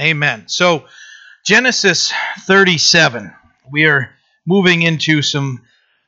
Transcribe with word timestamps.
Amen. 0.00 0.44
So, 0.48 0.86
Genesis 1.44 2.12
37. 2.40 3.32
We 3.70 3.86
are 3.86 4.10
moving 4.44 4.82
into 4.82 5.22
some 5.22 5.62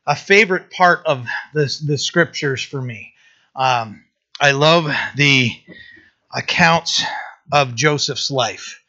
a 0.07 0.17
favorite 0.17 0.71
part 0.71 1.07
of 1.07 1.27
the 1.55 1.73
the 1.85 1.97
scriptures 1.97 2.63
for 2.63 2.83
me. 2.83 3.13
Um, 3.55 4.05
I 4.41 4.53
love 4.53 4.91
the 5.15 5.53
accounts 6.35 7.03
of 7.53 7.77
Joseph's 7.77 8.31
life. 8.31 8.83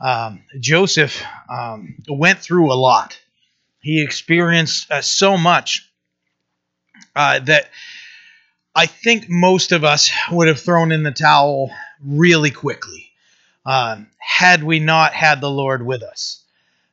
Um, 0.00 0.42
Joseph 0.58 1.22
um, 1.48 1.96
went 2.08 2.40
through 2.40 2.72
a 2.72 2.74
lot. 2.74 3.18
He 3.80 4.02
experienced 4.02 4.90
uh, 4.90 5.00
so 5.00 5.36
much 5.36 5.88
uh, 7.14 7.38
that 7.40 7.70
I 8.74 8.86
think 8.86 9.26
most 9.28 9.70
of 9.72 9.84
us 9.84 10.10
would 10.30 10.48
have 10.48 10.60
thrown 10.60 10.90
in 10.90 11.02
the 11.04 11.12
towel 11.12 11.70
really 12.02 12.50
quickly 12.50 13.09
um, 13.66 14.08
had 14.18 14.62
we 14.62 14.78
not 14.78 15.12
had 15.12 15.40
the 15.40 15.50
Lord 15.50 15.84
with 15.84 16.02
us. 16.02 16.42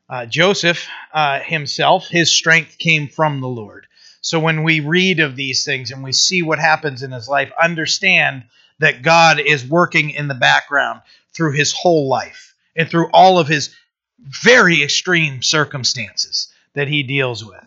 Uh, 0.09 0.25
Joseph 0.25 0.87
uh, 1.13 1.39
himself, 1.39 2.07
his 2.07 2.31
strength 2.31 2.77
came 2.77 3.07
from 3.07 3.41
the 3.41 3.47
Lord. 3.47 3.87
So 4.21 4.39
when 4.39 4.63
we 4.63 4.79
read 4.79 5.19
of 5.19 5.35
these 5.35 5.63
things 5.63 5.91
and 5.91 6.03
we 6.03 6.11
see 6.11 6.41
what 6.41 6.59
happens 6.59 7.03
in 7.03 7.11
his 7.11 7.27
life, 7.27 7.51
understand 7.61 8.43
that 8.79 9.01
God 9.01 9.39
is 9.39 9.65
working 9.65 10.11
in 10.11 10.27
the 10.27 10.33
background 10.35 11.01
through 11.33 11.53
his 11.53 11.73
whole 11.73 12.07
life 12.07 12.55
and 12.75 12.89
through 12.89 13.09
all 13.11 13.39
of 13.39 13.47
his 13.47 13.75
very 14.19 14.83
extreme 14.83 15.41
circumstances 15.41 16.51
that 16.73 16.87
he 16.87 17.03
deals 17.03 17.43
with. 17.43 17.63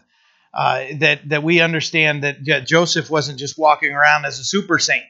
Uh, 0.53 0.85
that 0.95 1.29
that 1.29 1.45
we 1.45 1.61
understand 1.61 2.25
that 2.25 2.43
Joseph 2.67 3.09
wasn't 3.09 3.39
just 3.39 3.57
walking 3.57 3.93
around 3.93 4.25
as 4.25 4.41
a 4.41 4.45
super 4.45 4.81
saint, 4.81 5.05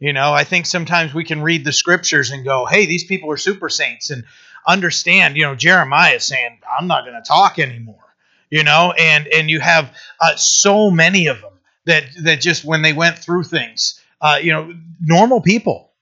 you 0.00 0.14
know, 0.14 0.32
I 0.32 0.44
think 0.44 0.64
sometimes 0.64 1.12
we 1.12 1.24
can 1.24 1.42
read 1.42 1.64
the 1.64 1.72
scriptures 1.72 2.30
and 2.30 2.42
go, 2.42 2.64
hey, 2.64 2.86
these 2.86 3.04
people 3.04 3.30
are 3.30 3.36
super 3.36 3.68
saints 3.68 4.10
and 4.10 4.24
understand, 4.66 5.36
you 5.36 5.42
know, 5.42 5.54
Jeremiah 5.54 6.14
is 6.14 6.24
saying, 6.24 6.58
I'm 6.78 6.86
not 6.86 7.04
going 7.04 7.22
to 7.22 7.26
talk 7.26 7.58
anymore, 7.58 8.14
you 8.48 8.64
know, 8.64 8.94
and, 8.98 9.26
and 9.28 9.50
you 9.50 9.60
have 9.60 9.94
uh, 10.18 10.36
so 10.36 10.90
many 10.90 11.26
of 11.26 11.42
them 11.42 11.52
that, 11.84 12.04
that 12.22 12.40
just 12.40 12.64
when 12.64 12.80
they 12.80 12.94
went 12.94 13.18
through 13.18 13.44
things, 13.44 14.00
uh, 14.22 14.38
you 14.42 14.52
know, 14.52 14.74
normal 15.00 15.42
people. 15.42 15.92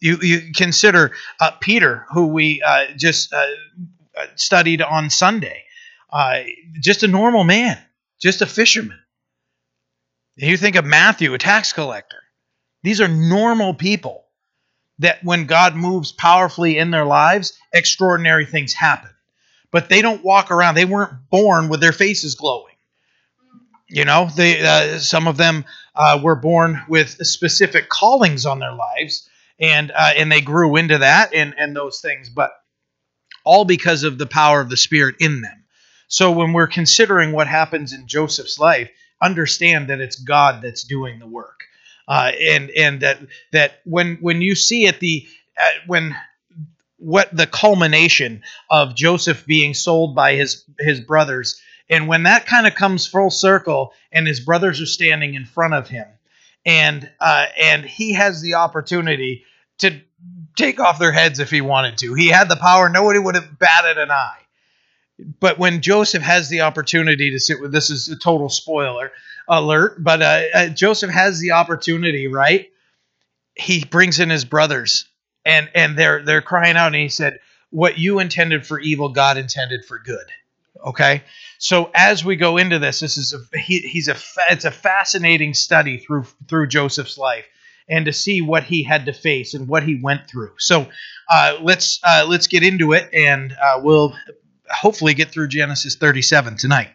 You, 0.00 0.18
you 0.22 0.52
consider 0.54 1.10
uh, 1.40 1.50
Peter, 1.60 2.06
who 2.12 2.28
we 2.28 2.62
uh, 2.62 2.86
just 2.96 3.32
uh, 3.32 3.46
studied 4.36 4.80
on 4.80 5.10
Sunday, 5.10 5.64
uh, 6.12 6.42
just 6.74 7.02
a 7.02 7.08
normal 7.08 7.42
man, 7.42 7.76
just 8.20 8.40
a 8.40 8.46
fisherman. 8.46 9.00
You 10.36 10.56
think 10.56 10.76
of 10.76 10.84
Matthew, 10.84 11.34
a 11.34 11.38
tax 11.38 11.72
collector 11.72 12.18
these 12.88 13.02
are 13.02 13.08
normal 13.08 13.74
people 13.74 14.24
that 15.00 15.22
when 15.22 15.44
God 15.44 15.76
moves 15.76 16.10
powerfully 16.10 16.78
in 16.78 16.90
their 16.90 17.04
lives, 17.04 17.52
extraordinary 17.70 18.46
things 18.46 18.72
happen. 18.72 19.10
But 19.70 19.90
they 19.90 20.00
don't 20.00 20.24
walk 20.24 20.50
around. 20.50 20.74
They 20.74 20.86
weren't 20.86 21.28
born 21.28 21.68
with 21.68 21.82
their 21.82 21.92
faces 21.92 22.34
glowing. 22.34 22.76
You 23.90 24.06
know, 24.06 24.30
they 24.34 24.66
uh, 24.66 25.00
some 25.00 25.28
of 25.28 25.36
them 25.36 25.66
uh, 25.94 26.18
were 26.22 26.34
born 26.34 26.80
with 26.88 27.10
specific 27.26 27.90
callings 27.90 28.46
on 28.46 28.58
their 28.58 28.72
lives, 28.72 29.28
and 29.60 29.90
uh, 29.90 30.12
and 30.16 30.32
they 30.32 30.40
grew 30.40 30.76
into 30.76 30.96
that 30.96 31.34
and 31.34 31.54
and 31.58 31.76
those 31.76 32.00
things. 32.00 32.30
But 32.30 32.52
all 33.44 33.66
because 33.66 34.02
of 34.02 34.16
the 34.16 34.26
power 34.26 34.62
of 34.62 34.70
the 34.70 34.78
Spirit 34.78 35.16
in 35.20 35.42
them. 35.42 35.64
So 36.08 36.32
when 36.32 36.54
we're 36.54 36.68
considering 36.68 37.32
what 37.32 37.48
happens 37.48 37.92
in 37.92 38.06
Joseph's 38.08 38.58
life, 38.58 38.88
understand 39.20 39.88
that 39.88 40.00
it's 40.00 40.16
God 40.18 40.62
that's 40.62 40.84
doing 40.84 41.18
the 41.18 41.26
work 41.26 41.64
uh, 42.08 42.32
and 42.40 42.70
and 42.70 43.00
that 43.02 43.20
that 43.52 43.80
when 43.84 44.16
when 44.20 44.40
you 44.40 44.54
see 44.54 44.86
it 44.86 44.98
the 44.98 45.26
uh, 45.60 45.64
when 45.86 46.16
what 46.96 47.34
the 47.36 47.46
culmination 47.46 48.42
of 48.70 48.96
Joseph 48.96 49.46
being 49.46 49.74
sold 49.74 50.16
by 50.16 50.34
his 50.34 50.64
his 50.80 51.00
brothers 51.00 51.60
and 51.90 52.08
when 52.08 52.24
that 52.24 52.46
kind 52.46 52.66
of 52.66 52.74
comes 52.74 53.06
full 53.06 53.30
circle 53.30 53.92
and 54.10 54.26
his 54.26 54.40
brothers 54.40 54.80
are 54.80 54.86
standing 54.86 55.34
in 55.34 55.44
front 55.44 55.74
of 55.74 55.88
him 55.88 56.06
and 56.66 57.08
uh, 57.20 57.46
and 57.60 57.84
he 57.84 58.14
has 58.14 58.40
the 58.40 58.54
opportunity 58.54 59.44
to 59.78 60.00
take 60.56 60.80
off 60.80 60.98
their 60.98 61.12
heads 61.12 61.38
if 61.38 61.50
he 61.50 61.60
wanted 61.60 61.98
to. 61.98 62.14
He 62.14 62.28
had 62.28 62.48
the 62.48 62.56
power. 62.56 62.88
Nobody 62.88 63.20
would 63.20 63.36
have 63.36 63.58
batted 63.58 63.96
an 63.96 64.10
eye 64.10 64.38
but 65.18 65.58
when 65.58 65.82
Joseph 65.82 66.22
has 66.22 66.48
the 66.48 66.62
opportunity 66.62 67.30
to 67.32 67.40
sit 67.40 67.60
with 67.60 67.72
this 67.72 67.90
is 67.90 68.08
a 68.08 68.16
total 68.16 68.48
spoiler 68.48 69.10
alert, 69.48 70.02
but 70.02 70.22
uh, 70.22 70.42
uh, 70.54 70.68
Joseph 70.68 71.10
has 71.10 71.40
the 71.40 71.52
opportunity, 71.52 72.28
right? 72.28 72.70
He 73.54 73.84
brings 73.84 74.20
in 74.20 74.30
his 74.30 74.44
brothers, 74.44 75.08
and 75.44 75.68
and 75.74 75.98
they're 75.98 76.22
they're 76.22 76.42
crying 76.42 76.76
out, 76.76 76.88
and 76.88 77.02
he 77.02 77.08
said, 77.08 77.40
"What 77.70 77.98
you 77.98 78.20
intended 78.20 78.66
for 78.66 78.78
evil, 78.78 79.08
God 79.08 79.36
intended 79.36 79.84
for 79.84 79.98
good." 79.98 80.26
Okay, 80.86 81.24
so 81.58 81.90
as 81.92 82.24
we 82.24 82.36
go 82.36 82.56
into 82.56 82.78
this, 82.78 83.00
this 83.00 83.18
is 83.18 83.34
a 83.34 83.58
he, 83.58 83.80
he's 83.80 84.06
a 84.06 84.16
it's 84.50 84.64
a 84.64 84.70
fascinating 84.70 85.54
study 85.54 85.98
through 85.98 86.26
through 86.46 86.68
Joseph's 86.68 87.18
life, 87.18 87.46
and 87.88 88.04
to 88.04 88.12
see 88.12 88.40
what 88.40 88.62
he 88.62 88.84
had 88.84 89.06
to 89.06 89.12
face 89.12 89.54
and 89.54 89.66
what 89.66 89.82
he 89.82 89.96
went 90.00 90.28
through. 90.28 90.52
So 90.58 90.86
uh, 91.28 91.58
let's 91.60 91.98
uh, 92.04 92.26
let's 92.28 92.46
get 92.46 92.62
into 92.62 92.92
it, 92.92 93.08
and 93.12 93.52
uh, 93.60 93.80
we'll 93.82 94.14
hopefully 94.70 95.14
get 95.14 95.30
through 95.30 95.48
Genesis 95.48 95.96
37 95.96 96.56
tonight. 96.56 96.88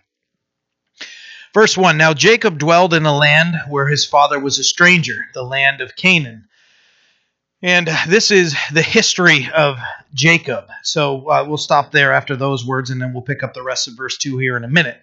Verse 1.53 1.77
1 1.77 1.97
Now 1.97 2.13
Jacob 2.13 2.57
dwelled 2.57 2.93
in 2.93 3.05
a 3.05 3.15
land 3.15 3.55
where 3.69 3.87
his 3.87 4.05
father 4.05 4.39
was 4.39 4.57
a 4.57 4.63
stranger, 4.63 5.27
the 5.33 5.43
land 5.43 5.81
of 5.81 5.95
Canaan. 5.95 6.47
And 7.61 7.87
this 8.09 8.29
is 8.29 8.55
the 8.73 8.81
history 8.81 9.49
of 9.55 9.77
Jacob. 10.13 10.65
So 10.81 11.29
uh, 11.29 11.45
we'll 11.47 11.57
stop 11.57 11.91
there 11.91 12.11
after 12.11 12.35
those 12.35 12.65
words 12.65 12.89
and 12.89 13.01
then 13.01 13.13
we'll 13.13 13.21
pick 13.21 13.41
up 13.41 13.53
the 13.53 13.63
rest 13.63 13.87
of 13.87 13.95
verse 13.95 14.17
2 14.17 14.37
here 14.37 14.57
in 14.57 14.65
a 14.65 14.69
minute. 14.69 14.99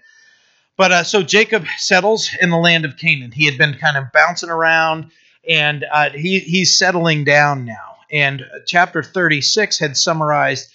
But 0.76 0.92
uh, 0.92 1.04
so 1.04 1.22
Jacob 1.22 1.64
settles 1.78 2.30
in 2.40 2.50
the 2.50 2.56
land 2.56 2.84
of 2.84 2.96
Canaan. 2.96 3.32
He 3.32 3.46
had 3.46 3.56
been 3.56 3.74
kind 3.74 3.96
of 3.96 4.12
bouncing 4.12 4.50
around 4.50 5.10
and 5.48 5.86
uh, 5.90 6.10
he, 6.10 6.40
he's 6.40 6.76
settling 6.76 7.24
down 7.24 7.64
now. 7.64 7.96
And 8.10 8.44
chapter 8.66 9.02
36 9.02 9.78
had 9.78 9.96
summarized 9.96 10.70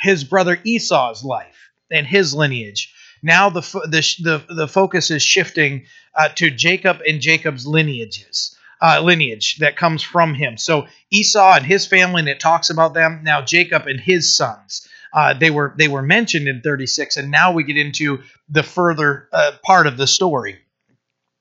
his 0.00 0.24
brother 0.24 0.58
Esau's 0.64 1.24
life 1.24 1.70
and 1.90 2.06
his 2.06 2.34
lineage. 2.34 2.92
Now 3.22 3.50
the 3.50 3.60
the 3.60 4.42
the, 4.48 4.54
the 4.54 4.68
focus 4.68 5.10
is 5.10 5.22
shifting 5.22 5.86
uh, 6.14 6.28
to 6.36 6.50
Jacob 6.50 7.00
and 7.06 7.20
Jacob's 7.20 7.66
lineages. 7.66 8.56
Uh, 8.82 8.98
lineage 9.02 9.58
that 9.58 9.76
comes 9.76 10.02
from 10.02 10.32
him. 10.32 10.56
So 10.56 10.86
Esau 11.10 11.52
and 11.52 11.66
his 11.66 11.86
family, 11.86 12.20
and 12.20 12.28
it 12.30 12.40
talks 12.40 12.70
about 12.70 12.94
them. 12.94 13.20
Now 13.22 13.42
Jacob 13.42 13.86
and 13.86 14.00
his 14.00 14.34
sons. 14.34 14.88
Uh, 15.12 15.34
they 15.34 15.50
were 15.50 15.74
they 15.76 15.88
were 15.88 16.00
mentioned 16.00 16.48
in 16.48 16.62
36, 16.62 17.18
and 17.18 17.30
now 17.30 17.52
we 17.52 17.62
get 17.62 17.76
into 17.76 18.22
the 18.48 18.62
further 18.62 19.28
uh, 19.34 19.52
part 19.62 19.86
of 19.86 19.98
the 19.98 20.06
story 20.06 20.60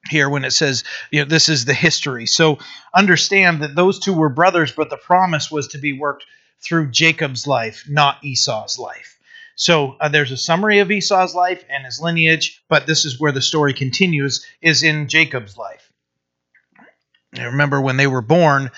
here 0.10 0.30
when 0.30 0.44
it 0.44 0.52
says 0.52 0.84
you 1.12 1.22
know 1.22 1.30
this 1.30 1.48
is 1.48 1.64
the 1.64 1.74
history. 1.74 2.26
So 2.26 2.58
understand 2.94 3.62
that 3.62 3.74
those 3.74 4.00
two 4.00 4.14
were 4.14 4.30
brothers, 4.30 4.74
but 4.74 4.90
the 4.90 4.98
promise 4.98 5.50
was 5.50 5.70
to 5.70 5.78
be 5.78 5.94
worked 5.94 6.26
through 6.62 6.92
Jacob's 6.92 7.48
life, 7.48 7.86
not 7.88 8.24
Esau's 8.24 8.78
life. 8.78 9.18
So 9.56 9.98
uh, 10.00 10.10
there's 10.10 10.32
a 10.32 10.38
summary 10.38 10.80
of 10.80 10.92
Esau's 10.92 11.36
life 11.36 11.64
and 11.70 11.86
his 11.86 12.00
lineage, 12.00 12.64
but 12.70 12.88
this 12.88 13.06
is 13.06 13.20
where 13.20 13.32
the 13.32 13.42
story 13.42 13.74
continues, 13.74 14.46
is 14.62 14.84
in 14.84 15.08
Jacob's 15.08 15.58
life. 15.58 15.92
I 17.38 17.44
remember 17.44 17.82
when 17.82 17.98
they 17.98 18.08
were 18.08 18.22
born, 18.22 18.72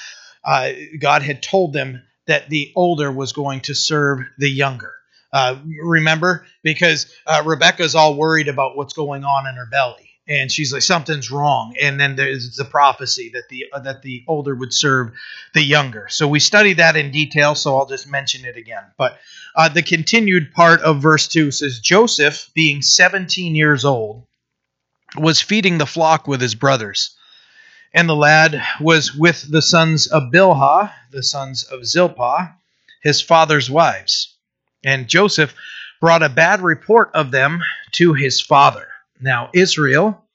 uh, 0.43 0.71
God 0.99 1.21
had 1.21 1.43
told 1.43 1.73
them 1.73 2.01
that 2.25 2.49
the 2.49 2.71
older 2.75 3.11
was 3.11 3.33
going 3.33 3.61
to 3.61 3.75
serve 3.75 4.21
the 4.37 4.49
younger. 4.49 4.93
Uh, 5.31 5.57
remember? 5.83 6.45
Because 6.63 7.13
uh, 7.25 7.43
Rebecca's 7.45 7.95
all 7.95 8.15
worried 8.15 8.47
about 8.47 8.75
what's 8.75 8.93
going 8.93 9.23
on 9.23 9.47
in 9.47 9.55
her 9.55 9.67
belly 9.67 10.10
and 10.31 10.49
she's 10.49 10.71
like 10.71 10.81
something's 10.81 11.29
wrong. 11.29 11.75
And 11.81 11.99
then 11.99 12.15
there's 12.15 12.55
the 12.55 12.63
prophecy 12.63 13.31
that 13.33 13.49
the 13.49 13.65
uh, 13.73 13.79
that 13.79 14.01
the 14.01 14.23
older 14.27 14.55
would 14.55 14.73
serve 14.73 15.11
the 15.53 15.61
younger. 15.61 16.07
So 16.09 16.25
we 16.27 16.39
studied 16.39 16.77
that 16.77 16.95
in 16.95 17.11
detail 17.11 17.53
so 17.53 17.77
i'll 17.77 17.85
just 17.85 18.09
mention 18.09 18.45
it 18.45 18.55
again. 18.55 18.83
But 18.97 19.19
uh, 19.55 19.67
the 19.67 19.83
continued 19.83 20.53
part 20.53 20.81
of 20.81 21.01
verse 21.01 21.27
2 21.27 21.51
says 21.51 21.79
joseph 21.79 22.49
being 22.53 22.81
17 22.81 23.55
years 23.55 23.83
old 23.83 24.25
was 25.17 25.41
feeding 25.41 25.77
the 25.77 25.85
flock 25.85 26.27
with 26.27 26.39
his 26.39 26.55
brothers. 26.55 27.17
And 27.93 28.07
the 28.07 28.15
lad 28.15 28.63
was 28.79 29.13
with 29.13 29.51
the 29.51 29.61
sons 29.61 30.07
of 30.07 30.31
bilhah 30.31 30.93
the 31.11 31.23
sons 31.23 31.63
of 31.63 31.85
zilpah 31.85 32.53
his 33.03 33.19
father's 33.19 33.69
wives. 33.69 34.33
And 34.85 35.09
joseph 35.09 35.53
brought 35.99 36.23
a 36.23 36.29
bad 36.29 36.61
report 36.61 37.11
of 37.13 37.31
them 37.31 37.61
to 37.91 38.13
his 38.13 38.39
father 38.39 38.87
now, 39.21 39.49
Israel 39.53 40.25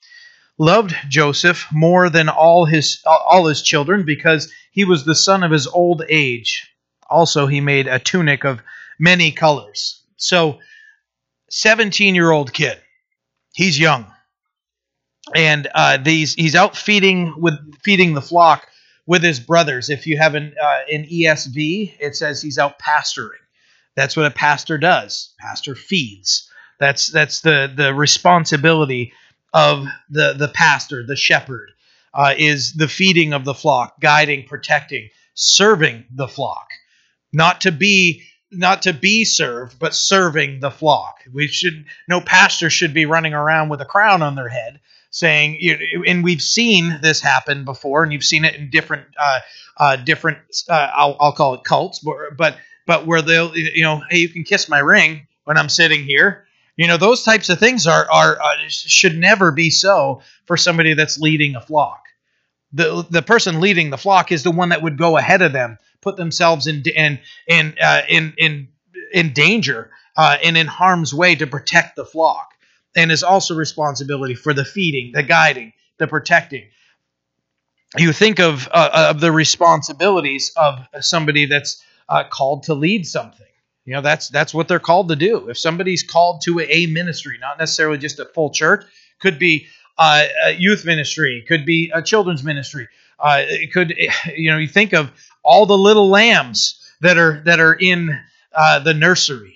loved 0.59 0.95
Joseph 1.09 1.67
more 1.73 2.09
than 2.09 2.29
all 2.29 2.65
his 2.65 3.03
all 3.05 3.47
his 3.47 3.63
children 3.63 4.05
because 4.05 4.53
he 4.71 4.85
was 4.85 5.05
the 5.05 5.15
son 5.15 5.43
of 5.43 5.51
his 5.51 5.67
old 5.67 6.03
age. 6.09 6.71
Also, 7.09 7.47
he 7.47 7.61
made 7.61 7.87
a 7.87 7.99
tunic 7.99 8.45
of 8.45 8.63
many 8.99 9.31
colors. 9.33 10.03
So, 10.17 10.59
17-year-old 11.53 12.53
kid. 12.53 12.81
He's 13.55 13.79
young. 13.79 14.07
And 15.35 15.69
uh, 15.75 15.99
these 15.99 16.35
he's 16.35 16.55
out 16.55 16.77
feeding 16.77 17.35
with 17.41 17.55
feeding 17.83 18.15
the 18.15 18.23
flock 18.23 18.69
with 19.07 19.23
his 19.23 19.41
brothers. 19.41 19.91
If 19.91 20.07
you 20.07 20.19
have 20.19 20.35
an 20.35 20.55
uh, 20.63 20.81
an 20.93 21.05
ESV, 21.05 21.97
it 21.99 22.17
says 22.17 22.41
he's 22.41 22.59
out 22.59 22.79
pasturing 22.79 23.41
That's 23.97 24.17
what 24.17 24.27
a 24.27 24.31
pastor 24.31 24.79
does. 24.79 25.35
Pastor 25.41 25.75
feeds. 25.75 26.51
That's 26.79 27.09
that's 27.09 27.41
the 27.41 27.73
the 27.75 27.95
responsibility 27.95 29.13
of 29.53 29.87
the 30.11 30.35
the 30.35 30.49
pastor, 30.49 31.05
the 31.07 31.17
shepherd, 31.17 31.71
uh, 32.13 32.35
is 32.37 32.75
the 32.75 32.89
feeding 32.89 33.33
of 33.33 33.45
the 33.45 33.55
flock, 33.55 34.01
guiding, 34.01 34.47
protecting, 34.47 35.09
serving 35.35 36.05
the 36.15 36.29
flock, 36.29 36.69
not 37.33 37.63
to 37.63 37.73
be 37.73 38.23
not 38.51 38.83
to 38.83 38.93
be 38.93 39.25
served, 39.25 39.79
but 39.79 39.95
serving 39.95 40.61
the 40.61 40.71
flock. 40.71 41.21
We 41.33 41.47
should 41.47 41.87
no 42.09 42.21
pastor 42.21 42.71
should 42.71 42.95
be 42.95 43.07
running 43.07 43.35
around 43.35 43.69
with 43.69 43.81
a 43.81 43.87
crown 43.87 44.23
on 44.23 44.35
their 44.35 44.49
head 44.49 44.81
saying, 45.17 45.59
and 46.07 46.23
we've 46.23 46.43
seen 46.43 46.99
this 47.01 47.23
happen 47.23 47.65
before, 47.65 48.03
and 48.03 48.13
you've 48.13 48.25
seen 48.25 48.45
it 48.45 48.55
in 48.55 48.69
different 48.69 49.07
uh, 49.19 49.41
uh, 49.79 49.97
different 49.97 50.39
uh, 50.69 50.91
I'll, 50.95 51.17
I'll 51.19 51.33
call 51.33 51.55
it 51.55 51.65
cults, 51.65 52.01
but 52.01 52.37
but 52.37 52.59
but 52.87 53.07
where 53.07 53.23
they'll 53.23 53.57
you 53.57 53.83
know, 53.83 54.03
hey, 54.11 54.19
you 54.19 54.29
can 54.29 54.45
kiss 54.45 54.69
my 54.69 54.79
ring 54.79 55.27
when 55.45 55.57
I'm 55.57 55.71
sitting 55.71 56.05
here. 56.05 56.46
You 56.77 56.87
know, 56.87 56.99
those 56.99 57.23
types 57.23 57.49
of 57.49 57.59
things 57.59 57.87
are 57.87 58.07
are 58.11 58.39
uh, 58.41 58.69
should 58.69 59.17
never 59.17 59.51
be 59.51 59.71
so 59.71 60.21
for 60.45 60.57
somebody 60.57 60.95
that's 60.95 61.19
leading 61.19 61.57
a 61.57 61.61
flock. 61.61 62.05
The 62.73 63.07
the 63.09 63.23
person 63.23 63.61
leading 63.61 63.91
the 63.91 63.99
flock 63.99 64.31
is 64.31 64.43
the 64.43 64.51
one 64.51 64.69
that 64.69 64.83
would 64.83 64.99
go 64.99 65.17
ahead 65.17 65.41
of 65.41 65.53
them, 65.53 65.79
put 66.03 66.17
themselves 66.17 66.67
in 66.67 66.83
in 66.95 67.19
in 67.47 67.75
uh, 67.81 68.03
in 68.09 68.35
in 68.37 68.69
in 69.13 69.33
danger 69.33 69.91
uh, 70.17 70.37
and 70.45 70.57
in 70.57 70.67
harm's 70.67 71.15
way 71.15 71.35
to 71.35 71.47
protect 71.47 71.97
the 71.97 72.05
flock, 72.05 72.51
and 72.95 73.11
is 73.11 73.23
also 73.23 73.55
responsibility 73.55 74.35
for 74.35 74.53
the 74.53 74.65
feeding, 74.65 75.13
the 75.13 75.23
guiding, 75.23 75.73
the 75.99 76.07
protecting. 76.07 76.65
You 77.97 78.13
think 78.13 78.39
of 78.39 78.69
uh, 78.71 79.09
of 79.15 79.21
the 79.21 79.33
responsibilities 79.33 80.53
of 80.57 80.87
somebody 81.01 81.47
that's 81.47 81.83
uh, 82.09 82.25
called 82.31 82.65
to 82.65 82.75
lead 82.75 83.07
something. 83.07 83.47
You 83.87 83.95
know, 83.95 84.01
that's 84.01 84.29
that's 84.29 84.53
what 84.53 84.67
they're 84.67 84.81
called 84.81 85.09
to 85.09 85.17
do. 85.17 85.49
If 85.49 85.59
somebody's 85.59 86.03
called 86.03 86.43
to 86.43 86.61
a 86.61 86.87
ministry, 86.87 87.39
not 87.41 87.57
necessarily 87.59 87.99
just 87.99 88.19
a 88.19 88.25
full 88.25 88.51
church, 88.51 88.85
could 89.21 89.39
be 89.39 89.69
uh, 89.97 90.25
a 90.45 90.51
youth 90.53 90.85
ministry, 90.85 91.45
could 91.47 91.65
be 91.65 91.93
a 91.95 92.03
children's 92.03 92.43
ministry. 92.43 92.89
Uh, 93.19 93.43
it 93.47 93.73
could, 93.73 93.95
you 94.37 94.51
know, 94.51 94.59
you 94.59 94.67
think 94.67 94.93
of 94.93 95.13
all 95.45 95.67
the 95.67 95.79
little 95.79 96.09
lambs 96.09 96.83
that 97.01 97.17
are 97.17 97.41
that 97.45 97.61
are 97.61 97.75
in 97.75 98.11
uh, 98.53 98.81
the 98.81 98.93
nursery. 98.93 99.55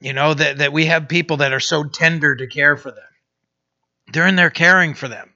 You 0.00 0.14
know 0.14 0.32
that 0.32 0.58
that 0.58 0.72
we 0.72 0.86
have 0.86 1.08
people 1.08 1.38
that 1.38 1.52
are 1.52 1.60
so 1.60 1.84
tender 1.84 2.36
to 2.36 2.46
care 2.46 2.78
for 2.78 2.90
them. 2.90 3.04
They're 4.12 4.26
in 4.26 4.36
there 4.36 4.48
caring 4.48 4.94
for 4.94 5.08
them. 5.08 5.34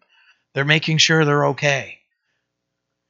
They're 0.55 0.65
making 0.65 0.99
sure 0.99 1.25
they're 1.27 1.47
okay. 1.49 1.99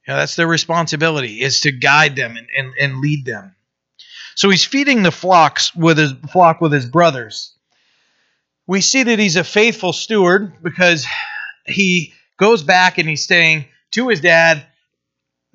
You 0.05 0.13
know, 0.13 0.19
that's 0.19 0.35
their 0.35 0.47
responsibility 0.47 1.41
is 1.41 1.61
to 1.61 1.71
guide 1.71 2.17
them 2.17 2.35
and, 2.35 2.47
and, 2.57 2.73
and 2.77 2.99
lead 2.99 3.23
them. 3.23 3.55
So 4.35 4.49
he's 4.49 4.65
feeding 4.65 5.03
the 5.03 5.11
flocks 5.11 5.75
with 5.75 5.97
his 5.97 6.13
flock 6.31 6.61
with 6.61 6.71
his 6.71 6.85
brothers. 6.85 7.53
We 8.67 8.81
see 8.81 9.03
that 9.03 9.19
he's 9.19 9.35
a 9.35 9.43
faithful 9.43 9.93
steward 9.93 10.53
because 10.63 11.05
he 11.65 12.13
goes 12.37 12.63
back 12.63 12.97
and 12.97 13.07
he's 13.07 13.25
saying 13.25 13.65
to 13.91 14.09
his 14.09 14.21
dad 14.21 14.65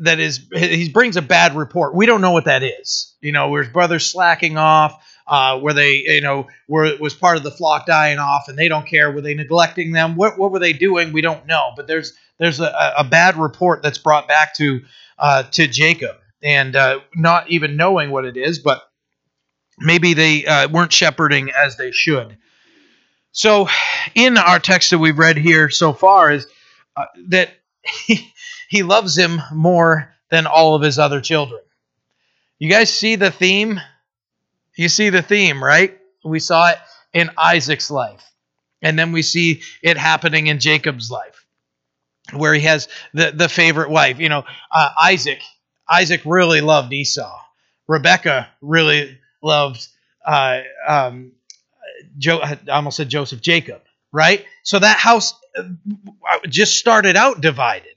that 0.00 0.20
is 0.20 0.46
he 0.54 0.88
brings 0.88 1.16
a 1.16 1.22
bad 1.22 1.56
report. 1.56 1.94
We 1.94 2.06
don't 2.06 2.20
know 2.20 2.30
what 2.30 2.44
that 2.44 2.62
is. 2.62 3.14
You 3.20 3.32
know, 3.32 3.48
where 3.48 3.62
his 3.62 3.72
brother's 3.72 4.06
slacking 4.06 4.56
off, 4.56 5.04
uh, 5.26 5.58
where 5.58 5.74
they, 5.74 6.04
you 6.06 6.20
know, 6.20 6.46
were 6.68 6.96
was 7.00 7.14
part 7.14 7.36
of 7.36 7.42
the 7.42 7.50
flock 7.50 7.86
dying 7.86 8.18
off, 8.18 8.48
and 8.48 8.56
they 8.56 8.68
don't 8.68 8.86
care. 8.86 9.10
Were 9.10 9.20
they 9.20 9.34
neglecting 9.34 9.92
them? 9.92 10.14
What 10.16 10.38
what 10.38 10.52
were 10.52 10.60
they 10.60 10.72
doing? 10.72 11.12
We 11.12 11.20
don't 11.20 11.46
know. 11.46 11.72
But 11.74 11.86
there's 11.86 12.14
there's 12.38 12.60
a, 12.60 12.94
a 12.98 13.04
bad 13.04 13.36
report 13.36 13.82
that's 13.82 13.98
brought 13.98 14.28
back 14.28 14.54
to 14.54 14.80
uh, 15.18 15.42
to 15.44 15.66
Jacob, 15.66 16.16
and 16.42 16.74
uh, 16.76 17.00
not 17.14 17.50
even 17.50 17.76
knowing 17.76 18.10
what 18.10 18.24
it 18.24 18.36
is, 18.36 18.58
but 18.58 18.82
maybe 19.78 20.14
they 20.14 20.44
uh, 20.46 20.68
weren't 20.68 20.92
shepherding 20.92 21.50
as 21.50 21.76
they 21.76 21.90
should. 21.90 22.36
So, 23.32 23.68
in 24.14 24.38
our 24.38 24.58
text 24.58 24.90
that 24.90 24.98
we've 24.98 25.18
read 25.18 25.36
here 25.36 25.68
so 25.68 25.92
far, 25.92 26.32
is 26.32 26.46
uh, 26.96 27.04
that 27.28 27.50
he, 28.06 28.32
he 28.68 28.82
loves 28.82 29.16
him 29.16 29.40
more 29.52 30.14
than 30.30 30.46
all 30.46 30.74
of 30.74 30.82
his 30.82 30.98
other 30.98 31.20
children. 31.20 31.60
You 32.58 32.70
guys 32.70 32.92
see 32.92 33.16
the 33.16 33.30
theme? 33.30 33.80
You 34.76 34.88
see 34.88 35.10
the 35.10 35.22
theme, 35.22 35.62
right? 35.62 35.98
We 36.24 36.40
saw 36.40 36.70
it 36.70 36.78
in 37.12 37.30
Isaac's 37.38 37.90
life, 37.90 38.24
and 38.82 38.98
then 38.98 39.12
we 39.12 39.22
see 39.22 39.62
it 39.82 39.96
happening 39.96 40.48
in 40.48 40.58
Jacob's 40.58 41.10
life 41.10 41.44
where 42.32 42.54
he 42.54 42.60
has 42.62 42.88
the, 43.14 43.32
the 43.34 43.48
favorite 43.48 43.90
wife. 43.90 44.18
You 44.18 44.28
know, 44.28 44.44
uh, 44.70 44.90
Isaac. 45.02 45.40
Isaac 45.88 46.22
really 46.24 46.60
loved 46.60 46.92
Esau. 46.92 47.40
Rebecca 47.86 48.48
really 48.60 49.18
loved 49.42 49.86
uh, 50.26 50.60
um, 50.86 51.32
Joe. 52.18 52.40
I 52.42 52.58
almost 52.68 52.96
said 52.96 53.08
Joseph, 53.08 53.40
Jacob. 53.40 53.82
Right. 54.12 54.44
So 54.62 54.78
that 54.78 54.96
house 54.98 55.34
uh, 55.56 55.64
just 56.48 56.78
started 56.78 57.16
out 57.16 57.40
divided. 57.40 57.94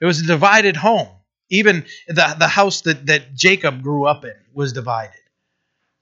It 0.00 0.06
was 0.06 0.20
a 0.20 0.26
divided 0.26 0.76
home. 0.76 1.08
Even 1.50 1.84
the 2.08 2.34
the 2.38 2.48
house 2.48 2.80
that 2.82 3.06
that 3.06 3.34
Jacob 3.34 3.82
grew 3.82 4.04
up 4.06 4.24
in 4.24 4.34
was 4.52 4.72
divided. 4.72 5.20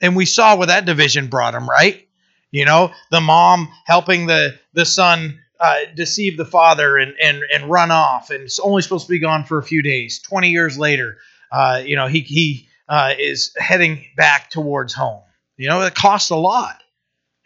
And 0.00 0.16
we 0.16 0.24
saw 0.24 0.56
where 0.56 0.68
that 0.68 0.86
division 0.86 1.26
brought 1.28 1.54
him. 1.54 1.68
Right. 1.68 2.08
You 2.50 2.64
know, 2.64 2.92
the 3.10 3.20
mom 3.20 3.68
helping 3.84 4.26
the 4.26 4.58
the 4.72 4.84
son 4.84 5.40
uh, 5.60 5.80
deceive 5.94 6.36
the 6.36 6.46
father 6.46 6.96
and, 6.96 7.14
and 7.22 7.42
and 7.52 7.70
run 7.70 7.90
off, 7.90 8.30
and 8.30 8.42
it's 8.42 8.58
only 8.58 8.82
supposed 8.82 9.06
to 9.06 9.12
be 9.12 9.18
gone 9.18 9.44
for 9.44 9.58
a 9.58 9.62
few 9.62 9.82
days. 9.82 10.20
Twenty 10.20 10.50
years 10.50 10.78
later, 10.78 11.18
uh, 11.50 11.82
you 11.84 11.96
know 11.96 12.06
he 12.06 12.20
he 12.20 12.68
uh, 12.88 13.14
is 13.18 13.54
heading 13.56 14.04
back 14.16 14.50
towards 14.50 14.94
home. 14.94 15.22
You 15.56 15.68
know 15.68 15.82
it 15.82 15.94
cost 15.94 16.30
a 16.30 16.36
lot. 16.36 16.82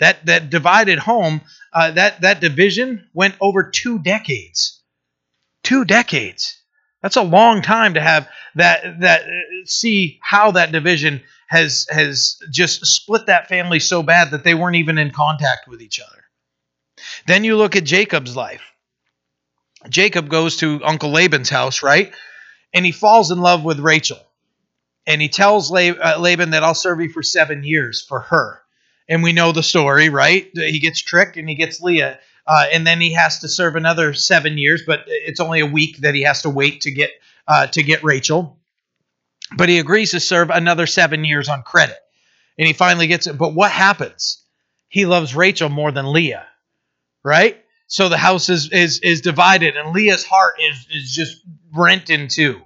That 0.00 0.26
that 0.26 0.50
divided 0.50 0.98
home, 0.98 1.40
uh, 1.72 1.92
that 1.92 2.22
that 2.22 2.40
division 2.40 3.08
went 3.14 3.34
over 3.40 3.70
two 3.70 3.98
decades. 3.98 4.80
Two 5.62 5.84
decades. 5.84 6.60
That's 7.02 7.16
a 7.16 7.22
long 7.22 7.62
time 7.62 7.94
to 7.94 8.00
have 8.00 8.28
that 8.54 9.00
that 9.00 9.22
uh, 9.22 9.26
see 9.66 10.18
how 10.22 10.52
that 10.52 10.72
division 10.72 11.22
has 11.48 11.86
has 11.90 12.38
just 12.50 12.84
split 12.86 13.26
that 13.26 13.48
family 13.48 13.78
so 13.78 14.02
bad 14.02 14.30
that 14.30 14.42
they 14.42 14.54
weren't 14.54 14.76
even 14.76 14.98
in 14.98 15.10
contact 15.10 15.68
with 15.68 15.82
each 15.82 16.00
other. 16.00 16.24
Then 17.26 17.44
you 17.44 17.56
look 17.56 17.76
at 17.76 17.84
Jacob's 17.84 18.34
life. 18.34 18.62
Jacob 19.88 20.28
goes 20.28 20.56
to 20.58 20.82
Uncle 20.82 21.10
Laban's 21.10 21.50
house, 21.50 21.82
right? 21.82 22.12
And 22.74 22.84
he 22.84 22.92
falls 22.92 23.30
in 23.30 23.40
love 23.40 23.64
with 23.64 23.80
Rachel. 23.80 24.18
And 25.06 25.22
he 25.22 25.28
tells 25.28 25.72
uh, 25.72 26.16
Laban 26.18 26.50
that 26.50 26.62
I'll 26.62 26.74
serve 26.74 27.00
you 27.00 27.08
for 27.08 27.22
seven 27.22 27.64
years 27.64 28.02
for 28.02 28.20
her. 28.20 28.60
And 29.08 29.22
we 29.22 29.32
know 29.32 29.52
the 29.52 29.62
story, 29.62 30.10
right? 30.10 30.50
He 30.54 30.80
gets 30.80 31.00
tricked 31.00 31.38
and 31.38 31.48
he 31.48 31.54
gets 31.54 31.80
Leah. 31.80 32.18
Uh, 32.46 32.66
and 32.72 32.86
then 32.86 33.00
he 33.00 33.14
has 33.14 33.38
to 33.40 33.48
serve 33.48 33.76
another 33.76 34.12
seven 34.12 34.58
years, 34.58 34.82
but 34.86 35.04
it's 35.06 35.40
only 35.40 35.60
a 35.60 35.66
week 35.66 35.98
that 35.98 36.14
he 36.14 36.22
has 36.22 36.42
to 36.42 36.50
wait 36.50 36.82
to 36.82 36.90
get 36.90 37.10
uh, 37.48 37.66
to 37.68 37.82
get 37.82 38.04
Rachel. 38.04 38.58
But 39.56 39.70
he 39.70 39.78
agrees 39.78 40.10
to 40.10 40.20
serve 40.20 40.50
another 40.50 40.86
seven 40.86 41.24
years 41.24 41.48
on 41.48 41.62
credit, 41.62 41.96
and 42.58 42.66
he 42.66 42.74
finally 42.74 43.06
gets 43.06 43.26
it. 43.26 43.38
But 43.38 43.54
what 43.54 43.70
happens? 43.70 44.42
He 44.88 45.06
loves 45.06 45.34
Rachel 45.34 45.70
more 45.70 45.90
than 45.90 46.12
Leah 46.12 46.46
right? 47.24 47.64
So 47.88 48.08
the 48.08 48.18
house 48.18 48.48
is 48.48 48.70
is 48.70 49.00
is 49.00 49.20
divided, 49.22 49.76
and 49.76 49.92
Leah's 49.92 50.24
heart 50.24 50.54
is 50.60 50.86
is 50.92 51.12
just 51.12 51.42
rent 51.74 52.10
in 52.10 52.28
two. 52.28 52.60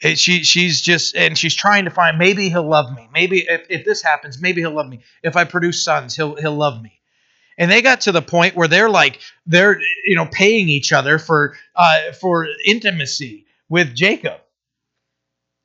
It, 0.00 0.18
she 0.18 0.44
she's 0.44 0.80
just 0.80 1.14
and 1.14 1.36
she's 1.36 1.54
trying 1.54 1.84
to 1.84 1.90
find 1.90 2.18
maybe 2.18 2.48
he'll 2.48 2.68
love 2.68 2.94
me. 2.94 3.08
Maybe 3.12 3.40
if, 3.40 3.66
if 3.68 3.84
this 3.84 4.02
happens, 4.02 4.40
maybe 4.40 4.62
he'll 4.62 4.74
love 4.74 4.88
me. 4.88 5.00
If 5.22 5.36
I 5.36 5.44
produce 5.44 5.84
sons, 5.84 6.16
he'll 6.16 6.36
he'll 6.36 6.56
love 6.56 6.82
me. 6.82 7.00
And 7.58 7.70
they 7.70 7.82
got 7.82 8.02
to 8.02 8.12
the 8.12 8.22
point 8.22 8.56
where 8.56 8.68
they're 8.68 8.88
like 8.88 9.20
they're 9.44 9.78
you 10.06 10.16
know 10.16 10.26
paying 10.26 10.70
each 10.70 10.92
other 10.92 11.18
for 11.18 11.54
uh, 11.76 12.12
for 12.12 12.46
intimacy 12.64 13.46
with 13.68 13.94
Jacob. 13.94 14.40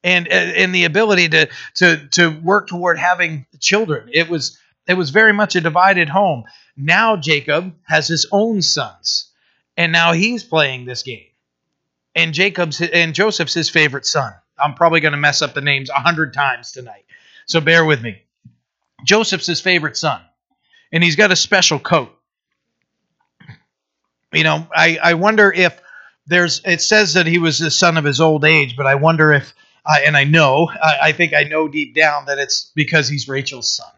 And, 0.04 0.28
and 0.28 0.76
the 0.76 0.86
ability 0.86 1.30
to, 1.30 1.50
to 1.76 2.08
to 2.10 2.30
work 2.30 2.68
toward 2.68 3.00
having 3.00 3.48
children. 3.60 4.08
It 4.14 4.30
was 4.30 4.60
it 4.88 4.94
was 4.94 5.10
very 5.10 5.34
much 5.34 5.56
a 5.56 5.62
divided 5.62 6.10
home. 6.10 6.44
Now 6.78 7.16
Jacob 7.16 7.74
has 7.88 8.08
his 8.08 8.28
own 8.32 8.62
sons, 8.62 9.32
and 9.76 9.92
now 9.92 10.14
he's 10.14 10.44
playing 10.44 10.86
this 10.86 11.02
game. 11.02 11.26
And 12.16 12.34
Jacob's 12.34 12.82
and 12.82 13.14
Joseph's 13.14 13.54
his 13.54 13.70
favorite 13.70 14.06
son. 14.06 14.34
I'm 14.58 14.74
probably 14.74 15.02
going 15.02 15.12
to 15.12 15.18
mess 15.18 15.42
up 15.42 15.54
the 15.54 15.62
names 15.62 15.90
a 15.90 16.00
hundred 16.00 16.34
times 16.34 16.72
tonight, 16.72 17.06
so 17.46 17.60
bear 17.60 17.84
with 17.84 18.02
me. 18.02 18.22
Joseph's 19.04 19.48
his 19.48 19.60
favorite 19.60 19.98
son, 19.98 20.22
and 20.92 21.04
he's 21.04 21.18
got 21.18 21.32
a 21.32 21.36
special 21.36 21.78
coat. 21.78 22.12
You 24.32 24.44
know, 24.44 24.68
I, 24.74 24.98
I 25.02 25.14
wonder 25.16 25.52
if 25.52 25.80
there's. 26.26 26.62
It 26.66 26.82
says 26.82 27.14
that 27.14 27.28
he 27.28 27.38
was 27.38 27.60
the 27.60 27.72
son 27.72 27.98
of 27.98 28.06
his 28.06 28.22
old 28.22 28.46
age, 28.46 28.78
but 28.78 28.86
I 28.86 28.96
wonder 28.96 29.34
if, 29.34 29.54
uh, 29.86 29.98
and 30.06 30.16
I 30.16 30.24
know, 30.24 30.70
I, 30.70 30.98
I 31.04 31.12
think 31.12 31.34
I 31.34 31.44
know 31.44 31.68
deep 31.68 31.96
down 31.96 32.26
that 32.28 32.40
it's 32.40 32.72
because 32.76 33.10
he's 33.10 33.28
Rachel's 33.28 33.74
son. 33.74 33.92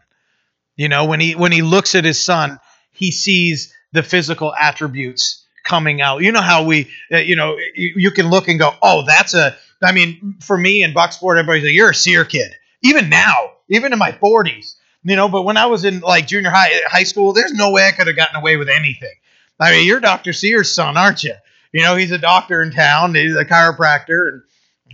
You 0.76 0.88
know, 0.88 1.04
when 1.06 1.20
he 1.20 1.34
when 1.34 1.52
he 1.52 1.62
looks 1.62 1.94
at 1.94 2.04
his 2.04 2.20
son, 2.20 2.58
he 2.90 3.12
sees 3.12 3.72
the 3.92 4.02
physical 4.02 4.54
attributes 4.54 5.44
coming 5.68 6.00
out. 6.00 6.22
You 6.22 6.32
know 6.32 6.40
how 6.40 6.64
we, 6.64 6.88
uh, 7.12 7.18
you 7.18 7.36
know, 7.36 7.56
you, 7.74 8.10
can 8.10 8.30
look 8.30 8.48
and 8.48 8.58
go, 8.58 8.74
oh, 8.82 9.04
that's 9.06 9.34
a. 9.34 9.56
I 9.82 9.92
mean, 9.92 10.36
for 10.40 10.56
me 10.56 10.82
in 10.82 10.92
Bucksport, 10.92 11.38
everybody's 11.38 11.64
like, 11.64 11.72
you're 11.72 11.90
a 11.90 11.94
seer 11.94 12.24
kid. 12.24 12.52
Even 12.82 13.08
now, 13.08 13.52
even 13.68 13.92
in 13.92 13.98
my 13.98 14.10
40s, 14.10 14.74
you 15.04 15.14
know, 15.14 15.28
but 15.28 15.42
when 15.42 15.56
I 15.56 15.66
was 15.66 15.84
in 15.84 16.00
like 16.00 16.26
junior 16.26 16.50
high, 16.50 16.80
high 16.86 17.04
school, 17.04 17.32
there's 17.32 17.52
no 17.52 17.70
way 17.70 17.86
I 17.86 17.92
could 17.92 18.08
have 18.08 18.16
gotten 18.16 18.36
away 18.36 18.56
with 18.56 18.68
anything. 18.68 19.14
I 19.60 19.72
mean, 19.72 19.86
you're 19.86 20.00
Dr. 20.00 20.32
Sears' 20.32 20.74
son, 20.74 20.96
aren't 20.96 21.22
you? 21.22 21.34
You 21.72 21.82
know, 21.82 21.96
he's 21.96 22.10
a 22.10 22.18
doctor 22.18 22.62
in 22.62 22.72
town, 22.72 23.14
he's 23.14 23.36
a 23.36 23.44
chiropractor. 23.44 24.28
And 24.28 24.42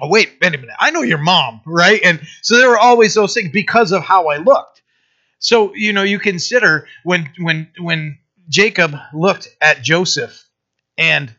oh, 0.03 0.09
wait, 0.09 0.33
wait 0.43 0.55
a 0.55 0.59
minute, 0.59 0.77
I 0.79 0.91
know 0.91 1.03
your 1.03 1.19
mom, 1.19 1.61
right? 1.65 2.01
And 2.05 2.21
so 2.43 2.59
there 2.59 2.69
were 2.69 2.79
always 2.79 3.15
those 3.15 3.33
things 3.33 3.51
because 3.53 3.93
of 3.93 4.03
how 4.03 4.29
I 4.29 4.39
looked. 4.39 4.83
So 5.39 5.75
you 5.75 5.93
know, 5.93 6.03
you 6.03 6.19
consider 6.19 6.89
when 7.05 7.31
when 7.39 7.69
when 7.79 8.19
Jacob 8.49 8.95
looked 9.13 9.49
at 9.61 9.83
Joseph 9.83 10.44
and 10.99 11.35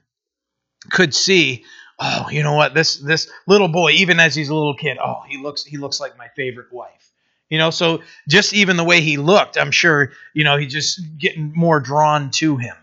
could 0.91 1.13
see, 1.15 1.65
oh, 1.99 2.27
you 2.29 2.43
know 2.43 2.53
what, 2.53 2.73
this 2.73 2.97
this 2.97 3.29
little 3.47 3.67
boy, 3.67 3.91
even 3.91 4.19
as 4.19 4.35
he's 4.35 4.49
a 4.49 4.55
little 4.55 4.75
kid, 4.75 4.97
oh, 5.03 5.23
he 5.27 5.37
looks 5.37 5.63
he 5.63 5.77
looks 5.77 5.99
like 5.99 6.17
my 6.17 6.27
favorite 6.35 6.71
wife. 6.71 7.11
You 7.49 7.59
know, 7.59 7.69
so 7.69 8.01
just 8.27 8.53
even 8.53 8.75
the 8.75 8.83
way 8.83 9.01
he 9.01 9.17
looked, 9.17 9.57
I'm 9.57 9.71
sure, 9.71 10.11
you 10.33 10.43
know, 10.43 10.57
he 10.57 10.65
just 10.65 10.99
getting 11.17 11.53
more 11.55 11.79
drawn 11.79 12.31
to 12.31 12.57
him. 12.57 12.75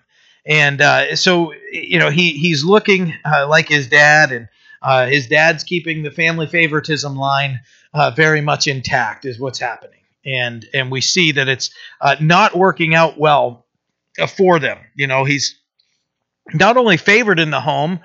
And 0.46 0.80
uh, 0.80 1.16
so, 1.16 1.52
you 1.72 1.98
know, 1.98 2.10
he 2.10 2.32
he's 2.32 2.64
looking 2.64 3.12
uh, 3.24 3.48
like 3.48 3.68
his 3.68 3.88
dad, 3.88 4.32
and 4.32 4.48
uh, 4.80 5.06
his 5.06 5.28
dad's 5.28 5.64
keeping 5.64 6.02
the 6.02 6.10
family 6.10 6.46
favoritism 6.46 7.16
line 7.16 7.60
uh, 7.92 8.12
very 8.12 8.40
much 8.40 8.66
intact, 8.66 9.24
is 9.24 9.38
what's 9.38 9.58
happening. 9.58 10.00
And 10.24 10.64
and 10.72 10.90
we 10.90 11.00
see 11.00 11.32
that 11.32 11.48
it's 11.48 11.70
uh, 12.00 12.16
not 12.20 12.56
working 12.56 12.94
out 12.94 13.18
well 13.18 13.66
uh, 14.18 14.26
for 14.26 14.58
them. 14.58 14.78
You 14.94 15.06
know, 15.08 15.24
he's 15.24 15.58
not 16.54 16.76
only 16.76 16.96
favored 16.96 17.38
in 17.38 17.50
the 17.50 17.60
home, 17.60 18.00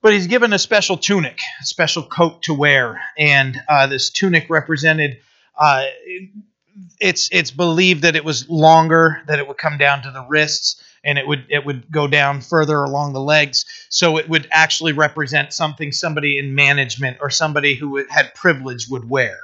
but 0.00 0.12
he's 0.12 0.26
given 0.26 0.52
a 0.52 0.58
special 0.58 0.96
tunic, 0.96 1.38
a 1.60 1.64
special 1.64 2.02
coat 2.02 2.42
to 2.42 2.54
wear, 2.54 3.00
and 3.16 3.60
this 3.88 4.10
tunic 4.10 4.50
represented. 4.50 5.18
it's 7.00 7.28
it's 7.32 7.50
believed 7.50 8.02
that 8.02 8.16
it 8.16 8.24
was 8.24 8.48
longer, 8.48 9.22
that 9.28 9.38
it 9.38 9.46
would 9.46 9.58
come 9.58 9.78
down 9.78 10.02
to 10.02 10.10
the 10.10 10.26
wrists 10.28 10.82
and 11.04 11.18
it 11.18 11.26
would 11.26 11.46
it 11.48 11.64
would 11.64 11.90
go 11.90 12.06
down 12.06 12.40
further 12.40 12.82
along 12.82 13.12
the 13.12 13.20
legs. 13.20 13.64
So 13.88 14.18
it 14.18 14.28
would 14.28 14.48
actually 14.50 14.92
represent 14.92 15.52
something 15.52 15.92
somebody 15.92 16.38
in 16.38 16.54
management 16.54 17.18
or 17.20 17.30
somebody 17.30 17.74
who 17.74 18.04
had 18.08 18.34
privilege 18.34 18.88
would 18.88 19.08
wear. 19.08 19.38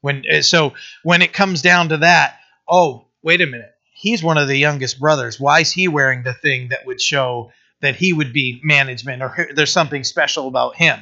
When 0.00 0.24
uh, 0.32 0.42
so 0.42 0.74
when 1.02 1.22
it 1.22 1.32
comes 1.32 1.62
down 1.62 1.90
to 1.90 1.98
that 1.98 2.38
oh 2.68 3.06
wait 3.22 3.40
a 3.40 3.46
minute. 3.46 3.74
He's 3.92 4.22
one 4.22 4.38
of 4.38 4.48
the 4.48 4.56
youngest 4.56 4.98
brothers. 4.98 5.38
Why 5.38 5.60
is 5.60 5.72
he 5.72 5.86
wearing 5.86 6.22
the 6.22 6.32
thing 6.32 6.68
that 6.68 6.86
would 6.86 7.02
show 7.02 7.52
that 7.80 7.96
he 7.96 8.12
would 8.12 8.32
be 8.32 8.60
management 8.62 9.22
or 9.22 9.48
there's 9.54 9.72
something 9.72 10.04
special 10.04 10.48
about 10.48 10.76
him. 10.76 10.98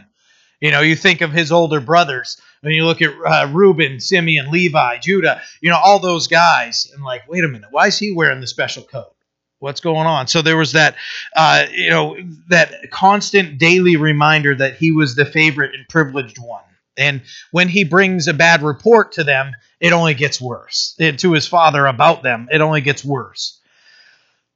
You 0.60 0.70
know 0.72 0.80
you 0.80 0.96
think 0.96 1.20
of 1.20 1.32
his 1.32 1.52
older 1.52 1.80
brothers 1.80 2.40
when 2.60 2.72
you 2.72 2.84
look 2.84 3.02
at 3.02 3.14
uh, 3.24 3.48
Reuben, 3.52 4.00
Simeon, 4.00 4.50
Levi, 4.50 4.98
Judah, 4.98 5.40
you 5.60 5.70
know, 5.70 5.78
all 5.78 6.00
those 6.00 6.26
guys, 6.26 6.90
and 6.92 7.04
like, 7.04 7.28
wait 7.28 7.44
a 7.44 7.48
minute, 7.48 7.68
why 7.70 7.86
is 7.86 7.98
he 7.98 8.10
wearing 8.10 8.40
the 8.40 8.48
special 8.48 8.82
coat? 8.82 9.14
what's 9.60 9.80
going 9.80 10.06
on? 10.06 10.26
So 10.26 10.42
there 10.42 10.56
was 10.56 10.72
that 10.72 10.96
uh, 11.36 11.66
you 11.72 11.90
know 11.90 12.16
that 12.48 12.90
constant 12.90 13.58
daily 13.58 13.96
reminder 13.96 14.54
that 14.54 14.76
he 14.76 14.90
was 14.90 15.14
the 15.14 15.24
favorite 15.24 15.74
and 15.74 15.88
privileged 15.88 16.38
one. 16.38 16.62
And 16.96 17.22
when 17.52 17.68
he 17.68 17.84
brings 17.84 18.26
a 18.26 18.34
bad 18.34 18.62
report 18.62 19.12
to 19.12 19.24
them 19.24 19.54
it 19.80 19.92
only 19.92 20.14
gets 20.14 20.40
worse. 20.40 20.96
It, 20.98 21.20
to 21.20 21.32
his 21.32 21.46
father 21.46 21.86
about 21.86 22.22
them 22.22 22.48
it 22.50 22.60
only 22.60 22.80
gets 22.80 23.04
worse 23.04 23.57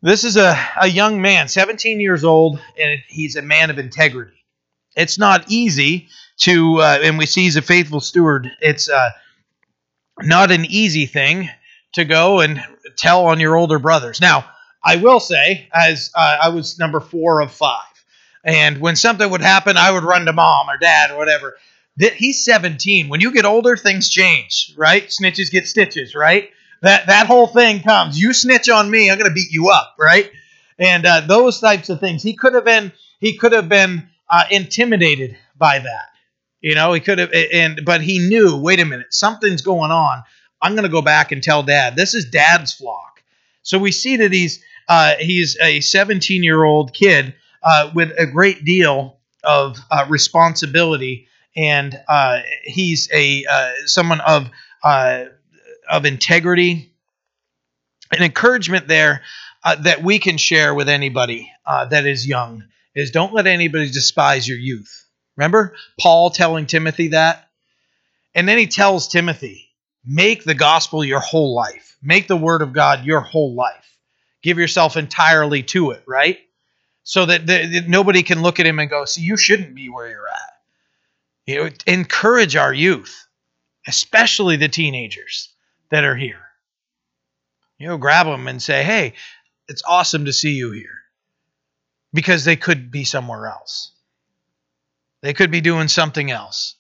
this 0.03 0.25
is 0.25 0.37
a, 0.37 0.59
a 0.81 0.89
young 0.89 1.21
man 1.21 1.49
17 1.49 2.01
years 2.01 2.25
old 2.25 2.61
and 2.79 3.01
he's 3.09 3.37
a 3.37 3.43
man 3.43 3.71
of 3.71 3.79
integrity 3.79 4.45
it's 4.97 5.19
not 5.19 5.45
easy 5.51 6.09
to 6.39 6.79
uh, 6.81 6.99
and 7.03 7.19
we 7.19 7.27
see 7.27 7.43
he's 7.43 7.57
a 7.57 7.63
faithful 7.63 8.01
steward 8.01 8.51
it's 8.61 8.89
uh, 8.89 9.11
not 10.21 10.51
an 10.51 10.65
easy 10.67 11.07
thing 11.07 11.49
to 11.93 12.05
go 12.05 12.41
and 12.41 12.63
tell 12.97 13.27
on 13.27 13.41
your 13.41 13.57
older 13.57 13.79
brothers 13.79 14.21
now 14.21 14.45
I 14.85 14.97
will 14.97 15.21
say, 15.21 15.69
as 15.73 16.11
uh, 16.15 16.39
I 16.43 16.49
was 16.49 16.79
number 16.79 17.01
four 17.01 17.41
of 17.41 17.53
five, 17.53 17.85
and 18.45 18.81
when 18.81 18.97
something 18.97 19.31
would 19.31 19.41
happen, 19.41 19.77
I 19.77 19.91
would 19.91 20.03
run 20.03 20.27
to 20.27 20.33
mom 20.33 20.69
or 20.69 20.77
dad 20.77 21.11
or 21.13 21.19
whatever. 21.19 21.57
He's 21.97 22.45
17. 22.45 23.09
When 23.09 23.21
you 23.21 23.33
get 23.33 23.45
older, 23.45 23.77
things 23.77 24.09
change, 24.09 24.73
right? 24.77 25.07
Snitches 25.07 25.51
get 25.51 25.69
stitches, 25.69 26.15
right? 26.15 26.51
That 26.83 27.07
that 27.07 27.27
whole 27.27 27.47
thing 27.47 27.81
comes. 27.83 28.21
You 28.21 28.33
snitch 28.33 28.69
on 28.69 28.91
me, 28.91 29.11
I'm 29.11 29.19
gonna 29.19 29.33
beat 29.33 29.53
you 29.53 29.69
up, 29.71 29.95
right? 29.99 30.31
And 30.79 31.07
uh, 31.07 31.21
those 31.21 31.61
types 31.61 31.89
of 31.89 32.01
things. 32.01 32.23
He 32.23 32.35
could 32.35 32.55
have 32.55 32.65
been 32.65 32.93
he 33.21 33.37
could 33.37 33.53
have 33.53 33.69
been 33.69 34.09
uh, 34.29 34.45
intimidated 34.51 35.37
by 35.57 35.79
that. 35.79 36.09
You 36.61 36.75
know, 36.75 36.93
he 36.93 37.01
could 37.01 37.19
have, 37.19 37.33
and 37.33 37.81
but 37.85 38.03
he 38.03 38.19
knew. 38.19 38.57
Wait 38.57 38.81
a 38.81 38.85
minute, 38.85 39.15
something's 39.15 39.63
going 39.63 39.91
on. 39.93 40.23
I'm 40.61 40.75
gonna 40.75 40.89
go 40.89 41.03
back 41.03 41.33
and 41.33 41.43
tell 41.43 41.63
dad. 41.63 41.97
This 41.97 42.15
is 42.15 42.27
dad's 42.31 42.73
flock. 42.73 43.23
So 43.63 43.79
we 43.79 43.93
see 43.93 44.17
that 44.17 44.33
he's 44.33 44.63
uh, 44.89 45.15
he's 45.19 45.57
a 45.61 45.81
17 45.81 46.43
year 46.43 46.65
old 46.65 46.93
kid 46.93 47.35
uh, 47.63 47.91
with 47.95 48.11
a 48.19 48.27
great 48.27 48.65
deal 48.65 49.19
of 49.45 49.79
uh, 49.91 50.07
responsibility, 50.09 51.29
and 51.57 51.99
uh, 52.09 52.41
he's 52.65 53.09
a 53.13 53.45
uh, 53.49 53.71
someone 53.87 54.21
of 54.21 54.49
uh, 54.83 55.25
of 55.93 56.05
integrity. 56.05 56.93
An 58.11 58.23
encouragement 58.23 58.89
there 58.89 59.23
uh, 59.63 59.77
that 59.77 60.03
we 60.03 60.19
can 60.19 60.39
share 60.39 60.75
with 60.75 60.89
anybody 60.89 61.53
uh, 61.65 61.85
that 61.87 62.07
is 62.07 62.27
young 62.27 62.65
is 62.95 63.13
don't 63.13 63.33
let 63.33 63.47
anybody 63.47 63.89
despise 63.91 64.49
your 64.49 64.59
youth. 64.59 65.07
Remember 65.37 65.75
Paul 66.01 66.31
telling 66.31 66.67
Timothy 66.67 67.09
that? 67.09 67.49
And 68.35 68.49
then 68.49 68.59
he 68.59 68.67
tells 68.67 69.09
Timothy, 69.09 69.69
make 70.05 70.45
the 70.45 70.55
gospel 70.55 71.05
your 71.05 71.21
whole 71.21 71.55
life. 71.55 71.97
Make 72.03 72.27
the 72.27 72.37
word 72.37 72.63
of 72.63 72.73
God 72.73 73.05
your 73.05 73.21
whole 73.21 73.55
life 73.55 73.93
give 74.43 74.59
yourself 74.59 74.97
entirely 74.97 75.63
to 75.63 75.93
it, 75.93 76.03
right? 76.07 76.39
So 77.05 77.27
that, 77.27 77.47
that 77.47 77.85
nobody 77.89 78.23
can 78.23 78.43
look 78.43 78.61
at 78.61 78.67
him 78.67 78.79
and 78.79 78.91
go, 78.91 79.05
see, 79.05 79.23
you 79.23 79.37
shouldn't 79.37 79.75
be 79.75 79.89
where 79.89 80.09
you're 80.09 80.29
at. 80.29 80.53
You 81.47 81.65
know, 81.65 81.71
encourage 81.87 82.57
our 82.57 82.73
youth, 82.73 83.27
especially 83.87 84.57
the 84.57 84.69
teenagers 84.69 85.52
that 85.93 86.05
are 86.05 86.17
here. 86.17 86.41
You 87.79 87.87
know, 87.87 87.99
grab 87.99 88.27
them 88.27 88.49
and 88.49 88.61
say, 88.61 88.83
hey, 88.83 89.13
it's 89.69 89.83
awesome 89.87 90.25
to 90.25 90.33
see 90.33 90.53
you 90.53 90.73
here. 90.73 91.03
Because 92.15 92.45
they 92.45 92.57
could 92.57 92.91
be 92.91 93.05
somewhere 93.05 93.47
else. 93.47 93.93
They 95.21 95.35
could 95.35 95.51
be 95.51 95.61
doing 95.61 95.89
something 95.89 96.31
else. 96.31 96.77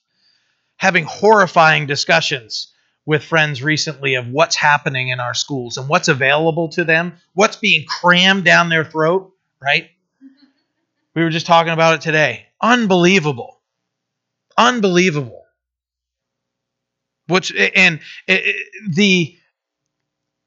Having 0.76 1.04
horrifying 1.04 1.86
discussions 1.86 2.72
with 3.04 3.22
friends 3.22 3.62
recently 3.62 4.14
of 4.14 4.28
what's 4.28 4.56
happening 4.56 5.08
in 5.08 5.20
our 5.20 5.34
schools 5.34 5.76
and 5.76 5.88
what's 5.88 6.08
available 6.08 6.70
to 6.70 6.84
them, 6.84 7.14
what's 7.34 7.56
being 7.56 7.84
crammed 7.86 8.44
down 8.44 8.70
their 8.70 8.84
throat, 8.84 9.32
right? 9.60 9.90
We 11.14 11.22
were 11.22 11.30
just 11.30 11.46
talking 11.46 11.72
about 11.72 11.96
it 11.96 12.00
today. 12.00 12.46
Unbelievable. 12.62 13.60
Unbelievable. 14.56 15.41
Which 17.28 17.54
and 17.54 18.00
the 18.88 19.36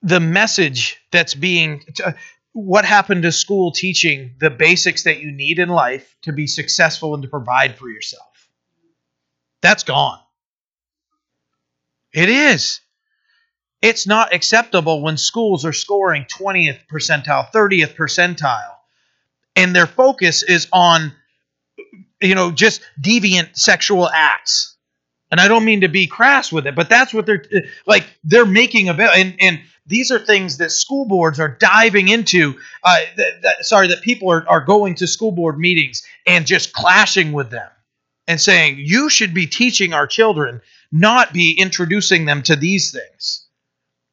the 0.01 0.19
message 0.19 0.97
that's 1.11 1.33
being 1.33 1.83
uh, 2.03 2.11
what 2.53 2.85
happened 2.85 3.23
to 3.23 3.31
school 3.31 3.71
teaching 3.71 4.35
the 4.39 4.49
basics 4.49 5.03
that 5.03 5.19
you 5.19 5.31
need 5.31 5.59
in 5.59 5.67
life 5.67 6.15
to 6.21 6.31
be 6.31 6.47
successful 6.47 7.13
and 7.13 7.23
to 7.23 7.29
provide 7.29 7.77
for 7.77 7.89
yourself. 7.89 8.49
That's 9.61 9.83
gone. 9.83 10.19
It 12.13 12.29
is. 12.29 12.79
It's 13.81 14.07
not 14.07 14.33
acceptable 14.33 15.01
when 15.01 15.17
schools 15.17 15.65
are 15.65 15.73
scoring 15.73 16.25
20th 16.25 16.79
percentile, 16.89 17.51
30th 17.51 17.95
percentile, 17.95 18.75
and 19.55 19.75
their 19.75 19.85
focus 19.85 20.41
is 20.41 20.67
on, 20.71 21.11
you 22.21 22.35
know, 22.35 22.51
just 22.51 22.81
deviant 23.03 23.57
sexual 23.57 24.07
acts. 24.09 24.74
And 25.35 25.41
I 25.41 25.49
don't 25.49 25.65
mean 25.65 25.81
to 25.81 25.89
be 25.89 26.07
crass 26.07 26.49
with 26.49 26.65
it, 26.65 26.75
but 26.75 26.87
that's 26.87 27.13
what 27.13 27.25
they're 27.25 27.43
like. 27.85 28.05
They're 28.23 28.45
making 28.45 28.87
available, 28.87 29.19
and 29.19 29.35
and 29.41 29.59
these 29.85 30.09
are 30.09 30.17
things 30.17 30.59
that 30.59 30.71
school 30.71 31.05
boards 31.05 31.41
are 31.41 31.49
diving 31.49 32.07
into. 32.07 32.57
Uh, 32.81 32.99
that, 33.17 33.41
that, 33.41 33.65
sorry, 33.65 33.89
that 33.89 34.01
people 34.01 34.31
are, 34.31 34.47
are 34.47 34.61
going 34.61 34.95
to 34.95 35.07
school 35.07 35.33
board 35.33 35.59
meetings 35.59 36.03
and 36.25 36.45
just 36.45 36.71
clashing 36.71 37.33
with 37.33 37.49
them 37.49 37.69
and 38.27 38.39
saying, 38.39 38.77
you 38.79 39.09
should 39.09 39.33
be 39.33 39.45
teaching 39.45 39.93
our 39.93 40.07
children 40.07 40.61
not 40.89 41.33
be 41.33 41.53
introducing 41.59 42.23
them 42.23 42.41
to 42.43 42.55
these 42.55 42.93
things. 42.93 43.45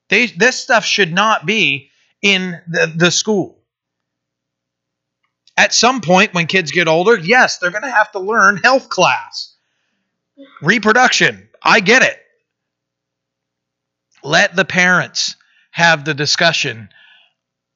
They, 0.09 0.27
this 0.27 0.59
stuff 0.59 0.85
should 0.85 1.13
not 1.13 1.47
be 1.47 1.91
in 2.21 2.61
the, 2.67 2.93
the 2.97 3.11
school. 3.13 3.61
At 5.57 5.73
some 5.73 6.01
point, 6.01 6.35
when 6.35 6.49
kids 6.49 6.73
get 6.73 6.89
older, 6.89 7.17
yes, 7.17 7.59
they're 7.59 7.71
going 7.71 7.85
to 7.85 7.91
have 7.93 8.11
to 8.11 8.19
learn 8.19 8.57
health 8.57 8.89
class, 8.89 9.52
reproduction. 10.63 11.49
I 11.63 11.81
get 11.81 12.03
it. 12.03 12.19
Let 14.25 14.57
the 14.57 14.65
parents 14.65 15.37
have 15.73 16.05
the 16.05 16.15
discussion 16.15 16.91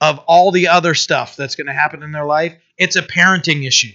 of 0.00 0.18
all 0.28 0.52
the 0.52 0.68
other 0.68 0.94
stuff 0.94 1.36
that's 1.36 1.56
going 1.56 1.68
to 1.68 1.72
happen 1.74 2.02
in 2.02 2.12
their 2.12 2.26
life. 2.26 2.56
It's 2.78 2.96
a 2.96 3.02
parenting 3.02 3.66
issue 3.66 3.92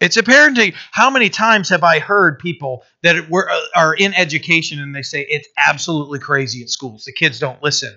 It's 0.00 0.18
a 0.18 0.22
parenting. 0.22 0.74
How 0.92 1.10
many 1.10 1.30
times 1.30 1.70
have 1.70 1.84
I 1.84 1.98
heard 2.00 2.38
people 2.38 2.84
that 3.02 3.30
were, 3.30 3.50
uh, 3.50 3.60
are 3.76 3.94
in 3.94 4.14
education 4.14 4.80
and 4.80 4.94
they 4.94 5.02
say 5.02 5.22
it's 5.22 5.48
absolutely 5.58 6.20
crazy 6.20 6.62
at 6.62 6.70
schools? 6.70 7.04
The 7.04 7.12
kids 7.12 7.40
don't 7.40 7.62
listen, 7.64 7.96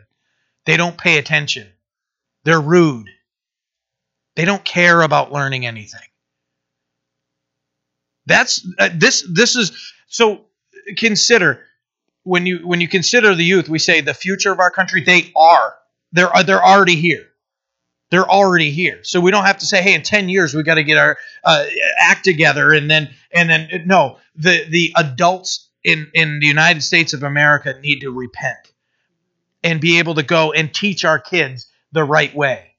they 0.66 0.78
don't 0.78 0.98
pay 0.98 1.20
attention, 1.20 1.68
they're 2.46 2.62
rude, 2.62 3.10
they 4.36 4.46
don't 4.46 4.66
care 4.66 5.02
about 5.02 5.34
learning 5.34 5.66
anything. 5.68 6.02
That's 8.28 8.68
uh, 8.78 8.90
this. 8.94 9.26
This 9.28 9.56
is 9.56 9.94
so. 10.08 10.42
Consider 10.98 11.62
when 12.24 12.46
you 12.46 12.60
when 12.68 12.82
you 12.82 12.88
consider 12.88 13.34
the 13.34 13.44
youth. 13.44 13.70
We 13.70 13.80
say 13.80 14.02
the 14.02 14.14
future 14.14 14.52
of 14.52 14.60
our 14.60 14.70
country. 14.70 15.02
They 15.02 15.32
are. 15.36 15.76
They're 16.12 16.30
they're 16.46 16.64
already 16.64 16.96
here. 16.96 17.26
They're 18.10 18.30
already 18.30 18.72
here. 18.72 19.00
So 19.04 19.20
we 19.20 19.32
don't 19.32 19.46
have 19.46 19.60
to 19.60 19.66
say, 19.66 19.82
"Hey, 19.82 19.94
in 19.94 20.04
ten 20.04 20.30
years 20.30 20.54
we 20.54 20.64
got 20.64 20.76
to 20.76 20.84
get 20.84 20.98
our 20.98 21.18
uh, 21.44 21.66
act 22.00 22.26
together," 22.26 22.74
and 22.74 22.92
then 22.92 23.10
and 23.34 23.50
then 23.50 23.84
no. 23.86 24.18
The 24.36 24.66
the 24.70 24.94
adults 24.98 25.70
in 25.84 26.12
in 26.14 26.40
the 26.40 26.48
United 26.48 26.84
States 26.84 27.14
of 27.14 27.24
America 27.24 27.76
need 27.82 28.02
to 28.02 28.12
repent 28.12 28.58
and 29.64 29.80
be 29.80 30.00
able 30.00 30.16
to 30.16 30.24
go 30.24 30.52
and 30.52 30.74
teach 30.74 31.06
our 31.06 31.20
kids 31.20 31.68
the 31.94 32.04
right 32.04 32.34
way, 32.36 32.76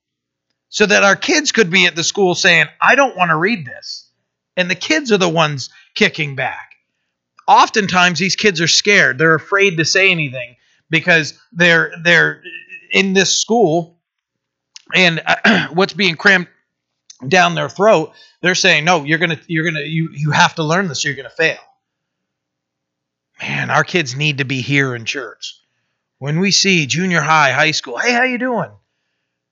so 0.69 0.85
that 0.85 1.05
our 1.05 1.17
kids 1.17 1.53
could 1.53 1.71
be 1.71 1.87
at 1.87 1.97
the 1.97 2.05
school 2.05 2.35
saying, 2.35 2.67
"I 2.81 2.95
don't 2.97 3.17
want 3.17 3.31
to 3.31 3.37
read 3.37 3.65
this." 3.65 4.08
And 4.59 4.69
the 4.69 4.75
kids 4.75 5.13
are 5.13 5.19
the 5.19 5.29
ones 5.29 5.71
kicking 5.95 6.35
back. 6.35 6.75
Oftentimes 7.47 8.19
these 8.19 8.37
kids 8.37 8.61
are 8.61 8.69
scared. 8.69 9.17
They're 9.17 9.37
afraid 9.37 9.79
to 9.79 9.85
say 9.87 10.11
anything 10.11 10.57
because 10.91 11.41
they're 11.53 11.93
they're 12.03 12.43
in 12.91 13.15
this 13.15 13.35
school 13.41 13.99
and 14.95 15.23
uh, 15.25 15.69
what's 15.73 15.93
being 15.95 16.17
crammed 16.17 16.49
down 17.27 17.55
their 17.55 17.69
throat, 17.69 18.13
they're 18.43 18.55
saying, 18.55 18.85
"No, 18.85 19.05
you're 19.05 19.19
going 19.19 19.37
to 19.37 19.41
you're 19.47 19.65
going 19.65 19.75
to 19.75 19.87
you 19.87 20.11
you 20.13 20.33
have 20.33 20.57
to 20.57 20.65
learn 20.65 20.89
this. 20.89 21.05
You're 21.05 21.15
going 21.15 21.29
to 21.29 21.35
fail." 21.35 21.59
Man, 23.41 23.71
our 23.71 23.85
kids 23.85 24.17
need 24.17 24.39
to 24.39 24.45
be 24.45 24.61
here 24.61 24.95
in 24.97 25.05
church. 25.05 25.55
When 26.19 26.41
we 26.41 26.51
see 26.51 26.87
junior 26.87 27.21
high, 27.21 27.53
high 27.53 27.71
school, 27.71 27.97
"Hey, 27.99 28.13
how 28.13 28.25
you 28.25 28.39
doing?" 28.39 28.71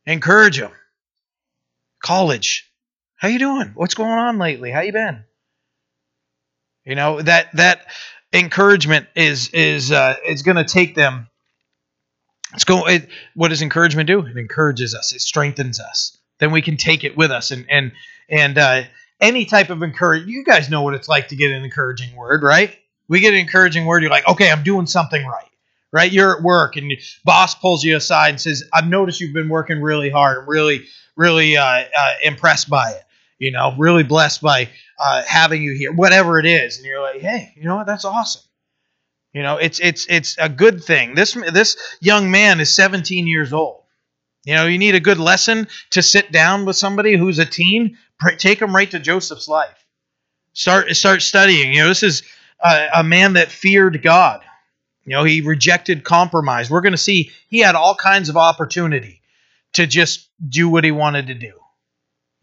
Encourage 0.05 0.59
them. 0.59 0.73
College, 2.03 2.66
how 3.17 3.29
you 3.29 3.39
doing? 3.39 3.73
What's 3.75 3.95
going 3.95 4.11
on 4.11 4.39
lately? 4.39 4.71
How 4.71 4.81
you 4.81 4.93
been? 4.93 5.25
You 6.85 6.95
know 6.95 7.21
that 7.21 7.49
that 7.57 7.87
encouragement 8.33 9.09
is 9.17 9.49
is 9.49 9.91
uh, 9.91 10.17
is 10.25 10.43
going 10.43 10.57
to 10.57 10.65
take 10.65 10.95
them. 10.95 11.29
It's 12.55 12.65
go. 12.65 12.87
It, 12.87 13.09
what 13.35 13.49
does 13.49 13.63
encouragement 13.63 14.07
do? 14.07 14.21
It 14.21 14.37
encourages 14.37 14.95
us. 14.95 15.13
It 15.13 15.21
strengthens 15.21 15.81
us. 15.81 16.17
Then 16.39 16.53
we 16.53 16.63
can 16.63 16.77
take 16.77 17.03
it 17.03 17.17
with 17.17 17.31
us 17.31 17.51
and 17.51 17.67
and 17.69 17.93
and 18.29 18.59
uh, 18.59 18.83
any 19.21 19.47
type 19.47 19.71
of 19.71 19.83
encourage. 19.83 20.27
You 20.27 20.45
guys 20.45 20.71
know 20.71 20.83
what 20.83 20.95
it's 20.95 21.09
like 21.09 21.29
to 21.29 21.37
get 21.37 21.51
an 21.51 21.65
encouraging 21.65 22.15
word, 22.15 22.43
right? 22.43 22.77
We 23.09 23.21
get 23.21 23.33
an 23.33 23.41
encouraging 23.41 23.87
word. 23.87 24.03
You're 24.03 24.11
like, 24.11 24.29
okay, 24.29 24.51
I'm 24.51 24.63
doing 24.63 24.87
something 24.87 25.25
right 25.25 25.49
right? 25.93 26.11
You're 26.11 26.37
at 26.37 26.43
work 26.43 26.77
and 26.77 26.93
boss 27.25 27.55
pulls 27.55 27.83
you 27.83 27.97
aside 27.97 28.31
and 28.31 28.41
says, 28.41 28.65
"I've 28.75 28.89
noticed 28.89 29.21
you've 29.21 29.33
been 29.33 29.49
working 29.49 29.81
really 29.81 30.11
hard. 30.11 30.39
I'm 30.39 30.49
really, 30.49 30.85
really 31.17 31.57
uh, 31.57 31.65
uh, 31.65 32.15
impressed 32.23 32.69
by 32.69 32.91
it 32.91 33.03
you 33.39 33.51
know, 33.51 33.75
really 33.77 34.03
blessed 34.03 34.43
by 34.43 34.69
uh, 34.99 35.23
having 35.27 35.63
you 35.63 35.73
here, 35.73 35.93
whatever 35.93 36.39
it 36.39 36.47
is. 36.47 36.79
And 36.79 36.87
you're 36.87 37.03
like, 37.03 37.21
hey, 37.21 37.53
you 37.57 37.65
know 37.65 37.77
what? 37.77 37.87
That's 37.87 38.05
awesome. 38.05 38.43
You 39.33 39.43
know, 39.43 39.59
it's 39.59 39.81
it's 39.81 40.07
it's 40.09 40.37
a 40.39 40.49
good 40.49 40.83
thing. 40.83 41.15
This 41.15 41.35
this 41.35 41.77
young 42.01 42.31
man 42.31 42.59
is 42.61 42.75
17 42.75 43.27
years 43.27 43.53
old. 43.53 43.83
You 44.45 44.55
know, 44.55 44.67
you 44.67 44.79
need 44.79 44.95
a 44.95 45.01
good 45.01 45.19
lesson 45.19 45.69
to 45.91 46.03
sit 46.03 46.33
down 46.33 46.65
with 46.65 46.77
somebody 46.77 47.17
who's 47.17 47.39
a 47.39 47.45
teen. 47.45 47.99
Take 48.39 48.61
them 48.61 48.75
right 48.75 48.91
to 48.93 48.99
Joseph's 48.99 49.49
life. 49.49 49.85
Start 50.55 50.97
start 50.97 51.21
studying. 51.21 51.75
You 51.75 51.81
know, 51.81 51.89
this 51.89 52.03
is 52.03 52.23
a, 52.65 52.89
a 52.95 53.05
man 53.05 53.35
that 53.35 53.51
feared 53.51 54.01
God. 54.03 54.41
You 55.05 55.13
know, 55.13 55.25
he 55.25 55.43
rejected 55.43 56.03
compromise. 56.03 56.71
We're 56.71 56.81
going 56.81 56.93
to 56.93 56.99
see 56.99 57.31
he 57.49 57.59
had 57.59 57.75
all 57.75 57.95
kinds 57.95 58.31
of 58.31 58.39
opportunity 58.39 59.21
to 59.75 59.87
just 59.87 60.29
do 60.49 60.71
what 60.71 60.83
he 60.83 60.93
wanted 60.93 61.27
to 61.27 61.35
do 61.35 61.53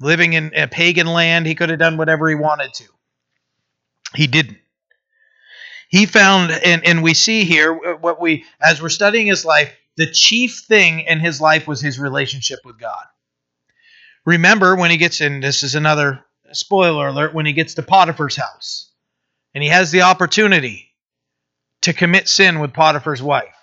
living 0.03 0.33
in 0.33 0.51
a 0.55 0.67
pagan 0.67 1.07
land, 1.07 1.45
he 1.45 1.55
could 1.55 1.69
have 1.69 1.79
done 1.79 1.97
whatever 1.97 2.29
he 2.29 2.35
wanted 2.35 2.73
to. 2.75 2.85
He 4.15 4.27
didn't. 4.27 4.59
He 5.89 6.05
found, 6.05 6.51
and, 6.51 6.85
and 6.85 7.03
we 7.03 7.13
see 7.13 7.43
here 7.43 7.73
uh, 7.73 7.93
what 7.93 8.19
we, 8.19 8.45
as 8.61 8.81
we're 8.81 8.89
studying 8.89 9.27
his 9.27 9.45
life, 9.45 9.71
the 9.95 10.11
chief 10.11 10.63
thing 10.67 11.01
in 11.01 11.19
his 11.19 11.39
life 11.39 11.67
was 11.67 11.81
his 11.81 11.99
relationship 11.99 12.59
with 12.65 12.79
God. 12.79 13.05
Remember 14.25 14.75
when 14.75 14.91
he 14.91 14.97
gets 14.97 15.21
in, 15.21 15.39
this 15.39 15.63
is 15.63 15.75
another 15.75 16.23
spoiler 16.51 17.07
alert, 17.07 17.33
when 17.33 17.45
he 17.45 17.53
gets 17.53 17.75
to 17.75 17.83
Potiphar's 17.83 18.35
house 18.35 18.91
and 19.53 19.63
he 19.63 19.69
has 19.69 19.91
the 19.91 20.01
opportunity 20.01 20.93
to 21.81 21.93
commit 21.93 22.27
sin 22.27 22.59
with 22.59 22.73
Potiphar's 22.73 23.21
wife. 23.21 23.55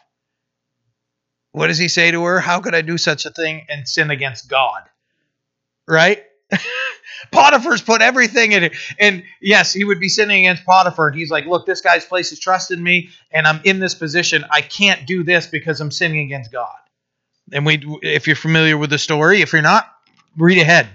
What 1.52 1.66
does 1.66 1.78
he 1.78 1.88
say 1.88 2.10
to 2.12 2.22
her? 2.24 2.38
How 2.38 2.60
could 2.60 2.74
I 2.74 2.82
do 2.82 2.96
such 2.96 3.26
a 3.26 3.30
thing 3.30 3.66
and 3.68 3.88
sin 3.88 4.10
against 4.10 4.48
God? 4.48 4.82
Right? 5.88 6.22
Potiphar's 7.32 7.82
put 7.82 8.02
everything 8.02 8.52
in 8.52 8.64
it. 8.64 8.76
And 8.98 9.22
yes, 9.40 9.72
he 9.72 9.84
would 9.84 10.00
be 10.00 10.08
sinning 10.08 10.40
against 10.40 10.64
Potiphar. 10.64 11.08
And 11.08 11.18
he's 11.18 11.30
like, 11.30 11.46
look, 11.46 11.66
this 11.66 11.80
guy's 11.80 12.04
place 12.04 12.32
is 12.32 12.38
trusted 12.38 12.78
me, 12.78 13.10
and 13.30 13.46
I'm 13.46 13.60
in 13.64 13.78
this 13.78 13.94
position. 13.94 14.44
I 14.50 14.60
can't 14.60 15.06
do 15.06 15.22
this 15.22 15.46
because 15.46 15.80
I'm 15.80 15.90
sinning 15.90 16.20
against 16.20 16.52
God. 16.52 16.76
And 17.52 17.66
we 17.66 17.82
if 18.02 18.26
you're 18.26 18.36
familiar 18.36 18.76
with 18.78 18.90
the 18.90 18.98
story, 18.98 19.42
if 19.42 19.52
you're 19.52 19.62
not, 19.62 19.92
read 20.36 20.58
ahead. 20.58 20.88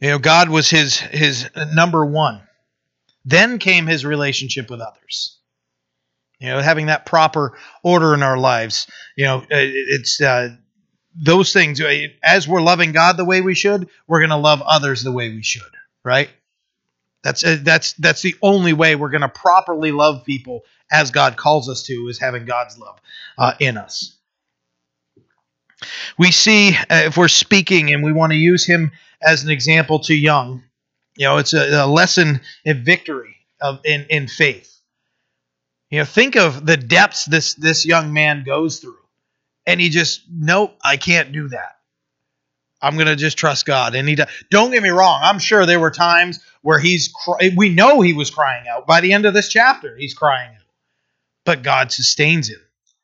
You 0.00 0.10
know, 0.10 0.18
God 0.18 0.48
was 0.48 0.68
his 0.68 0.98
his 0.98 1.48
number 1.72 2.04
one. 2.04 2.42
Then 3.24 3.58
came 3.58 3.86
his 3.86 4.04
relationship 4.04 4.70
with 4.70 4.80
others. 4.80 5.38
You 6.40 6.48
know, 6.48 6.60
having 6.60 6.86
that 6.86 7.04
proper 7.04 7.58
order 7.82 8.14
in 8.14 8.22
our 8.22 8.38
lives. 8.38 8.86
You 9.16 9.24
know, 9.24 9.44
it's 9.50 10.20
uh, 10.20 10.56
those 11.20 11.52
things 11.52 11.80
uh, 11.80 12.06
as 12.22 12.46
we're 12.46 12.62
loving 12.62 12.92
God 12.92 13.16
the 13.16 13.24
way 13.24 13.40
we 13.40 13.54
should, 13.54 13.88
we're 14.06 14.20
going 14.20 14.30
to 14.30 14.36
love 14.36 14.62
others 14.62 15.02
the 15.02 15.12
way 15.12 15.30
we 15.30 15.42
should, 15.42 15.62
right? 16.04 16.30
That's 17.24 17.44
uh, 17.44 17.58
that's 17.62 17.94
that's 17.94 18.22
the 18.22 18.36
only 18.42 18.72
way 18.72 18.94
we're 18.94 19.10
going 19.10 19.22
to 19.22 19.28
properly 19.28 19.90
love 19.90 20.24
people 20.24 20.62
as 20.90 21.10
God 21.10 21.36
calls 21.36 21.68
us 21.68 21.82
to 21.84 22.06
is 22.08 22.18
having 22.18 22.44
God's 22.44 22.78
love 22.78 23.00
uh, 23.36 23.54
in 23.58 23.76
us. 23.76 24.16
We 26.16 26.30
see 26.30 26.74
uh, 26.74 27.02
if 27.06 27.16
we're 27.16 27.28
speaking 27.28 27.92
and 27.92 28.04
we 28.04 28.12
want 28.12 28.32
to 28.32 28.38
use 28.38 28.64
him 28.64 28.92
as 29.20 29.42
an 29.42 29.50
example 29.50 29.98
to 30.00 30.14
young, 30.14 30.62
you 31.16 31.26
know, 31.26 31.38
it's 31.38 31.54
a, 31.54 31.84
a 31.84 31.86
lesson 31.86 32.40
in 32.64 32.84
victory 32.84 33.36
of 33.60 33.80
in 33.84 34.06
in 34.10 34.28
faith. 34.28 34.80
You 35.90 35.98
know, 35.98 36.04
think 36.04 36.36
of 36.36 36.64
the 36.64 36.76
depths 36.76 37.24
this 37.24 37.54
this 37.54 37.84
young 37.84 38.12
man 38.12 38.44
goes 38.44 38.78
through 38.78 38.98
and 39.68 39.80
he 39.80 39.90
just 39.90 40.22
nope 40.28 40.76
i 40.82 40.96
can't 40.96 41.30
do 41.30 41.48
that. 41.48 41.76
I'm 42.80 42.96
gonna 42.96 43.16
just 43.16 43.36
trust 43.36 43.66
god. 43.66 43.94
And 43.94 44.08
he 44.08 44.16
don't 44.50 44.70
get 44.70 44.82
me 44.82 44.88
wrong 44.88 45.20
i'm 45.22 45.38
sure 45.38 45.66
there 45.66 45.78
were 45.78 45.90
times 45.90 46.40
where 46.62 46.78
he's 46.80 47.12
we 47.56 47.68
know 47.68 48.00
he 48.00 48.14
was 48.14 48.30
crying 48.30 48.66
out. 48.66 48.86
By 48.86 49.00
the 49.00 49.12
end 49.12 49.26
of 49.26 49.34
this 49.34 49.48
chapter 49.48 49.94
he's 49.96 50.14
crying 50.14 50.50
out. 50.50 50.62
But 51.44 51.62
god 51.62 51.92
sustains 51.92 52.48
him. 52.48 52.60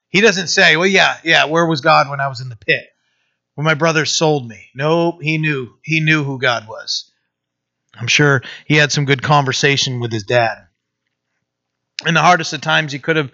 He 0.08 0.20
doesn't 0.20 0.48
say 0.48 0.76
well 0.76 0.88
yeah 0.88 1.18
yeah 1.22 1.44
where 1.44 1.66
was 1.66 1.82
god 1.82 2.08
when 2.08 2.20
i 2.20 2.28
was 2.28 2.40
in 2.40 2.48
the 2.48 2.56
pit? 2.56 2.88
When 3.54 3.64
my 3.64 3.74
brothers 3.74 4.10
sold 4.10 4.48
me. 4.48 4.70
Nope 4.74 5.22
he 5.22 5.38
knew. 5.38 5.74
He 5.82 6.00
knew 6.00 6.24
who 6.24 6.38
god 6.38 6.66
was. 6.66 7.10
I'm 7.96 8.08
sure 8.08 8.42
he 8.66 8.76
had 8.76 8.90
some 8.90 9.04
good 9.04 9.22
conversation 9.22 10.00
with 10.00 10.12
his 10.12 10.24
dad. 10.24 10.66
In 12.06 12.14
the 12.14 12.22
hardest 12.22 12.52
of 12.52 12.60
times 12.60 12.92
he 12.92 12.98
could 12.98 13.16
have 13.16 13.30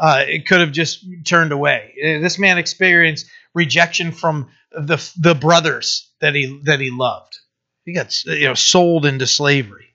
uh, 0.00 0.24
it 0.26 0.46
could 0.46 0.60
have 0.60 0.72
just 0.72 1.04
turned 1.24 1.52
away. 1.52 1.94
Uh, 2.02 2.20
this 2.20 2.38
man 2.38 2.56
experienced 2.56 3.26
rejection 3.54 4.12
from 4.12 4.48
the 4.72 4.96
the 5.18 5.34
brothers 5.34 6.10
that 6.20 6.34
he 6.34 6.60
that 6.64 6.80
he 6.80 6.90
loved. 6.90 7.36
He 7.84 7.92
got 7.92 8.24
you 8.24 8.48
know 8.48 8.54
sold 8.54 9.04
into 9.04 9.26
slavery, 9.26 9.88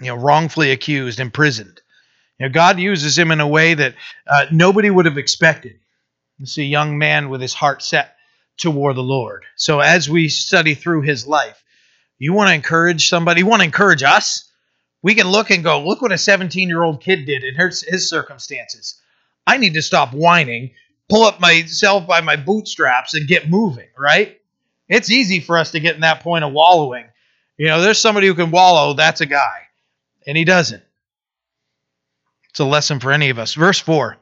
you 0.00 0.06
know, 0.06 0.16
wrongfully 0.16 0.70
accused, 0.70 1.20
imprisoned. 1.20 1.80
You 2.38 2.46
know, 2.46 2.52
God 2.52 2.78
uses 2.78 3.18
him 3.18 3.30
in 3.30 3.40
a 3.40 3.48
way 3.48 3.74
that 3.74 3.94
uh, 4.26 4.46
nobody 4.50 4.88
would 4.88 5.06
have 5.06 5.18
expected. 5.18 5.78
It's 6.40 6.58
a 6.58 6.62
young 6.62 6.98
man 6.98 7.28
with 7.28 7.40
his 7.40 7.54
heart 7.54 7.82
set 7.82 8.16
toward 8.56 8.96
the 8.96 9.02
Lord. 9.02 9.44
So 9.56 9.80
as 9.80 10.08
we 10.08 10.28
study 10.28 10.74
through 10.74 11.02
his 11.02 11.26
life, 11.26 11.62
you 12.18 12.32
want 12.32 12.48
to 12.48 12.54
encourage 12.54 13.08
somebody, 13.08 13.40
you 13.40 13.46
want 13.46 13.60
to 13.60 13.66
encourage 13.66 14.02
us 14.02 14.45
we 15.06 15.14
can 15.14 15.28
look 15.28 15.52
and 15.52 15.62
go, 15.62 15.84
look 15.86 16.02
what 16.02 16.10
a 16.10 16.18
17 16.18 16.68
year 16.68 16.82
old 16.82 17.00
kid 17.00 17.26
did 17.26 17.44
in 17.44 17.54
his, 17.54 17.82
his 17.82 18.08
circumstances. 18.08 19.00
I 19.46 19.56
need 19.56 19.74
to 19.74 19.82
stop 19.82 20.12
whining, 20.12 20.72
pull 21.08 21.22
up 21.22 21.38
myself 21.38 22.08
by 22.08 22.22
my 22.22 22.34
bootstraps, 22.34 23.14
and 23.14 23.28
get 23.28 23.48
moving, 23.48 23.86
right? 23.96 24.40
It's 24.88 25.08
easy 25.08 25.38
for 25.38 25.58
us 25.58 25.70
to 25.70 25.78
get 25.78 25.94
in 25.94 26.00
that 26.00 26.24
point 26.24 26.42
of 26.42 26.52
wallowing. 26.52 27.04
You 27.56 27.68
know, 27.68 27.80
there's 27.80 28.00
somebody 28.00 28.26
who 28.26 28.34
can 28.34 28.50
wallow, 28.50 28.94
that's 28.94 29.20
a 29.20 29.26
guy. 29.26 29.68
And 30.26 30.36
he 30.36 30.42
doesn't. 30.42 30.82
It's 32.50 32.58
a 32.58 32.64
lesson 32.64 32.98
for 32.98 33.12
any 33.12 33.30
of 33.30 33.38
us. 33.38 33.54
Verse 33.54 33.78
4 33.78 34.16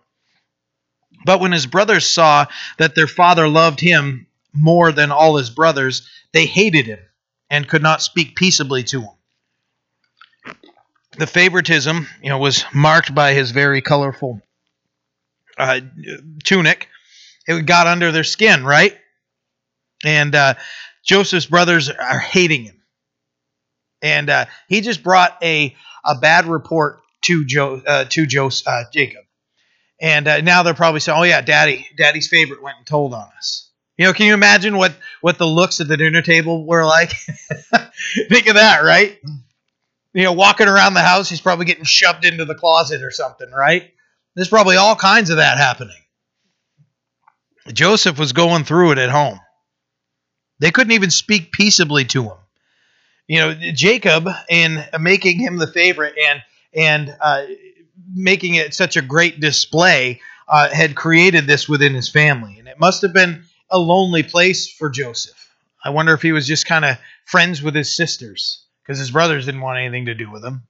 But 1.25 1.41
when 1.41 1.53
his 1.53 1.65
brothers 1.65 2.07
saw 2.07 2.45
that 2.77 2.95
their 2.95 3.07
father 3.07 3.49
loved 3.49 3.81
him 3.81 4.27
more 4.53 4.93
than 4.93 5.11
all 5.11 5.37
his 5.37 5.49
brothers, 5.49 6.07
they 6.33 6.45
hated 6.45 6.85
him 6.85 7.01
and 7.49 7.67
could 7.67 7.83
not 7.83 8.03
speak 8.03 8.37
peaceably 8.37 8.83
to 8.83 9.01
him. 9.01 9.15
The 11.17 11.27
favoritism, 11.27 12.07
you 12.23 12.29
know, 12.29 12.39
was 12.39 12.65
marked 12.75 13.15
by 13.15 13.35
his 13.35 13.51
very 13.51 13.81
colorful 13.83 14.41
uh, 15.57 15.81
tunic. 16.45 16.89
It 17.47 17.67
got 17.67 17.87
under 17.87 18.11
their 18.11 18.25
skin, 18.25 18.65
right? 18.65 18.97
And 20.05 20.35
uh, 20.35 20.55
Joseph's 21.05 21.47
brothers 21.47 21.89
are 21.89 22.19
hating 22.19 22.65
him, 22.65 22.83
and 24.03 24.29
uh, 24.29 24.47
he 24.69 24.81
just 24.81 25.03
brought 25.03 25.37
a 25.43 25.75
a 26.05 26.17
bad 26.17 26.47
report 26.47 27.01
to 27.23 27.45
Joe 27.45 27.81
uh, 27.87 28.05
to 28.07 28.27
Joseph, 28.27 28.67
uh, 28.67 28.85
Jacob, 28.93 29.25
and 30.01 30.27
uh, 30.27 30.41
now 30.41 30.63
they're 30.63 30.75
probably 30.75 31.01
saying, 31.01 31.19
"Oh 31.19 31.23
yeah, 31.23 31.41
Daddy, 31.41 31.87
Daddy's 31.97 32.29
favorite 32.29 32.63
went 32.63 32.79
and 32.79 32.87
told 32.87 33.15
on 33.15 33.29
us." 33.37 33.71
You 33.97 34.07
know, 34.07 34.13
can 34.13 34.27
you 34.27 34.35
imagine 34.35 34.77
what 34.77 34.95
what 35.21 35.39
the 35.39 35.47
looks 35.47 35.81
at 35.81 35.89
the 35.89 35.97
dinner 35.97 36.23
table 36.23 36.67
were 36.67 36.85
like? 36.85 37.13
Think 38.29 38.49
of 38.49 38.55
that, 38.57 38.83
right? 38.83 39.19
You 40.15 40.23
know, 40.23 40.33
walking 40.33 40.69
around 40.69 40.95
the 40.95 41.01
house, 41.01 41.29
he's 41.29 41.41
probably 41.41 41.67
getting 41.67 41.85
shoved 41.85 42.25
into 42.25 42.45
the 42.45 42.55
closet 42.55 43.03
or 43.03 43.11
something, 43.11 43.51
right? 43.51 43.91
There's 44.37 44.49
probably 44.49 44.77
all 44.77 44.95
kinds 44.95 45.31
of 45.31 45.37
that 45.37 45.59
happening. 45.59 45.97
Joseph 47.73 48.19
was 48.19 48.33
going 48.33 48.65
through 48.65 48.93
it 48.93 48.99
at 48.99 49.11
home. 49.11 49.41
They 50.61 50.71
couldn't 50.71 50.93
even 50.93 51.11
speak 51.11 51.51
peaceably 51.51 52.05
to 52.07 52.25
him. 52.25 52.37
You 53.27 53.39
know, 53.39 53.55
Jacob, 53.55 54.29
in 54.49 54.85
making 55.01 55.41
him 55.41 55.57
the 55.57 55.67
favorite 55.67 56.15
and 56.29 56.43
and 56.75 57.17
uh, 57.21 57.47
making 58.13 58.55
it 58.55 58.75
such 58.75 58.97
a 58.97 59.03
great 59.03 59.41
display, 59.41 60.21
uh, 60.47 60.69
had 60.69 60.95
created 60.95 61.47
this 61.47 61.69
within 61.69 61.95
his 61.95 62.09
family, 62.09 62.59
and 62.59 62.69
it 62.69 62.79
must 62.79 63.03
have 63.03 63.13
been 63.13 63.45
a 63.71 63.79
lonely 63.79 64.23
place 64.23 64.71
for 64.71 64.91
Joseph. 64.91 65.51
I 65.83 65.91
wonder 65.91 66.13
if 66.13 66.23
he 66.23 66.33
was 66.33 66.47
just 66.47 66.67
kind 66.67 66.85
of 66.85 66.99
friends 67.25 67.63
with 67.63 67.75
his 67.75 67.97
sisters 67.97 68.64
because 68.85 68.99
his 68.99 69.11
brothers 69.11 69.47
didn't 69.47 69.61
want 69.61 69.79
anything 69.79 70.07
to 70.07 70.15
do 70.15 70.31
with 70.31 70.45
him. 70.45 70.63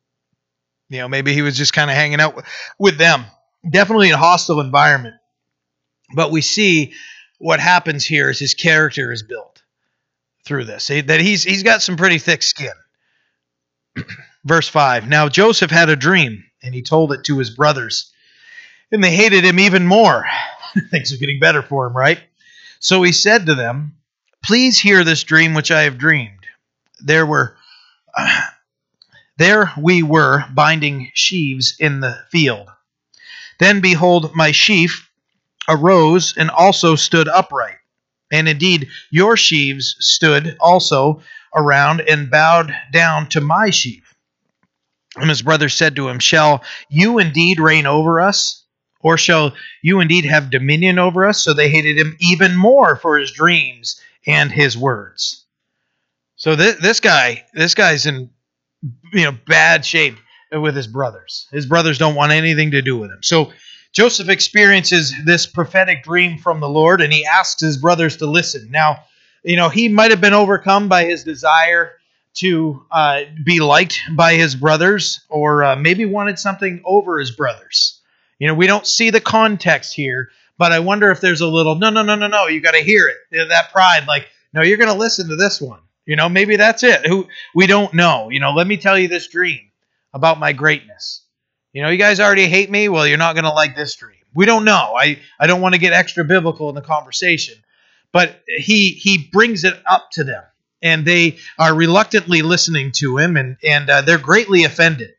You 0.89 0.99
know, 0.99 1.09
maybe 1.09 1.33
he 1.33 1.43
was 1.43 1.57
just 1.57 1.73
kind 1.73 1.91
of 1.91 1.97
hanging 1.97 2.21
out 2.21 2.43
with 2.79 2.99
them. 2.99 3.25
Definitely 3.69 4.11
a 4.11 4.17
hostile 4.17 4.61
environment. 4.61 5.17
But 6.15 6.31
we 6.31 6.41
see 6.41 6.93
what 7.39 7.61
happens 7.61 8.05
here 8.05 8.31
is 8.31 8.39
his 8.39 8.55
character 8.55 9.11
is 9.11 9.23
built 9.23 9.63
through 10.45 10.65
this. 10.65 10.89
That 10.89 11.21
he's 11.21 11.43
he's 11.43 11.63
got 11.63 11.83
some 11.83 11.97
pretty 11.97 12.19
thick 12.19 12.43
skin. 12.43 12.73
Verse 14.45 14.69
5. 14.69 15.09
Now 15.09 15.29
Joseph 15.29 15.71
had 15.71 15.89
a 15.89 15.97
dream, 15.97 16.45
and 16.63 16.75
he 16.75 16.83
told 16.83 17.13
it 17.13 17.25
to 17.25 17.39
his 17.39 17.51
brothers, 17.51 18.13
and 18.93 19.03
they 19.03 19.15
hated 19.15 19.45
him 19.45 19.59
even 19.59 19.87
more. 19.87 20.27
Things 20.91 21.13
are 21.13 21.19
getting 21.19 21.41
better 21.41 21.63
for 21.63 21.87
him, 21.87 21.97
right? 21.97 22.21
So 22.79 23.03
he 23.03 23.13
said 23.13 23.47
to 23.47 23.55
them, 23.55 23.97
Please 24.43 24.79
hear 24.79 25.05
this 25.05 25.25
dream 25.25 25.55
which 25.55 25.71
I 25.71 25.83
have 25.83 25.97
dreamed. 25.97 26.47
There 27.01 27.25
were 27.25 27.57
there 29.39 29.73
we 29.79 30.03
were 30.03 30.45
binding 30.53 31.11
sheaves 31.15 31.77
in 31.79 32.01
the 32.01 32.19
field. 32.31 32.69
Then 33.59 33.81
behold, 33.81 34.35
my 34.35 34.53
sheaf 34.53 35.11
arose 35.69 36.37
and 36.37 36.51
also 36.51 36.97
stood 36.97 37.29
upright. 37.29 37.77
And 38.33 38.49
indeed, 38.49 38.89
your 39.11 39.37
sheaves 39.37 39.97
stood 40.01 40.57
also 40.61 41.23
around 41.55 42.01
and 42.01 42.31
bowed 42.31 42.75
down 42.93 43.29
to 43.29 43.41
my 43.41 43.71
sheaf. 43.71 44.15
And 45.17 45.29
his 45.29 45.43
brother 45.43 45.69
said 45.69 45.95
to 45.97 46.09
him, 46.09 46.19
Shall 46.19 46.65
you 46.89 47.19
indeed 47.19 47.61
reign 47.61 47.87
over 47.87 48.21
us? 48.21 48.65
Or 49.01 49.19
shall 49.19 49.55
you 49.83 50.01
indeed 50.01 50.25
have 50.25 50.51
dominion 50.51 50.99
over 50.99 51.27
us? 51.27 51.43
So 51.43 51.53
they 51.53 51.69
hated 51.69 51.99
him 51.99 52.17
even 52.19 52.57
more 52.57 52.97
for 52.97 53.19
his 53.19 53.31
dreams 53.31 54.01
and 54.27 54.51
his 54.51 54.77
words. 54.77 55.44
So 56.45 56.57
this, 56.57 56.77
this 56.77 57.01
guy, 57.01 57.47
this 57.55 57.75
guy's 57.75 58.05
in 58.05 58.29
you 59.15 59.25
know 59.25 59.35
bad 59.47 59.83
shape 59.83 60.19
with 60.53 60.77
his 60.77 60.87
brothers. 60.87 61.49
His 61.51 61.65
brothers 61.65 61.97
don't 61.97 62.15
want 62.15 62.33
anything 62.33 62.73
to 62.73 62.83
do 62.83 62.99
with 62.99 63.11
him. 63.11 63.23
So 63.23 63.51
Joseph 63.93 64.29
experiences 64.29 65.15
this 65.25 65.47
prophetic 65.47 66.03
dream 66.03 66.37
from 66.37 66.61
the 66.61 66.69
Lord 66.69 67.01
and 67.01 67.11
he 67.11 67.25
asks 67.25 67.63
his 67.63 67.79
brothers 67.79 68.19
to 68.19 68.27
listen. 68.27 68.71
Now, 68.71 69.05
you 69.43 69.57
know, 69.57 69.71
he 69.71 69.89
might 69.89 70.11
have 70.11 70.21
been 70.21 70.35
overcome 70.35 70.87
by 70.87 71.07
his 71.07 71.25
desire 71.25 71.93
to 72.35 72.85
uh, 72.91 73.23
be 73.43 73.61
liked 73.61 74.03
by 74.15 74.35
his 74.35 74.55
brothers 74.55 75.25
or 75.31 75.65
uh, 75.65 75.77
maybe 75.77 76.05
wanted 76.05 76.39
something 76.39 76.83
over 76.85 77.19
his 77.19 77.31
brothers. 77.31 78.03
You 78.39 78.49
know, 78.49 78.55
we 78.55 78.67
don't 78.67 78.87
see 78.87 79.09
the 79.09 79.19
context 79.19 79.95
here, 79.95 80.29
but 80.59 80.73
I 80.73 80.81
wonder 80.81 81.11
if 81.11 81.23
there's 81.23 81.41
a 81.41 81.49
little 81.49 81.77
no, 81.77 81.89
no, 81.89 82.03
no, 82.03 82.17
no, 82.17 82.27
no. 82.27 82.49
You 82.49 82.61
got 82.61 82.75
to 82.75 82.85
hear 82.85 83.09
it. 83.09 83.17
You 83.31 83.39
know, 83.39 83.49
that 83.49 83.73
pride, 83.73 84.07
like, 84.07 84.29
no, 84.53 84.61
you're 84.61 84.77
going 84.77 84.93
to 84.93 84.99
listen 84.99 85.31
to 85.31 85.37
this 85.37 85.59
one. 85.59 85.81
You 86.07 86.17
know, 86.17 86.29
maybe 86.29 86.57
that's 86.57 86.83
it. 86.83 87.07
Who 87.07 87.29
we 87.55 87.67
don't 87.67 87.95
know. 87.95 88.29
You 88.31 88.41
know, 88.41 88.53
let 88.53 88.67
me 88.67 88.77
tell 88.77 88.99
you 88.99 89.09
this 89.09 89.29
dream 89.29 89.71
about 90.13 90.39
my 90.39 90.53
greatness. 90.53 91.23
You 91.73 91.83
know, 91.83 91.89
you 91.89 91.99
guys 91.99 92.21
already 92.21 92.47
hate 92.47 92.71
me. 92.71 92.89
Well, 92.89 93.07
you're 93.07 93.19
not 93.19 93.35
going 93.35 93.45
to 93.45 93.51
like 93.51 93.75
this 93.75 93.97
dream. 93.97 94.19
We 94.35 94.47
don't 94.47 94.65
know. 94.65 94.95
I 94.99 95.19
I 95.39 95.47
don't 95.47 95.61
want 95.61 95.75
to 95.75 95.81
get 95.81 95.93
extra 95.93 96.25
biblical 96.25 96.69
in 96.69 96.75
the 96.75 96.83
conversation, 96.83 97.55
but 98.13 98.43
he 98.47 98.91
he 98.91 99.29
brings 99.33 99.65
it 99.65 99.81
up 99.89 100.11
to 100.13 100.25
them, 100.25 100.43
and 100.83 101.05
they 101.05 101.39
are 101.59 101.75
reluctantly 101.75 102.43
listening 102.43 102.93
to 102.93 103.19
him, 103.19 103.37
and 103.37 103.57
and 103.63 103.89
uh, 103.89 104.03
they're 104.03 104.19
greatly 104.19 104.65
offended. 104.65 105.11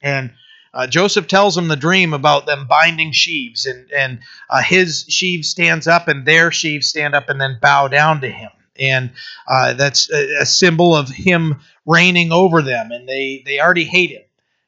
And 0.00 0.32
uh, 0.74 0.86
Joseph 0.86 1.28
tells 1.28 1.54
them 1.54 1.68
the 1.68 1.76
dream 1.76 2.14
about 2.14 2.46
them 2.46 2.66
binding 2.66 3.12
sheaves, 3.12 3.66
and 3.66 3.90
and 3.92 4.20
uh, 4.50 4.62
his 4.62 5.04
sheaves 5.08 5.48
stands 5.48 5.86
up, 5.86 6.08
and 6.08 6.26
their 6.26 6.50
sheaves 6.50 6.88
stand 6.88 7.14
up, 7.14 7.28
and 7.28 7.40
then 7.40 7.58
bow 7.60 7.88
down 7.88 8.22
to 8.22 8.28
him, 8.30 8.50
and 8.78 9.10
uh, 9.48 9.74
that's 9.74 10.10
a, 10.10 10.42
a, 10.42 10.46
symbol 10.46 10.96
of 10.96 11.08
him 11.08 11.60
reigning 11.86 12.32
over 12.32 12.62
them, 12.62 12.90
and 12.90 13.08
they 13.08 13.42
they 13.44 13.60
already 13.60 13.84
hate 13.84 14.10
him. 14.10 14.22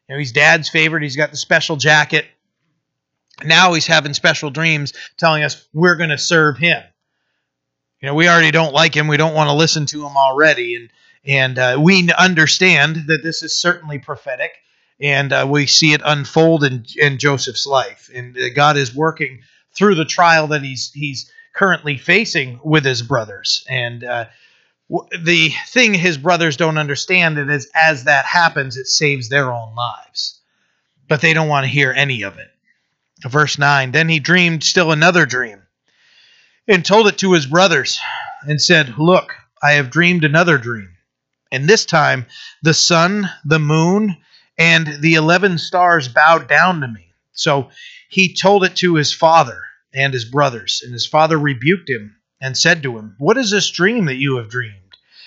You 0.08 0.14
know, 0.14 0.18
he's 0.18 0.32
dad's 0.32 0.68
favorite. 0.68 1.02
He's 1.02 1.16
got 1.16 1.30
the 1.30 1.36
special 1.36 1.76
jacket. 1.76 2.26
Now 3.44 3.72
he's 3.72 3.86
having 3.86 4.14
special 4.14 4.50
dreams, 4.50 4.92
telling 5.16 5.42
us 5.42 5.66
we're 5.72 5.96
going 5.96 6.10
to 6.10 6.18
serve 6.18 6.58
him. 6.58 6.82
You 8.00 8.08
know, 8.08 8.14
we 8.14 8.28
already 8.28 8.50
don't 8.50 8.74
like 8.74 8.94
him. 8.94 9.08
We 9.08 9.16
don't 9.16 9.34
want 9.34 9.48
to 9.48 9.54
listen 9.54 9.86
to 9.86 10.06
him 10.06 10.16
already, 10.16 10.76
and 10.76 10.90
and 11.24 11.58
uh, 11.58 11.78
we 11.80 12.10
understand 12.12 13.04
that 13.06 13.22
this 13.22 13.42
is 13.42 13.56
certainly 13.56 13.98
prophetic 13.98 14.52
and 15.00 15.32
uh, 15.32 15.46
we 15.48 15.66
see 15.66 15.92
it 15.92 16.02
unfold 16.04 16.64
in, 16.64 16.84
in 16.96 17.18
Joseph's 17.18 17.66
life. 17.66 18.10
And 18.14 18.36
uh, 18.36 18.50
God 18.54 18.76
is 18.76 18.94
working 18.94 19.40
through 19.74 19.96
the 19.96 20.04
trial 20.04 20.48
that 20.48 20.62
he's 20.62 20.92
he's 20.92 21.30
currently 21.54 21.96
facing 21.96 22.60
with 22.62 22.84
his 22.84 23.00
brothers. 23.00 23.64
And 23.68 24.04
uh, 24.04 24.26
w- 24.90 25.08
the 25.24 25.50
thing 25.68 25.94
his 25.94 26.18
brothers 26.18 26.56
don't 26.56 26.78
understand 26.78 27.38
is 27.38 27.70
as 27.74 28.04
that 28.04 28.26
happens, 28.26 28.76
it 28.76 28.88
saves 28.88 29.28
their 29.28 29.52
own 29.52 29.74
lives, 29.74 30.40
but 31.08 31.20
they 31.20 31.32
don't 31.32 31.48
want 31.48 31.64
to 31.64 31.70
hear 31.70 31.92
any 31.92 32.22
of 32.22 32.38
it. 32.38 32.50
Verse 33.22 33.58
nine. 33.58 33.92
Then 33.92 34.08
he 34.08 34.18
dreamed 34.18 34.64
still 34.64 34.92
another 34.92 35.24
dream, 35.24 35.62
and 36.68 36.84
told 36.84 37.06
it 37.06 37.16
to 37.18 37.32
his 37.32 37.46
brothers, 37.46 37.98
and 38.42 38.60
said, 38.60 38.98
"Look, 38.98 39.34
I 39.62 39.72
have 39.72 39.88
dreamed 39.88 40.24
another 40.24 40.58
dream." 40.58 40.90
And 41.52 41.68
this 41.68 41.86
time 41.86 42.26
the 42.62 42.74
sun, 42.74 43.30
the 43.44 43.60
moon, 43.60 44.16
and 44.58 45.00
the 45.00 45.14
11 45.14 45.58
stars 45.58 46.08
bowed 46.08 46.48
down 46.48 46.80
to 46.80 46.88
me. 46.88 47.12
So 47.32 47.70
he 48.08 48.34
told 48.34 48.64
it 48.64 48.76
to 48.76 48.96
his 48.96 49.12
father 49.12 49.64
and 49.94 50.12
his 50.12 50.24
brothers, 50.24 50.83
and 50.85 50.92
his 50.92 51.07
father 51.07 51.38
rebuked 51.38 51.88
him 51.88 52.16
and 52.40 52.57
said 52.57 52.83
to 52.83 52.98
him, 52.98 53.14
What 53.18 53.38
is 53.38 53.50
this 53.50 53.70
dream 53.70 54.07
that 54.07 54.16
you 54.16 54.37
have 54.37 54.50
dreamed? 54.50 54.74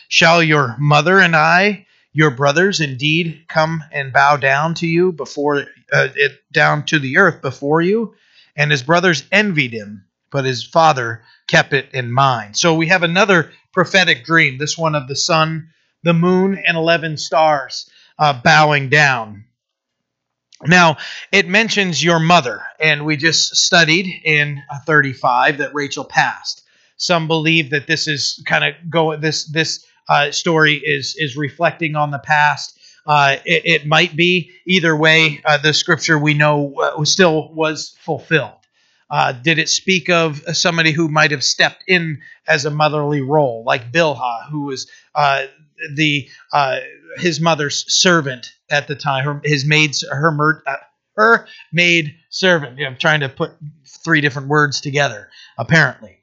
Shall 0.10 0.44
your 0.44 0.76
mother 0.80 1.20
and 1.20 1.36
I, 1.36 1.88
your 2.14 2.32
brothers, 2.32 2.80
indeed 2.80 3.46
come 3.48 3.84
and 3.92 4.14
bow 4.14 4.38
down 4.38 4.74
to 4.76 4.88
you 4.88 5.12
before 5.12 5.66
uh, 5.92 6.10
it 6.16 6.42
down 6.52 6.86
to 6.86 7.00
the 7.00 7.18
earth 7.18 7.42
before 7.42 7.82
you? 7.82 8.16
And 8.56 8.72
his 8.72 8.84
brothers 8.84 9.24
envied 9.32 9.74
him, 9.74 10.06
but 10.32 10.46
his 10.46 10.64
father 10.64 11.24
kept 11.48 11.74
it 11.74 11.90
in 11.94 12.12
mind. 12.12 12.58
So 12.58 12.76
we 12.76 12.88
have 12.88 13.04
another 13.04 13.52
prophetic 13.74 14.26
dream, 14.26 14.58
this 14.58 14.78
one 14.78 14.96
of 14.96 15.08
the 15.08 15.16
sun, 15.16 15.70
the 16.04 16.14
moon, 16.14 16.62
and 16.66 16.78
11 16.78 17.18
stars 17.18 17.90
uh, 18.20 18.40
bowing 18.44 18.90
down. 18.90 19.46
Now, 20.66 20.98
it 21.32 21.48
mentions 21.48 22.04
your 22.04 22.20
mother, 22.20 22.62
and 22.80 23.06
we 23.06 23.16
just 23.16 23.56
studied 23.56 24.08
in 24.24 24.62
35 24.86 25.60
that 25.60 25.74
Rachel 25.74 26.04
passed. 26.04 26.64
Some 26.98 27.28
believe 27.28 27.70
that 27.70 27.86
this 27.86 28.08
is 28.08 28.44
kind 28.48 28.64
of 28.64 28.90
go 28.90 29.16
this 29.16 29.46
this 29.46 29.86
uh, 30.10 30.32
story 30.32 30.76
is 30.84 31.16
is 31.18 31.38
reflecting 31.38 31.96
on 31.96 32.10
the 32.10 32.20
past. 32.20 32.80
Uh, 33.06 33.38
it, 33.46 33.62
it, 33.66 33.86
might 33.86 34.16
be 34.18 34.52
either 34.66 34.94
way. 34.94 35.40
Uh, 35.46 35.58
the 35.58 35.74
scripture 35.74 36.18
we 36.18 36.34
know 36.34 36.74
uh, 36.76 37.06
still 37.06 37.54
was 37.54 37.96
fulfilled. 38.00 38.52
Uh, 39.10 39.32
did 39.32 39.60
it 39.60 39.70
speak 39.70 40.10
of 40.10 40.42
somebody 40.52 40.92
who 40.92 41.08
might 41.08 41.32
have 41.32 41.44
stepped 41.44 41.84
in 41.88 42.20
as 42.46 42.66
a 42.66 42.72
motherly 42.72 43.22
role, 43.22 43.64
like 43.66 43.94
Bilhah, 43.94 44.50
who 44.50 44.64
was 44.64 44.90
uh, 45.16 45.46
the 45.94 46.28
uh, 46.54 46.80
his 47.18 47.40
mother's 47.40 47.86
servant 47.94 48.54
at 48.70 48.88
the 48.88 48.96
time, 48.96 49.26
her, 49.26 49.42
his 49.44 49.66
maid's 49.66 50.06
her 50.10 50.32
mer, 50.32 50.64
uh, 50.68 50.76
her 51.16 51.48
maid 51.72 52.16
servant. 52.30 52.80
I'm 52.80 52.98
trying 52.98 53.22
to 53.22 53.30
put 53.30 53.52
three 54.04 54.22
different 54.22 54.48
words 54.50 54.82
together. 54.82 55.30
Apparently, 55.58 56.18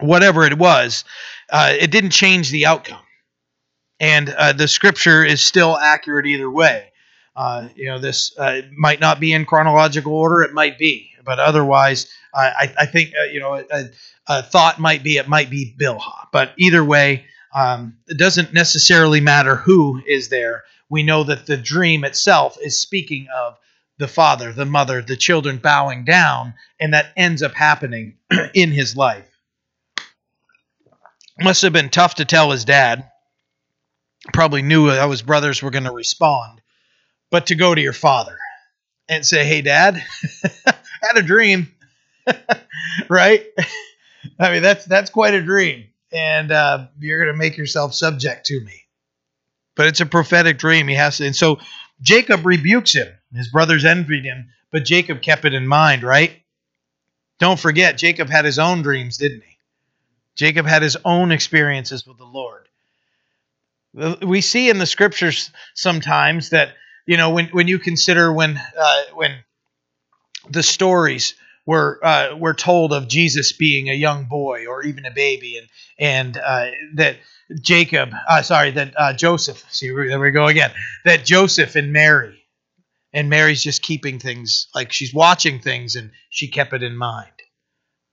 whatever 0.00 0.44
it 0.44 0.58
was, 0.58 1.04
uh, 1.50 1.72
it 1.78 1.90
didn't 1.90 2.10
change 2.10 2.50
the 2.50 2.66
outcome. 2.66 3.00
and 4.00 4.28
uh, 4.30 4.52
the 4.52 4.68
scripture 4.68 5.24
is 5.24 5.40
still 5.40 5.76
accurate 5.78 6.26
either 6.26 6.50
way. 6.50 6.92
Uh, 7.36 7.68
you 7.74 7.86
know, 7.86 7.98
this 7.98 8.36
uh, 8.38 8.62
might 8.76 9.00
not 9.00 9.20
be 9.20 9.32
in 9.32 9.44
chronological 9.44 10.12
order; 10.14 10.42
it 10.42 10.52
might 10.52 10.78
be, 10.78 11.10
but 11.24 11.38
otherwise, 11.40 12.08
I, 12.34 12.72
I 12.78 12.86
think 12.86 13.12
you 13.32 13.40
know 13.40 13.54
a, 13.70 13.84
a, 14.28 14.42
thought 14.42 14.78
might 14.78 15.02
be 15.02 15.16
it 15.16 15.28
might 15.28 15.50
be 15.50 15.74
Bilhah. 15.80 16.28
But 16.32 16.52
either 16.58 16.84
way, 16.84 17.24
um, 17.54 17.96
it 18.08 18.18
doesn't 18.18 18.52
necessarily 18.52 19.20
matter 19.20 19.56
who 19.56 20.02
is 20.06 20.28
there. 20.28 20.64
We 20.88 21.02
know 21.02 21.24
that 21.24 21.46
the 21.46 21.56
dream 21.56 22.04
itself 22.04 22.58
is 22.60 22.80
speaking 22.80 23.28
of 23.34 23.56
the 23.98 24.08
father, 24.08 24.52
the 24.52 24.64
mother, 24.64 25.00
the 25.02 25.16
children 25.16 25.58
bowing 25.58 26.04
down, 26.04 26.54
and 26.80 26.94
that 26.94 27.12
ends 27.16 27.42
up 27.42 27.54
happening 27.54 28.16
in 28.54 28.72
his 28.72 28.96
life. 28.96 29.28
Must 31.40 31.62
have 31.62 31.72
been 31.72 31.90
tough 31.90 32.16
to 32.16 32.24
tell 32.24 32.50
his 32.50 32.64
dad. 32.64 33.10
Probably 34.32 34.62
knew 34.62 34.88
how 34.88 35.10
his 35.10 35.22
brothers 35.22 35.62
were 35.62 35.70
going 35.70 35.84
to 35.84 35.92
respond, 35.92 36.60
but 37.30 37.46
to 37.46 37.54
go 37.54 37.74
to 37.74 37.80
your 37.80 37.92
father 37.92 38.36
and 39.08 39.26
say, 39.26 39.44
"Hey, 39.44 39.60
Dad, 39.60 40.02
I 40.66 40.74
had 41.02 41.16
a 41.16 41.22
dream," 41.22 41.74
right? 43.08 43.44
I 44.38 44.52
mean, 44.52 44.62
that's 44.62 44.84
that's 44.86 45.10
quite 45.10 45.34
a 45.34 45.42
dream, 45.42 45.86
and 46.14 46.52
uh, 46.52 46.86
you're 47.00 47.24
going 47.24 47.34
to 47.34 47.38
make 47.38 47.56
yourself 47.56 47.92
subject 47.92 48.46
to 48.46 48.60
me. 48.60 48.82
But 49.74 49.86
it's 49.86 50.00
a 50.00 50.06
prophetic 50.06 50.58
dream. 50.58 50.86
He 50.86 50.94
has 50.94 51.18
to, 51.18 51.26
and 51.26 51.34
so 51.34 51.58
Jacob 52.00 52.46
rebukes 52.46 52.94
him. 52.94 53.08
His 53.34 53.48
brothers 53.48 53.84
envied 53.84 54.24
him, 54.24 54.48
but 54.70 54.84
Jacob 54.84 55.20
kept 55.20 55.44
it 55.44 55.52
in 55.52 55.66
mind, 55.66 56.04
right? 56.04 56.40
Don't 57.40 57.58
forget, 57.58 57.98
Jacob 57.98 58.30
had 58.30 58.44
his 58.44 58.60
own 58.60 58.82
dreams, 58.82 59.18
didn't 59.18 59.42
he? 59.42 59.58
Jacob 60.36 60.66
had 60.66 60.82
his 60.82 60.96
own 61.04 61.32
experiences 61.32 62.06
with 62.06 62.18
the 62.18 62.24
Lord. 62.24 62.68
We 64.22 64.40
see 64.40 64.70
in 64.70 64.78
the 64.78 64.86
scriptures 64.86 65.50
sometimes 65.74 66.50
that 66.50 66.74
you 67.06 67.16
know 67.16 67.30
when 67.30 67.46
when 67.48 67.68
you 67.68 67.78
consider 67.78 68.32
when 68.32 68.60
uh, 68.78 69.02
when 69.12 69.38
the 70.50 70.62
stories 70.62 71.34
were 71.66 72.00
uh, 72.02 72.36
were 72.36 72.54
told 72.54 72.92
of 72.92 73.08
Jesus 73.08 73.52
being 73.52 73.88
a 73.88 73.94
young 73.94 74.24
boy 74.24 74.66
or 74.66 74.82
even 74.82 75.06
a 75.06 75.10
baby, 75.10 75.56
and 75.58 75.68
and 75.98 76.36
uh, 76.36 76.66
that 76.94 77.16
Jacob, 77.60 78.10
uh, 78.28 78.42
sorry, 78.42 78.70
that 78.72 78.94
uh, 78.96 79.12
Joseph. 79.12 79.64
See, 79.70 79.88
there 79.88 80.20
we 80.20 80.30
go 80.30 80.46
again. 80.46 80.70
That 81.04 81.24
Joseph 81.24 81.76
and 81.76 81.92
Mary, 81.92 82.42
and 83.12 83.28
Mary's 83.28 83.62
just 83.62 83.82
keeping 83.82 84.18
things 84.18 84.68
like 84.74 84.92
she's 84.92 85.14
watching 85.14 85.60
things, 85.60 85.96
and 85.96 86.10
she 86.30 86.48
kept 86.48 86.72
it 86.72 86.82
in 86.82 86.96
mind, 86.96 87.32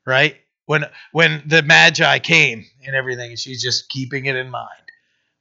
right? 0.05 0.35
when 0.71 0.85
when 1.11 1.43
the 1.45 1.61
magi 1.63 2.19
came 2.19 2.65
and 2.85 2.95
everything, 2.95 3.35
she's 3.35 3.61
just 3.61 3.89
keeping 3.89 4.25
it 4.25 4.37
in 4.37 4.49
mind. 4.49 4.69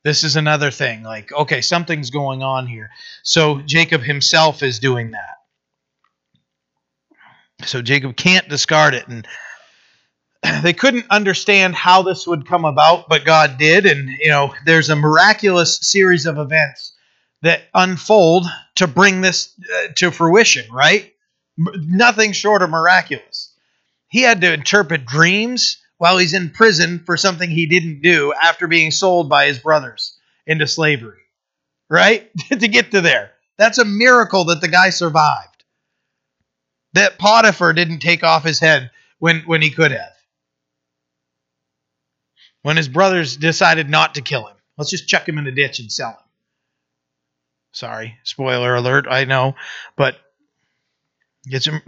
This 0.03 0.25
is 0.25 0.35
another 0.35 0.73
thing. 0.73 1.05
Like, 1.05 1.31
okay, 1.33 1.61
something's 1.61 2.11
going 2.11 2.43
on 2.43 2.67
here. 2.67 2.91
So 3.23 3.61
Jacob 3.61 4.01
himself 4.01 4.63
is 4.63 4.81
doing 4.81 5.13
that. 5.13 5.37
So 7.67 7.83
Jacob 7.83 8.17
can't 8.17 8.49
discard 8.49 8.95
it. 8.95 9.07
And 9.09 9.27
they 10.63 10.73
couldn't 10.73 11.07
understand 11.11 11.75
how 11.75 12.03
this 12.03 12.27
would 12.27 12.47
come 12.47 12.65
about, 12.65 13.09
but 13.09 13.25
God 13.25 13.59
did. 13.59 13.87
And, 13.87 14.09
you 14.21 14.31
know, 14.31 14.55
there's 14.65 14.91
a 14.91 14.97
miraculous 14.97 15.79
series 15.83 16.27
of 16.27 16.39
events 16.39 16.95
that 17.43 17.63
unfold 17.75 18.47
to 18.77 18.87
bring 18.87 19.21
this 19.21 19.55
uh, 19.75 19.89
to 19.97 20.11
fruition, 20.11 20.71
right? 20.73 21.13
Nothing 21.57 22.33
short 22.33 22.63
of 22.63 22.71
miraculous. 22.71 23.55
He 24.09 24.23
had 24.23 24.41
to 24.43 24.53
interpret 24.53 25.07
dreams 25.07 25.79
while 25.99 26.19
he's 26.19 26.35
in 26.35 26.51
prison 26.51 27.03
for 27.05 27.17
something 27.17 27.49
he 27.49 27.67
didn't 27.67 28.03
do 28.03 28.33
after 28.33 28.67
being 28.67 28.91
sold 28.91 29.29
by 29.29 29.47
his 29.47 29.59
brothers 29.59 30.19
into 30.47 30.67
slavery. 30.67 31.19
Right? 31.89 32.31
to 32.49 32.69
get 32.69 32.93
to 32.93 33.01
there. 33.01 33.33
That's 33.59 33.79
a 33.79 33.85
miracle 33.85 34.47
that 34.47 34.61
the 34.61 34.69
guy 34.69 34.91
survived. 34.91 35.50
That 36.95 37.19
Potiphar 37.19 37.73
didn't 37.73 38.01
take 38.01 38.25
off 38.25 38.45
his 38.45 38.59
head 38.59 38.91
when, 39.19 39.41
when 39.41 39.63
he 39.63 39.71
could 39.71 39.93
have. 39.93 40.13
When 42.63 42.77
his 42.77 42.89
brothers 42.89 43.37
decided 43.37 43.89
not 43.89 44.17
to 44.17 44.23
kill 44.23 44.47
him. 44.47 44.57
Let's 44.77 44.91
just 44.91 45.09
chuck 45.09 45.29
him 45.29 45.39
in 45.39 45.45
the 45.45 45.53
ditch 45.53 45.79
and 45.79 45.91
sell 45.91 46.11
him. 46.11 46.17
Sorry, 47.73 48.19
spoiler 48.25 48.75
alert, 48.75 49.07
I 49.09 49.25
know. 49.25 49.55
But 49.97 50.17
it's, 51.45 51.67
you 51.67 51.81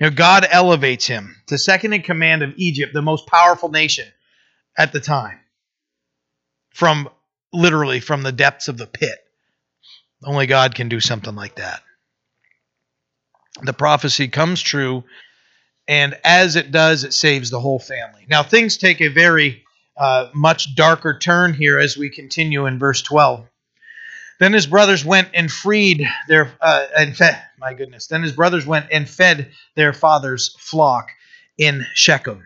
know, 0.00 0.10
God 0.10 0.46
elevates 0.50 1.06
him 1.06 1.36
to 1.46 1.56
second 1.56 1.92
in 1.92 2.02
command 2.02 2.42
of 2.42 2.54
Egypt, 2.56 2.92
the 2.92 3.02
most 3.02 3.26
powerful 3.26 3.68
nation 3.68 4.06
at 4.76 4.92
the 4.92 5.00
time, 5.00 5.38
from 6.70 7.08
literally 7.52 8.00
from 8.00 8.22
the 8.22 8.32
depths 8.32 8.68
of 8.68 8.76
the 8.76 8.86
pit. 8.86 9.18
Only 10.24 10.46
God 10.46 10.74
can 10.74 10.88
do 10.88 11.00
something 11.00 11.34
like 11.34 11.56
that. 11.56 11.82
The 13.62 13.72
prophecy 13.72 14.28
comes 14.28 14.62
true, 14.62 15.04
and 15.86 16.16
as 16.24 16.56
it 16.56 16.70
does, 16.70 17.04
it 17.04 17.14
saves 17.14 17.50
the 17.50 17.60
whole 17.60 17.78
family. 17.78 18.26
Now, 18.28 18.42
things 18.42 18.76
take 18.76 19.00
a 19.00 19.08
very 19.08 19.64
uh, 19.96 20.28
much 20.32 20.74
darker 20.74 21.18
turn 21.18 21.54
here 21.54 21.78
as 21.78 21.96
we 21.96 22.10
continue 22.10 22.66
in 22.66 22.78
verse 22.78 23.02
12. 23.02 23.48
Then 24.38 24.52
his 24.52 24.66
brothers 24.66 25.04
went 25.04 25.30
and 25.34 25.50
freed 25.50 26.08
their 26.28 26.52
uh, 26.60 26.86
and 26.96 27.16
fed. 27.16 27.42
My 27.58 27.74
goodness. 27.74 28.06
Then 28.06 28.22
his 28.22 28.32
brothers 28.32 28.64
went 28.64 28.86
and 28.92 29.08
fed 29.08 29.50
their 29.74 29.92
father's 29.92 30.54
flock 30.60 31.10
in 31.56 31.84
Shechem. 31.94 32.44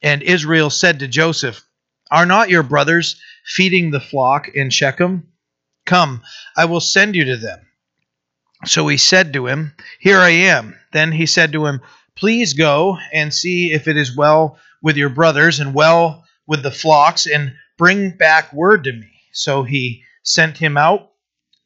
And 0.00 0.22
Israel 0.22 0.70
said 0.70 1.00
to 1.00 1.08
Joseph, 1.08 1.60
Are 2.10 2.26
not 2.26 2.50
your 2.50 2.62
brothers 2.62 3.20
feeding 3.44 3.90
the 3.90 4.00
flock 4.00 4.48
in 4.48 4.70
Shechem? 4.70 5.32
Come, 5.86 6.22
I 6.56 6.66
will 6.66 6.80
send 6.80 7.16
you 7.16 7.24
to 7.24 7.36
them. 7.36 7.66
So 8.64 8.88
he 8.88 8.96
said 8.96 9.32
to 9.32 9.46
him, 9.46 9.74
Here 10.00 10.18
I 10.18 10.30
am. 10.30 10.78
Then 10.92 11.12
he 11.12 11.26
said 11.26 11.52
to 11.52 11.66
him, 11.66 11.80
Please 12.16 12.54
go 12.54 12.98
and 13.12 13.32
see 13.32 13.72
if 13.72 13.86
it 13.86 13.96
is 13.96 14.16
well 14.16 14.58
with 14.82 14.96
your 14.96 15.10
brothers 15.10 15.60
and 15.60 15.74
well 15.74 16.24
with 16.46 16.62
the 16.62 16.70
flocks, 16.70 17.26
and 17.26 17.54
bring 17.76 18.10
back 18.10 18.52
word 18.52 18.84
to 18.84 18.92
me. 18.92 19.10
So 19.32 19.62
he 19.62 20.02
sent 20.22 20.56
him 20.56 20.76
out 20.76 21.10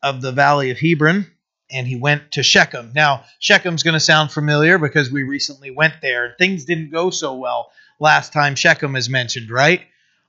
of 0.02 0.20
the 0.20 0.32
valley 0.32 0.70
of 0.70 0.78
Hebron 0.78 1.26
and 1.70 1.86
he 1.86 1.96
went 1.96 2.32
to 2.32 2.42
Shechem. 2.42 2.92
Now, 2.94 3.24
Shechem's 3.40 3.82
going 3.82 3.94
to 3.94 4.00
sound 4.00 4.30
familiar 4.30 4.78
because 4.78 5.10
we 5.10 5.22
recently 5.22 5.70
went 5.70 5.94
there. 6.02 6.34
Things 6.38 6.64
didn't 6.64 6.90
go 6.90 7.10
so 7.10 7.34
well 7.34 7.70
last 7.98 8.32
time 8.32 8.54
Shechem 8.54 8.94
is 8.94 9.08
mentioned, 9.08 9.50
right? 9.50 9.82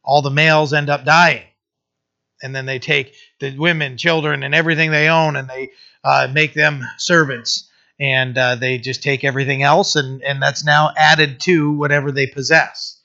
All 0.04 0.22
the 0.22 0.30
males 0.30 0.74
end 0.74 0.90
up 0.90 1.04
dying. 1.04 1.44
And 2.42 2.56
then 2.56 2.66
they 2.66 2.80
take 2.80 3.14
the 3.40 3.58
women, 3.58 3.98
children, 3.98 4.44
and 4.44 4.56
everything 4.56 4.92
they 4.92 5.10
own 5.10 5.36
and 5.36 5.50
they 5.50 5.72
uh, 6.04 6.28
make 6.32 6.54
them 6.54 6.84
servants. 6.98 7.70
And 8.00 8.38
uh, 8.38 8.56
they 8.56 8.80
just 8.80 9.04
take 9.04 9.24
everything 9.24 9.64
else, 9.64 9.96
and, 9.96 10.22
and 10.24 10.42
that's 10.42 10.66
now 10.66 10.92
added 10.98 11.40
to 11.42 11.72
whatever 11.74 12.12
they 12.12 12.28
possess. 12.28 13.00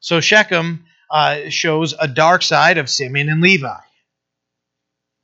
So 0.00 0.20
Shechem 0.20 0.84
uh, 1.10 1.48
shows 1.48 1.94
a 1.98 2.08
dark 2.08 2.42
side 2.42 2.76
of 2.76 2.90
Simeon 2.90 3.28
and 3.28 3.40
Levi 3.40 3.78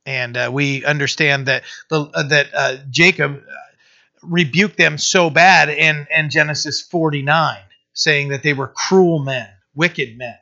and 0.05 0.35
uh, 0.37 0.49
we 0.51 0.83
understand 0.85 1.47
that 1.47 1.63
the 1.89 2.01
uh, 2.13 2.23
that 2.23 2.47
uh, 2.53 2.77
Jacob 2.89 3.41
rebuked 4.23 4.77
them 4.77 4.97
so 4.97 5.29
bad 5.29 5.69
in 5.69 6.07
in 6.15 6.29
Genesis 6.29 6.81
49, 6.81 7.57
saying 7.93 8.29
that 8.29 8.43
they 8.43 8.53
were 8.53 8.67
cruel 8.67 9.19
men, 9.19 9.47
wicked 9.75 10.17
men. 10.17 10.35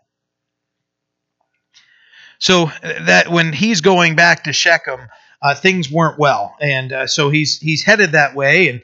So 2.40 2.72
that 2.82 3.28
when 3.30 3.52
he's 3.52 3.82
going 3.82 4.16
back 4.16 4.46
to 4.46 4.54
Shechem, 4.54 5.02
uh, 5.42 5.56
things 5.56 5.92
weren't 5.92 6.20
well, 6.20 6.56
and 6.60 7.10
so 7.10 7.30
he's 7.30 7.60
he's 7.60 7.84
headed 7.84 8.12
that 8.12 8.36
way, 8.36 8.70
and 8.70 8.82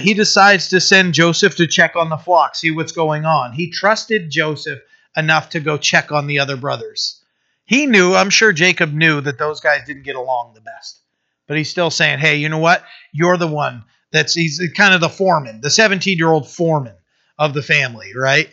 he 0.00 0.14
decides 0.14 0.68
to 0.68 0.80
send 0.80 1.14
Joseph 1.14 1.56
to 1.56 1.66
check 1.66 1.96
on 1.96 2.10
the 2.10 2.16
flock, 2.16 2.54
see 2.54 2.70
what's 2.70 2.92
going 2.92 3.24
on. 3.24 3.52
He 3.52 3.70
trusted 3.70 4.30
Joseph 4.30 4.80
enough 5.16 5.50
to 5.50 5.60
go 5.60 5.78
check 5.78 6.12
on 6.12 6.26
the 6.26 6.38
other 6.38 6.56
brothers. 6.56 7.22
He 7.64 7.86
knew, 7.86 8.14
I'm 8.14 8.30
sure 8.30 8.52
Jacob 8.52 8.92
knew 8.92 9.20
that 9.20 9.38
those 9.38 9.60
guys 9.60 9.86
didn't 9.86 10.04
get 10.04 10.16
along 10.16 10.54
the 10.54 10.60
best. 10.60 11.00
But 11.46 11.56
he's 11.56 11.70
still 11.70 11.90
saying, 11.90 12.20
hey, 12.20 12.36
you 12.36 12.48
know 12.48 12.58
what? 12.58 12.84
You're 13.12 13.36
the 13.36 13.46
one 13.46 13.84
that's, 14.12 14.34
he's 14.34 14.62
kind 14.76 14.94
of 14.94 15.00
the 15.00 15.08
foreman, 15.08 15.60
the 15.60 15.70
17 15.70 16.16
year 16.16 16.28
old 16.28 16.48
foreman 16.48 16.94
of 17.38 17.54
the 17.54 17.62
family, 17.62 18.12
right? 18.14 18.48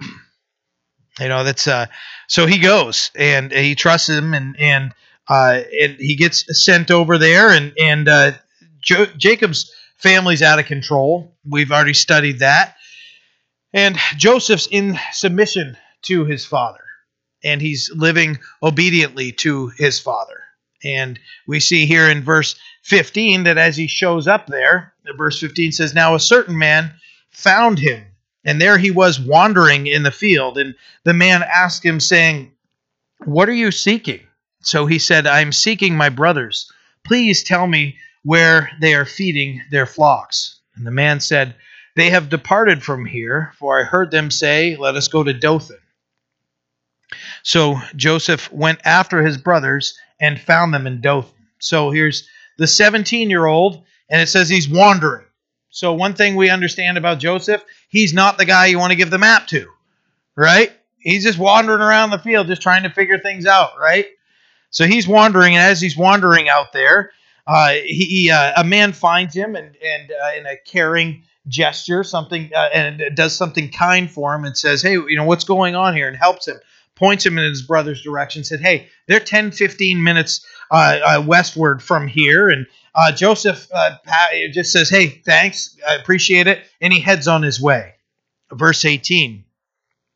you 0.00 1.28
know, 1.28 1.44
that's, 1.44 1.66
uh, 1.66 1.86
so 2.28 2.46
he 2.46 2.58
goes 2.58 3.10
and 3.16 3.52
he 3.52 3.74
trusts 3.74 4.08
him 4.08 4.32
and, 4.34 4.58
and, 4.58 4.94
uh, 5.30 5.62
and 5.80 5.96
he 5.98 6.16
gets 6.16 6.44
sent 6.62 6.90
over 6.90 7.16
there 7.16 7.50
and, 7.50 7.72
and, 7.78 8.08
uh, 8.08 8.32
jo- 8.82 9.06
Jacob's 9.16 9.72
family's 9.96 10.42
out 10.42 10.58
of 10.58 10.66
control. 10.66 11.34
We've 11.48 11.72
already 11.72 11.94
studied 11.94 12.40
that. 12.40 12.76
And 13.72 13.96
Joseph's 14.16 14.68
in 14.70 14.98
submission 15.12 15.76
to 16.02 16.24
his 16.24 16.44
father 16.44 16.80
and 17.42 17.60
he's 17.60 17.90
living 17.94 18.38
obediently 18.62 19.32
to 19.32 19.68
his 19.68 19.98
father. 19.98 20.42
And 20.82 21.18
we 21.46 21.60
see 21.60 21.86
here 21.86 22.08
in 22.08 22.22
verse 22.22 22.58
15 22.82 23.44
that 23.44 23.58
as 23.58 23.76
he 23.76 23.86
shows 23.86 24.26
up 24.26 24.46
there, 24.46 24.94
verse 25.16 25.38
15 25.38 25.72
says, 25.72 25.94
Now 25.94 26.14
a 26.14 26.20
certain 26.20 26.58
man 26.58 26.92
found 27.30 27.78
him, 27.78 28.04
and 28.44 28.60
there 28.60 28.78
he 28.78 28.90
was 28.90 29.20
wandering 29.20 29.86
in 29.86 30.02
the 30.02 30.10
field. 30.10 30.58
And 30.58 30.74
the 31.04 31.12
man 31.12 31.42
asked 31.42 31.84
him, 31.84 32.00
saying, 32.00 32.52
What 33.24 33.48
are 33.48 33.54
you 33.54 33.70
seeking? 33.70 34.20
So 34.62 34.86
he 34.86 34.98
said, 34.98 35.26
I'm 35.26 35.52
seeking 35.52 35.96
my 35.96 36.08
brothers. 36.08 36.70
Please 37.04 37.42
tell 37.42 37.66
me 37.66 37.96
where 38.22 38.70
they 38.80 38.94
are 38.94 39.06
feeding 39.06 39.62
their 39.70 39.86
flocks. 39.86 40.60
And 40.74 40.86
the 40.86 40.90
man 40.90 41.20
said, 41.20 41.54
They 41.96 42.10
have 42.10 42.28
departed 42.28 42.82
from 42.82 43.06
here, 43.06 43.52
for 43.58 43.80
I 43.80 43.84
heard 43.84 44.10
them 44.10 44.30
say, 44.30 44.76
Let 44.76 44.96
us 44.96 45.08
go 45.08 45.22
to 45.22 45.32
Dothan. 45.32 45.78
So 47.42 47.80
Joseph 47.96 48.52
went 48.52 48.80
after 48.84 49.22
his 49.22 49.36
brothers 49.36 49.98
and 50.20 50.40
found 50.40 50.74
them 50.74 50.86
in 50.86 51.00
Dothan. 51.00 51.46
So 51.58 51.90
here's 51.90 52.28
the 52.58 52.66
17 52.66 53.30
year 53.30 53.46
old, 53.46 53.84
and 54.08 54.20
it 54.20 54.28
says 54.28 54.48
he's 54.48 54.68
wandering. 54.68 55.24
So, 55.70 55.94
one 55.94 56.14
thing 56.14 56.34
we 56.34 56.50
understand 56.50 56.98
about 56.98 57.20
Joseph, 57.20 57.62
he's 57.88 58.12
not 58.12 58.38
the 58.38 58.44
guy 58.44 58.66
you 58.66 58.78
want 58.78 58.90
to 58.90 58.96
give 58.96 59.10
the 59.10 59.18
map 59.18 59.46
to, 59.48 59.68
right? 60.36 60.72
He's 60.98 61.22
just 61.22 61.38
wandering 61.38 61.80
around 61.80 62.10
the 62.10 62.18
field, 62.18 62.48
just 62.48 62.60
trying 62.60 62.82
to 62.82 62.90
figure 62.90 63.18
things 63.18 63.46
out, 63.46 63.78
right? 63.80 64.06
So 64.70 64.86
he's 64.86 65.06
wandering, 65.06 65.56
and 65.56 65.64
as 65.64 65.80
he's 65.80 65.96
wandering 65.96 66.48
out 66.48 66.72
there, 66.72 67.10
uh, 67.46 67.72
he 67.84 68.30
uh, 68.30 68.52
a 68.56 68.64
man 68.64 68.92
finds 68.92 69.34
him 69.34 69.56
and 69.56 69.76
and 69.84 70.12
uh, 70.12 70.38
in 70.38 70.46
a 70.46 70.56
caring 70.66 71.24
gesture, 71.48 72.04
something 72.04 72.50
uh, 72.54 72.68
and 72.72 73.02
does 73.14 73.34
something 73.34 73.70
kind 73.70 74.10
for 74.10 74.34
him 74.34 74.44
and 74.44 74.56
says, 74.56 74.82
"Hey, 74.82 74.92
you 74.92 75.16
know 75.16 75.24
what's 75.24 75.44
going 75.44 75.74
on 75.74 75.94
here?" 75.94 76.06
and 76.06 76.16
helps 76.16 76.46
him, 76.46 76.58
points 76.94 77.26
him 77.26 77.38
in 77.38 77.44
his 77.44 77.62
brother's 77.62 78.02
direction, 78.02 78.44
said, 78.44 78.60
"Hey, 78.60 78.88
they're 79.08 79.18
10, 79.18 79.50
15 79.50 80.02
minutes 80.02 80.46
uh, 80.70 81.00
uh, 81.04 81.24
westward 81.26 81.82
from 81.82 82.06
here," 82.06 82.48
and 82.48 82.66
Joseph 83.16 83.66
just 84.52 84.72
says, 84.72 84.88
"Hey, 84.88 85.08
thanks, 85.08 85.76
I 85.88 85.94
appreciate 85.94 86.46
it," 86.46 86.62
and 86.80 86.92
he 86.92 87.00
heads 87.00 87.26
on 87.26 87.42
his 87.42 87.60
way. 87.60 87.94
Verse 88.52 88.84
eighteen. 88.84 89.44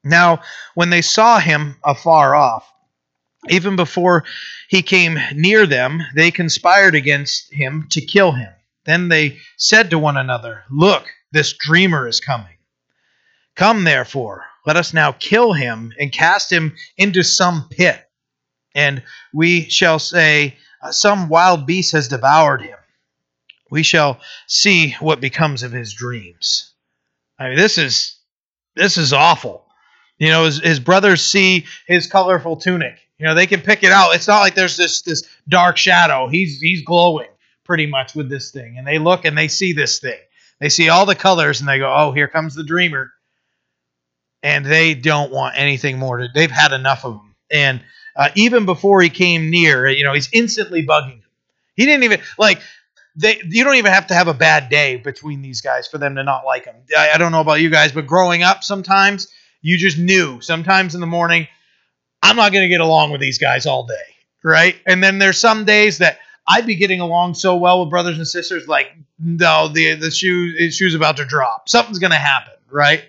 Now, 0.05 0.43
when 0.75 0.91
they 0.91 1.03
saw 1.03 1.39
him 1.39 1.77
afar 1.83 2.35
off, 2.35 2.71
even 3.49 3.77
before 3.77 4.25
he 4.69 4.83
came 4.83 5.19
near 5.35 5.67
them, 5.67 6.03
they 6.15 6.31
conspired 6.31 6.95
against 6.95 7.53
him 7.53 7.87
to 7.91 8.01
kill 8.01 8.33
him. 8.33 8.53
Then 8.85 9.09
they 9.09 9.39
said 9.57 9.91
to 9.91 9.99
one 9.99 10.17
another, 10.17 10.65
Look, 10.71 11.07
this 11.33 11.53
dreamer 11.53 12.07
is 12.07 12.21
coming. 12.21 12.57
Come, 13.57 13.85
therefore, 13.85 14.45
let 14.67 14.77
us 14.77 14.93
now 14.93 15.13
kill 15.13 15.53
him 15.53 15.93
and 15.99 16.13
cast 16.13 16.51
him 16.51 16.75
into 16.97 17.23
some 17.23 17.69
pit. 17.71 18.01
And 18.75 19.03
we 19.33 19.69
shall 19.69 19.99
say, 19.99 20.57
uh, 20.83 20.93
Some 20.93 21.29
wild 21.29 21.67
beast 21.67 21.93
has 21.93 22.09
devoured 22.09 22.63
him. 22.63 22.79
We 23.71 23.83
shall 23.83 24.21
see 24.47 24.93
what 25.01 25.21
becomes 25.21 25.63
of 25.63 25.73
his 25.73 25.93
dreams. 25.93 26.73
I 27.39 27.49
mean, 27.49 27.57
this 27.57 27.79
is 27.79 28.17
this 28.77 28.97
is 28.99 29.13
awful. 29.13 29.65
You 30.19 30.29
know, 30.29 30.45
his, 30.45 30.61
his 30.61 30.81
brothers 30.81 31.23
see 31.23 31.67
his 31.87 32.07
colorful 32.07 32.57
tunic 32.57 32.99
you 33.19 33.27
know, 33.27 33.35
they 33.35 33.47
can 33.47 33.61
pick 33.61 33.83
it 33.83 33.93
out. 33.93 34.15
It's 34.15 34.29
not 34.29 34.41
like 34.41 34.55
there's 34.55 34.77
this 34.77 35.03
this 35.03 35.23
dark 35.49 35.77
shadow. 35.77 36.29
He's 36.29 36.61
he's 36.61 36.83
glowing 36.83 37.29
pretty 37.65 37.87
much 37.87 38.15
with 38.15 38.29
this 38.29 38.51
thing. 38.51 38.77
And 38.79 38.87
they 38.87 38.99
look 38.99 39.25
and 39.25 39.37
they 39.37 39.49
see 39.49 39.73
this 39.73 39.99
thing. 39.99 40.19
They 40.61 40.69
see 40.69 40.89
all 40.89 41.07
the 41.07 41.15
colors 41.15 41.61
and 41.61 41.69
they 41.69 41.79
go, 41.79 41.93
"Oh, 41.95 42.13
here 42.13 42.29
comes 42.29 42.55
the 42.55 42.65
dreamer." 42.65 43.13
And 44.43 44.67
they 44.67 44.95
don't 44.95 45.33
want 45.33 45.55
anything 45.57 45.99
more 45.99 46.19
to. 46.19 46.29
They've 46.35 46.51
had 46.51 46.73
enough 46.73 47.05
of 47.05 47.15
him. 47.15 47.35
And 47.51 47.83
uh, 48.15 48.29
even 48.35 48.67
before 48.67 49.01
he 49.01 49.09
came 49.09 49.49
near, 49.51 49.89
you 49.89 50.05
know, 50.05 50.13
he's 50.13 50.29
instantly 50.33 50.85
bugging 50.85 51.13
him. 51.13 51.23
He 51.77 51.87
didn't 51.87 52.05
even 52.05 52.21
like 52.39 52.61
they. 53.17 53.41
You 53.45 53.65
don't 53.65 53.77
even 53.77 53.93
have 53.93 54.09
to 54.09 54.15
have 54.15 54.29
a 54.29 54.35
bad 54.35 54.69
day 54.69 54.97
between 54.97 55.41
these 55.41 55.61
guys 55.61 55.89
for 55.89 55.99
them 55.99 56.17
to 56.17 56.25
not 56.25 56.45
like 56.45 56.67
him. 56.67 56.77
I, 56.97 57.13
I 57.15 57.19
don't 57.19 57.33
know 57.33 57.41
about 57.41 57.61
you 57.61 57.71
guys, 57.71 57.93
but 57.93 58.07
growing 58.07 58.43
up, 58.43 58.65
sometimes 58.65 59.29
you 59.63 59.79
just 59.79 59.99
knew. 59.99 60.41
Sometimes 60.41 60.95
in 60.95 61.01
the 61.01 61.07
morning, 61.07 61.49
I'm 62.25 62.37
not 62.37 62.53
going 62.53 62.65
to 62.65 62.69
get 62.69 62.81
along 62.81 63.13
with 63.13 63.21
these 63.21 63.37
guys 63.37 63.67
all 63.67 63.85
day, 63.85 63.95
right? 64.43 64.77
And 64.87 65.05
then 65.05 65.19
there's 65.19 65.39
some 65.39 65.67
days 65.67 65.99
that 65.99 66.19
I'd 66.49 66.67
be 66.67 66.75
getting 66.75 67.01
along 67.01 67.35
so 67.35 67.57
well 67.57 67.81
with 67.81 67.91
brothers 67.91 68.17
and 68.17 68.27
sisters, 68.27 68.67
like 68.67 68.97
no, 69.19 69.69
the 69.69 69.95
the 69.95 70.11
shoe 70.11 70.57
the 70.57 70.71
shoe's 70.71 70.95
about 70.95 71.19
to 71.19 71.27
drop. 71.27 71.69
Something's 71.69 71.99
going 71.99 72.13
to 72.13 72.17
happen, 72.17 72.55
right? 72.71 73.05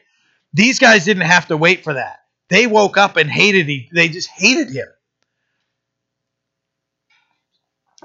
These 0.53 0.79
guys 0.79 1.05
didn't 1.05 1.23
have 1.23 1.47
to 1.47 1.55
wait 1.55 1.85
for 1.85 1.93
that. 1.93 2.19
They 2.49 2.67
woke 2.67 2.97
up 2.97 3.15
and 3.15 3.29
hated 3.29 3.69
him. 3.69 3.85
They 3.93 4.09
just 4.09 4.29
hated 4.29 4.69
him. 4.69 4.87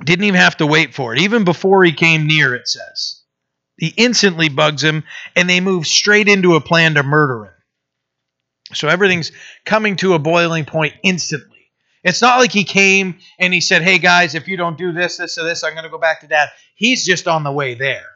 Didn't 0.04 0.24
even 0.24 0.40
have 0.40 0.56
to 0.58 0.66
wait 0.66 0.94
for 0.94 1.12
it. 1.12 1.20
Even 1.20 1.42
before 1.44 1.84
he 1.84 1.92
came 1.92 2.28
near, 2.28 2.54
it 2.54 2.68
says. 2.68 3.20
He 3.76 3.88
instantly 3.96 4.48
bugs 4.48 4.84
him, 4.84 5.02
and 5.34 5.50
they 5.50 5.60
move 5.60 5.86
straight 5.86 6.28
into 6.28 6.54
a 6.54 6.60
plan 6.60 6.94
to 6.94 7.02
murder 7.02 7.46
him. 7.46 7.52
So 8.72 8.88
everything's 8.88 9.32
coming 9.64 9.96
to 9.96 10.14
a 10.14 10.18
boiling 10.18 10.64
point 10.64 10.94
instantly. 11.02 11.70
It's 12.02 12.22
not 12.22 12.38
like 12.38 12.52
he 12.52 12.64
came 12.64 13.18
and 13.38 13.52
he 13.52 13.60
said, 13.60 13.82
Hey 13.82 13.98
guys, 13.98 14.34
if 14.34 14.48
you 14.48 14.56
don't 14.56 14.78
do 14.78 14.92
this, 14.92 15.18
this, 15.18 15.36
or 15.38 15.44
this, 15.44 15.64
I'm 15.64 15.72
going 15.72 15.84
to 15.84 15.90
go 15.90 15.98
back 15.98 16.20
to 16.20 16.26
dad. 16.26 16.48
He's 16.74 17.04
just 17.04 17.28
on 17.28 17.44
the 17.44 17.52
way 17.52 17.74
there. 17.74 18.06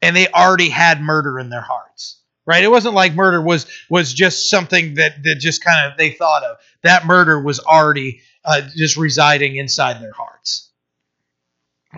And 0.00 0.16
they 0.16 0.28
already 0.28 0.68
had 0.68 1.00
murder 1.00 1.38
in 1.38 1.50
their 1.50 1.60
hearts. 1.60 2.20
Right? 2.46 2.62
It 2.62 2.70
wasn't 2.70 2.94
like 2.94 3.14
murder 3.14 3.40
was 3.40 3.66
was 3.88 4.12
just 4.12 4.50
something 4.50 4.94
that, 4.94 5.22
that 5.22 5.36
just 5.36 5.64
kind 5.64 5.90
of 5.90 5.96
they 5.96 6.10
thought 6.10 6.42
of. 6.42 6.58
That 6.82 7.06
murder 7.06 7.40
was 7.40 7.58
already 7.58 8.20
uh, 8.44 8.60
just 8.76 8.98
residing 8.98 9.56
inside 9.56 10.02
their 10.02 10.12
hearts. 10.12 10.70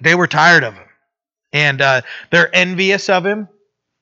They 0.02 0.14
were 0.14 0.28
tired 0.28 0.62
of 0.62 0.74
him. 0.74 0.88
And 1.52 1.80
uh, 1.80 2.02
they're 2.30 2.54
envious 2.54 3.08
of 3.08 3.26
him. 3.26 3.48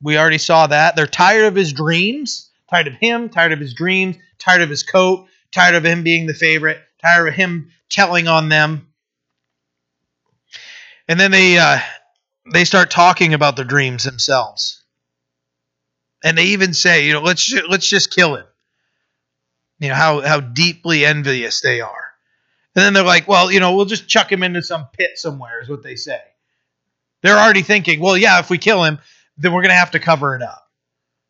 We 0.02 0.18
already 0.18 0.38
saw 0.38 0.66
that. 0.66 0.96
They're 0.96 1.06
tired 1.06 1.46
of 1.46 1.54
his 1.54 1.72
dreams 1.72 2.43
Tired 2.70 2.86
of 2.86 2.94
him, 2.94 3.28
tired 3.28 3.52
of 3.52 3.60
his 3.60 3.74
dreams, 3.74 4.16
tired 4.38 4.62
of 4.62 4.70
his 4.70 4.82
coat, 4.82 5.26
tired 5.52 5.74
of 5.74 5.84
him 5.84 6.02
being 6.02 6.26
the 6.26 6.34
favorite, 6.34 6.78
tired 7.00 7.28
of 7.28 7.34
him 7.34 7.70
telling 7.88 8.26
on 8.28 8.48
them. 8.48 8.88
And 11.06 11.20
then 11.20 11.30
they 11.30 11.58
uh, 11.58 11.78
they 12.52 12.64
start 12.64 12.90
talking 12.90 13.34
about 13.34 13.56
their 13.56 13.64
dreams 13.64 14.04
themselves. 14.04 14.82
And 16.24 16.38
they 16.38 16.44
even 16.46 16.72
say, 16.72 17.06
you 17.06 17.12
know, 17.12 17.20
let's 17.20 17.44
ju- 17.44 17.66
let's 17.68 17.88
just 17.88 18.10
kill 18.10 18.36
him. 18.36 18.46
You 19.78 19.90
know 19.90 19.94
how 19.94 20.20
how 20.22 20.40
deeply 20.40 21.04
envious 21.04 21.60
they 21.60 21.82
are. 21.82 22.14
And 22.74 22.84
then 22.84 22.92
they're 22.94 23.04
like, 23.04 23.28
well, 23.28 23.52
you 23.52 23.60
know, 23.60 23.76
we'll 23.76 23.84
just 23.84 24.08
chuck 24.08 24.32
him 24.32 24.42
into 24.42 24.62
some 24.62 24.86
pit 24.92 25.12
somewhere, 25.16 25.60
is 25.60 25.68
what 25.68 25.82
they 25.82 25.96
say. 25.96 26.20
They're 27.22 27.38
already 27.38 27.62
thinking, 27.62 28.00
well, 28.00 28.16
yeah, 28.16 28.40
if 28.40 28.50
we 28.50 28.58
kill 28.58 28.82
him, 28.82 28.98
then 29.36 29.52
we're 29.52 29.62
going 29.62 29.70
to 29.70 29.76
have 29.76 29.92
to 29.92 30.00
cover 30.00 30.34
it 30.34 30.42
up. 30.42 30.63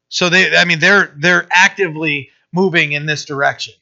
So 0.09 0.29
they, 0.29 0.57
I 0.57 0.65
mean, 0.65 0.79
they're 0.79 1.15
they're 1.19 1.47
actively 1.51 2.31
moving 2.53 2.93
in 2.93 3.07
this 3.07 3.25
direction. 3.25 3.75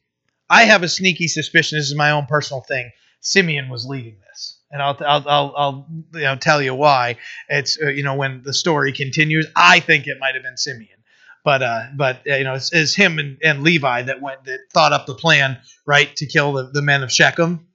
I 0.49 0.65
have 0.65 0.83
a 0.83 0.89
sneaky 0.89 1.29
suspicion. 1.29 1.79
This 1.79 1.89
is 1.89 1.95
my 1.95 2.11
own 2.11 2.27
personal 2.27 2.63
thing. 2.63 2.91
Simeon 3.21 3.69
was 3.69 3.87
leading 3.87 4.17
this, 4.29 4.59
and 4.71 4.83
I'll 4.83 4.97
I'll 5.01 5.29
I'll, 5.29 5.55
I'll 5.57 5.87
you 6.15 6.21
know 6.23 6.37
tell 6.37 6.61
you 6.61 6.75
why. 6.75 7.17
It's 7.49 7.79
uh, 7.81 7.89
you 7.89 8.03
know 8.03 8.15
when 8.15 8.43
the 8.43 8.53
story 8.53 8.93
continues, 8.93 9.47
I 9.55 9.81
think 9.81 10.07
it 10.07 10.19
might 10.19 10.35
have 10.35 10.43
been 10.43 10.57
Simeon, 10.57 10.99
but 11.45 11.63
uh, 11.63 11.83
but 11.97 12.23
uh, 12.29 12.35
you 12.35 12.45
know 12.45 12.55
it's, 12.55 12.73
it's 12.73 12.95
him 12.95 13.19
and, 13.19 13.39
and 13.43 13.63
Levi 13.63 14.03
that 14.03 14.21
went 14.21 14.45
that 14.45 14.61
thought 14.73 14.93
up 14.93 15.07
the 15.07 15.15
plan 15.15 15.59
right 15.87 16.15
to 16.17 16.27
kill 16.27 16.53
the, 16.53 16.65
the 16.65 16.83
men 16.83 17.03
of 17.03 17.13
Shechem. 17.13 17.67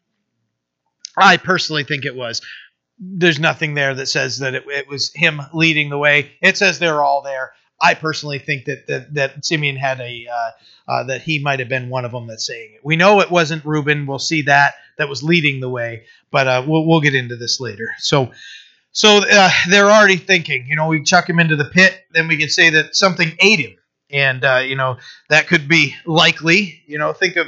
I 1.17 1.37
personally 1.37 1.83
think 1.83 2.05
it 2.05 2.15
was. 2.15 2.41
There's 2.99 3.39
nothing 3.39 3.73
there 3.73 3.93
that 3.95 4.07
says 4.07 4.39
that 4.39 4.55
it, 4.55 4.63
it 4.67 4.87
was 4.87 5.11
him 5.13 5.41
leading 5.53 5.89
the 5.89 5.97
way. 5.97 6.31
It 6.41 6.57
says 6.57 6.77
they're 6.79 7.03
all 7.03 7.21
there. 7.21 7.51
I 7.79 7.93
personally 7.93 8.39
think 8.39 8.65
that 8.65 8.87
that, 8.87 9.13
that 9.13 9.45
Simeon 9.45 9.75
had 9.75 9.99
a 9.99 10.27
uh, 10.27 10.51
uh, 10.91 11.03
that 11.05 11.21
he 11.21 11.39
might 11.39 11.59
have 11.59 11.69
been 11.69 11.89
one 11.89 12.05
of 12.05 12.11
them 12.11 12.27
that's 12.27 12.45
saying 12.45 12.71
it. 12.75 12.81
We 12.83 12.95
know 12.95 13.21
it 13.21 13.31
wasn't 13.31 13.65
Reuben. 13.65 14.05
We'll 14.05 14.19
see 14.19 14.43
that 14.43 14.75
that 14.97 15.09
was 15.09 15.23
leading 15.23 15.59
the 15.59 15.69
way, 15.69 16.05
but 16.31 16.47
uh, 16.47 16.63
we'll 16.65 16.85
we'll 16.85 17.01
get 17.01 17.15
into 17.15 17.35
this 17.35 17.59
later. 17.59 17.89
So. 17.99 18.31
So 18.93 19.17
uh, 19.17 19.51
they're 19.69 19.91
already 19.91 20.17
thinking, 20.17 20.65
you 20.67 20.75
know, 20.75 20.87
we 20.87 21.03
chuck 21.03 21.29
him 21.29 21.39
into 21.39 21.55
the 21.55 21.65
pit, 21.65 22.03
then 22.13 22.27
we 22.27 22.35
can 22.35 22.49
say 22.49 22.71
that 22.71 22.95
something 22.95 23.31
ate 23.39 23.59
him, 23.59 23.75
and 24.09 24.43
uh, 24.43 24.63
you 24.65 24.75
know 24.75 24.97
that 25.29 25.45
could 25.45 25.67
be 25.67 25.93
likely. 26.07 26.81
You 26.87 26.97
know, 26.97 27.13
think 27.13 27.35
of 27.35 27.45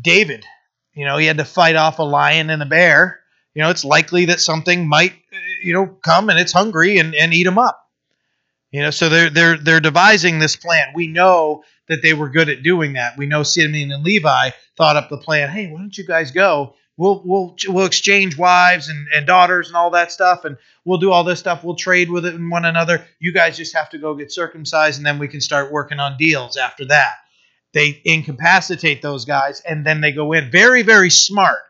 David. 0.00 0.46
You 0.94 1.04
know, 1.04 1.18
he 1.18 1.26
had 1.26 1.36
to 1.36 1.44
fight 1.44 1.76
off 1.76 1.98
a 1.98 2.02
lion 2.02 2.48
and 2.48 2.62
a 2.62 2.66
bear. 2.66 3.20
You 3.54 3.62
know, 3.62 3.70
it's 3.70 3.84
likely 3.84 4.26
that 4.26 4.40
something 4.40 4.88
might, 4.88 5.12
uh, 5.12 5.36
you 5.62 5.74
know, 5.74 5.86
come 5.86 6.30
and 6.30 6.38
it's 6.38 6.52
hungry 6.52 6.98
and, 6.98 7.14
and 7.14 7.34
eat 7.34 7.46
him 7.46 7.58
up. 7.58 7.85
You 8.76 8.82
know, 8.82 8.90
so 8.90 9.08
they're 9.08 9.30
they're 9.30 9.56
they're 9.56 9.80
devising 9.80 10.38
this 10.38 10.54
plan. 10.54 10.88
We 10.94 11.06
know 11.06 11.64
that 11.88 12.02
they 12.02 12.12
were 12.12 12.28
good 12.28 12.50
at 12.50 12.62
doing 12.62 12.92
that. 12.92 13.16
We 13.16 13.24
know 13.24 13.42
Simeon 13.42 13.90
and 13.90 14.04
Levi 14.04 14.50
thought 14.76 14.96
up 14.96 15.08
the 15.08 15.16
plan. 15.16 15.48
Hey, 15.48 15.68
why 15.68 15.78
don't 15.78 15.96
you 15.96 16.04
guys 16.06 16.30
go? 16.30 16.74
We'll 16.98 17.22
we'll 17.24 17.56
we'll 17.68 17.86
exchange 17.86 18.36
wives 18.36 18.90
and, 18.90 19.06
and 19.14 19.26
daughters 19.26 19.68
and 19.68 19.76
all 19.76 19.88
that 19.92 20.12
stuff, 20.12 20.44
and 20.44 20.58
we'll 20.84 20.98
do 20.98 21.10
all 21.10 21.24
this 21.24 21.38
stuff. 21.38 21.64
We'll 21.64 21.76
trade 21.76 22.10
with 22.10 22.26
it 22.26 22.38
one 22.38 22.66
another. 22.66 23.02
You 23.18 23.32
guys 23.32 23.56
just 23.56 23.74
have 23.74 23.88
to 23.90 23.98
go 23.98 24.14
get 24.14 24.30
circumcised, 24.30 24.98
and 24.98 25.06
then 25.06 25.18
we 25.18 25.28
can 25.28 25.40
start 25.40 25.72
working 25.72 25.98
on 25.98 26.18
deals 26.18 26.58
after 26.58 26.84
that. 26.88 27.14
They 27.72 28.02
incapacitate 28.04 29.00
those 29.00 29.24
guys, 29.24 29.62
and 29.62 29.86
then 29.86 30.02
they 30.02 30.12
go 30.12 30.34
in. 30.34 30.50
Very 30.50 30.82
very 30.82 31.08
smart. 31.08 31.62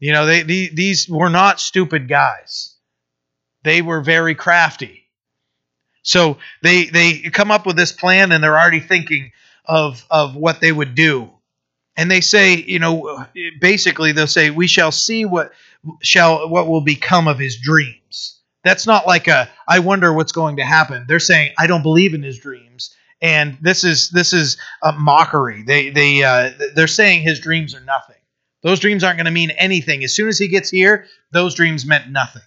You 0.00 0.12
know, 0.12 0.26
they, 0.26 0.42
they 0.42 0.66
these 0.66 1.08
were 1.08 1.30
not 1.30 1.60
stupid 1.60 2.08
guys. 2.08 2.74
They 3.62 3.82
were 3.82 4.00
very 4.00 4.34
crafty 4.34 5.03
so 6.04 6.38
they 6.62 6.86
they 6.86 7.18
come 7.32 7.50
up 7.50 7.66
with 7.66 7.76
this 7.76 7.92
plan 7.92 8.32
and 8.32 8.44
they're 8.44 8.58
already 8.58 8.80
thinking 8.80 9.32
of 9.66 10.06
of 10.10 10.36
what 10.36 10.60
they 10.60 10.72
would 10.72 10.94
do. 10.94 11.30
and 11.96 12.10
they 12.10 12.20
say, 12.20 12.56
you 12.56 12.78
know, 12.78 13.24
basically 13.60 14.12
they'll 14.12 14.26
say, 14.26 14.50
"We 14.50 14.66
shall 14.68 14.92
see 14.92 15.24
what 15.24 15.52
shall 16.02 16.48
what 16.48 16.68
will 16.68 16.80
become 16.82 17.28
of 17.28 17.38
his 17.38 17.58
dreams." 17.60 18.40
That's 18.64 18.86
not 18.86 19.06
like 19.06 19.28
a 19.28 19.50
I 19.68 19.80
wonder 19.80 20.12
what's 20.12 20.32
going 20.32 20.56
to 20.56 20.64
happen. 20.64 21.06
They're 21.08 21.20
saying 21.20 21.52
I 21.58 21.66
don't 21.68 21.82
believe 21.82 22.14
in 22.14 22.22
his 22.22 22.38
dreams, 22.38 22.94
and 23.22 23.58
this 23.62 23.84
is 23.84 24.10
this 24.10 24.32
is 24.32 24.56
a 24.82 24.92
mockery. 24.92 25.62
They 25.62 25.90
they 25.90 26.24
uh, 26.24 26.52
they're 26.74 26.86
saying 26.88 27.22
his 27.22 27.40
dreams 27.40 27.74
are 27.74 27.80
nothing. 27.84 28.16
Those 28.62 28.80
dreams 28.80 29.04
aren't 29.04 29.18
going 29.18 29.26
to 29.26 29.30
mean 29.32 29.50
anything. 29.52 30.02
As 30.04 30.14
soon 30.14 30.28
as 30.28 30.38
he 30.38 30.48
gets 30.48 30.70
here, 30.70 31.06
those 31.32 31.54
dreams 31.54 31.86
meant 31.86 32.10
nothing. 32.10 32.42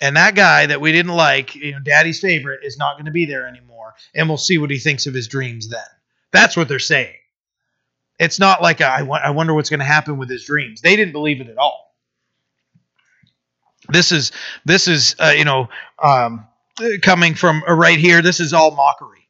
And 0.00 0.16
that 0.16 0.34
guy 0.34 0.66
that 0.66 0.80
we 0.80 0.92
didn't 0.92 1.12
like, 1.12 1.54
you 1.54 1.72
know, 1.72 1.78
Daddy's 1.78 2.20
favorite, 2.20 2.60
is 2.64 2.76
not 2.76 2.96
going 2.96 3.06
to 3.06 3.10
be 3.10 3.24
there 3.24 3.48
anymore, 3.48 3.94
and 4.14 4.28
we'll 4.28 4.36
see 4.36 4.58
what 4.58 4.70
he 4.70 4.78
thinks 4.78 5.06
of 5.06 5.14
his 5.14 5.26
dreams 5.26 5.68
then. 5.68 5.80
That's 6.32 6.56
what 6.56 6.68
they're 6.68 6.78
saying. 6.78 7.14
It's 8.18 8.38
not 8.38 8.62
like 8.62 8.80
a, 8.80 8.86
I, 8.86 9.00
I 9.00 9.30
wonder 9.30 9.54
what's 9.54 9.70
going 9.70 9.80
to 9.80 9.86
happen 9.86 10.18
with 10.18 10.28
his 10.28 10.44
dreams. 10.44 10.80
They 10.80 10.96
didn't 10.96 11.12
believe 11.12 11.40
it 11.40 11.48
at 11.48 11.58
all. 11.58 11.94
This 13.88 14.10
is 14.10 14.32
this 14.64 14.88
is 14.88 15.14
uh, 15.18 15.32
you 15.36 15.44
know 15.44 15.68
um, 16.02 16.46
coming 17.02 17.34
from 17.34 17.62
uh, 17.68 17.72
right 17.72 17.98
here. 17.98 18.20
This 18.20 18.40
is 18.40 18.52
all 18.52 18.72
mockery, 18.72 19.28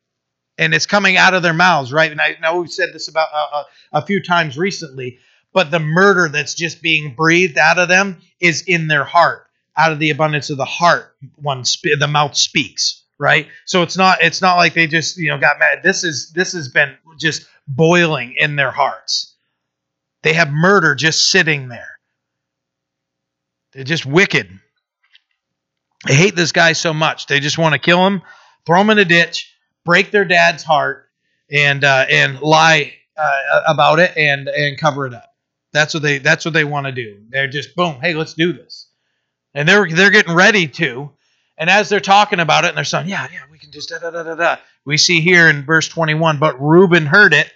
and 0.56 0.74
it's 0.74 0.86
coming 0.86 1.16
out 1.16 1.34
of 1.34 1.42
their 1.42 1.52
mouths, 1.52 1.92
right? 1.92 2.10
And 2.10 2.20
I 2.20 2.36
know 2.40 2.60
we've 2.60 2.70
said 2.70 2.92
this 2.92 3.08
about 3.08 3.28
uh, 3.34 3.46
uh, 3.52 3.64
a 3.92 4.06
few 4.06 4.22
times 4.22 4.56
recently, 4.56 5.18
but 5.52 5.70
the 5.70 5.78
murder 5.78 6.28
that's 6.28 6.54
just 6.54 6.80
being 6.80 7.14
breathed 7.14 7.58
out 7.58 7.78
of 7.78 7.88
them 7.88 8.18
is 8.40 8.62
in 8.62 8.88
their 8.88 9.04
heart. 9.04 9.45
Out 9.76 9.92
of 9.92 9.98
the 9.98 10.10
abundance 10.10 10.50
of 10.50 10.56
the 10.56 10.64
heart, 10.64 11.14
one 11.36 11.64
sp- 11.68 11.98
the 11.98 12.08
mouth 12.08 12.34
speaks, 12.36 13.04
right? 13.18 13.48
So 13.66 13.82
it's 13.82 13.96
not 13.96 14.22
it's 14.22 14.40
not 14.40 14.56
like 14.56 14.74
they 14.74 14.86
just 14.86 15.18
you 15.18 15.28
know 15.28 15.38
got 15.38 15.58
mad. 15.58 15.82
This 15.82 16.02
is 16.04 16.32
this 16.32 16.52
has 16.52 16.68
been 16.68 16.96
just 17.18 17.46
boiling 17.68 18.34
in 18.38 18.56
their 18.56 18.70
hearts. 18.70 19.34
They 20.22 20.32
have 20.32 20.50
murder 20.50 20.94
just 20.94 21.30
sitting 21.30 21.68
there. 21.68 21.98
They're 23.72 23.84
just 23.84 24.06
wicked. 24.06 24.48
They 26.06 26.14
hate 26.14 26.36
this 26.36 26.52
guy 26.52 26.72
so 26.72 26.94
much. 26.94 27.26
They 27.26 27.40
just 27.40 27.58
want 27.58 27.74
to 27.74 27.78
kill 27.78 28.06
him, 28.06 28.22
throw 28.64 28.80
him 28.80 28.90
in 28.90 28.98
a 28.98 29.04
ditch, 29.04 29.52
break 29.84 30.10
their 30.10 30.24
dad's 30.24 30.62
heart, 30.62 31.08
and 31.50 31.84
uh, 31.84 32.06
and 32.08 32.40
lie 32.40 32.94
uh, 33.16 33.62
about 33.66 33.98
it 33.98 34.16
and 34.16 34.48
and 34.48 34.78
cover 34.78 35.06
it 35.06 35.14
up. 35.14 35.32
That's 35.72 35.94
what 35.94 36.02
they 36.02 36.18
that's 36.18 36.44
what 36.44 36.54
they 36.54 36.64
want 36.64 36.86
to 36.86 36.92
do. 36.92 37.22
They're 37.28 37.48
just 37.48 37.76
boom, 37.76 37.98
hey, 38.00 38.14
let's 38.14 38.34
do 38.34 38.52
this. 38.52 38.85
And 39.56 39.66
they're 39.66 39.88
they're 39.88 40.10
getting 40.10 40.34
ready 40.34 40.68
to. 40.68 41.10
And 41.58 41.70
as 41.70 41.88
they're 41.88 42.00
talking 42.00 42.40
about 42.40 42.64
it, 42.64 42.68
and 42.68 42.76
they're 42.76 42.84
saying, 42.84 43.08
yeah, 43.08 43.26
yeah, 43.32 43.40
we 43.50 43.58
can 43.58 43.72
just 43.72 43.88
da 43.88 43.98
da 43.98 44.10
da 44.10 44.22
da 44.22 44.34
da. 44.34 44.56
We 44.84 44.98
see 44.98 45.20
here 45.20 45.48
in 45.48 45.64
verse 45.64 45.88
21, 45.88 46.38
but 46.38 46.60
Reuben 46.60 47.06
heard 47.06 47.32
it, 47.32 47.50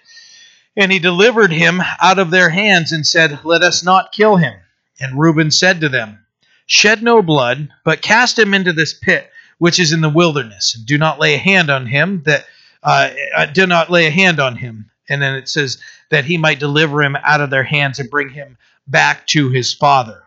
and 0.75 0.91
he 0.91 0.97
delivered 0.97 1.51
him 1.51 1.79
out 2.01 2.17
of 2.17 2.31
their 2.31 2.49
hands 2.49 2.91
and 2.91 3.05
said, 3.05 3.39
Let 3.45 3.61
us 3.61 3.83
not 3.83 4.11
kill 4.11 4.35
him. 4.35 4.55
And 4.99 5.19
Reuben 5.19 5.51
said 5.51 5.81
to 5.81 5.89
them, 5.89 6.25
Shed 6.65 7.03
no 7.03 7.21
blood, 7.21 7.69
but 7.85 8.01
cast 8.01 8.39
him 8.39 8.53
into 8.55 8.73
this 8.73 8.93
pit 8.93 9.31
which 9.61 9.79
is 9.79 9.93
in 9.93 10.01
the 10.01 10.09
wilderness, 10.09 10.73
and 10.73 10.87
do 10.87 10.97
not 10.97 11.19
lay 11.19 11.35
a 11.35 11.37
hand 11.37 11.69
on 11.69 11.85
him 11.85 12.23
that 12.25 12.47
uh, 12.81 13.11
uh 13.35 13.45
do 13.45 13.67
not 13.67 13.91
lay 13.91 14.07
a 14.07 14.11
hand 14.11 14.39
on 14.39 14.55
him. 14.55 14.89
And 15.07 15.21
then 15.21 15.35
it 15.35 15.47
says 15.47 15.77
that 16.09 16.25
he 16.25 16.39
might 16.39 16.57
deliver 16.57 17.03
him 17.03 17.15
out 17.15 17.41
of 17.41 17.51
their 17.51 17.63
hands 17.63 17.99
and 17.99 18.09
bring 18.09 18.29
him 18.29 18.57
back 18.87 19.27
to 19.27 19.49
his 19.49 19.71
father. 19.71 20.23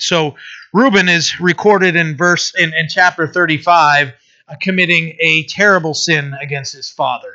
So 0.00 0.34
Reuben 0.72 1.08
is 1.08 1.40
recorded 1.40 1.96
in 1.96 2.16
verse 2.16 2.54
in, 2.54 2.74
in 2.74 2.88
chapter 2.88 3.26
35 3.26 4.12
uh, 4.48 4.54
committing 4.60 5.16
a 5.20 5.44
terrible 5.44 5.94
sin 5.94 6.34
against 6.40 6.72
his 6.72 6.90
father 6.90 7.34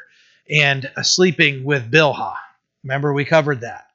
and 0.49 0.89
uh, 0.95 1.03
sleeping 1.03 1.63
with 1.63 1.91
Bilhah. 1.91 2.35
Remember 2.83 3.13
we 3.13 3.25
covered 3.25 3.61
that. 3.61 3.87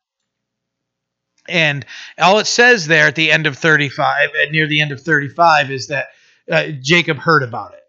And 1.48 1.86
all 2.18 2.38
it 2.38 2.46
says 2.46 2.86
there 2.86 3.06
at 3.06 3.14
the 3.14 3.32
end 3.32 3.46
of 3.46 3.56
35, 3.56 4.30
near 4.50 4.66
the 4.66 4.80
end 4.80 4.92
of 4.92 5.00
35, 5.00 5.70
is 5.70 5.86
that 5.88 6.08
uh, 6.50 6.68
Jacob 6.82 7.18
heard 7.18 7.42
about 7.42 7.72
it. 7.74 7.82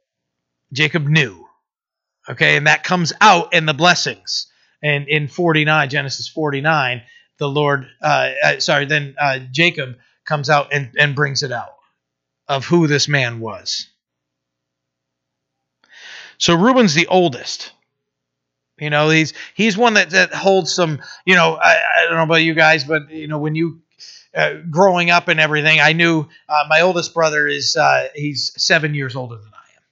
Jacob 0.71 1.07
knew. 1.07 1.45
Okay, 2.29 2.57
and 2.57 2.67
that 2.67 2.83
comes 2.83 3.11
out 3.21 3.53
in 3.53 3.65
the 3.65 3.73
blessings. 3.73 4.47
And 4.81 5.07
in 5.07 5.27
49, 5.27 5.89
Genesis 5.89 6.27
49, 6.27 7.01
the 7.37 7.49
Lord, 7.49 7.87
uh, 8.01 8.29
uh, 8.43 8.59
sorry, 8.59 8.85
then 8.85 9.15
uh, 9.19 9.39
Jacob 9.51 9.97
comes 10.29 10.49
out 10.49 10.71
and, 10.71 10.91
and 10.97 11.15
brings 11.15 11.43
it 11.43 11.51
out 11.51 11.75
of 12.47 12.65
who 12.65 12.87
this 12.87 13.07
man 13.09 13.39
was. 13.39 13.87
So 16.37 16.55
Reuben's 16.55 16.93
the 16.93 17.07
oldest. 17.07 17.73
You 18.79 18.89
know, 18.89 19.09
he's 19.09 19.33
he's 19.55 19.77
one 19.77 19.95
that, 19.95 20.11
that 20.11 20.33
holds 20.33 20.73
some. 20.73 21.01
You 21.25 21.35
know, 21.35 21.55
I, 21.55 21.71
I 21.71 22.05
don't 22.05 22.15
know 22.15 22.23
about 22.23 22.35
you 22.35 22.53
guys, 22.53 22.85
but 22.85 23.11
you 23.11 23.27
know, 23.27 23.39
when 23.39 23.55
you 23.55 23.81
uh, 24.33 24.53
growing 24.69 25.09
up 25.09 25.27
and 25.27 25.39
everything, 25.39 25.81
I 25.81 25.91
knew 25.91 26.27
uh, 26.47 26.63
my 26.69 26.81
oldest 26.81 27.13
brother 27.13 27.45
is 27.45 27.75
uh, 27.75 28.07
he's 28.15 28.53
seven 28.55 28.95
years 28.95 29.17
older 29.17 29.35
than 29.35 29.51
I 29.53 29.67
am. 29.75 29.83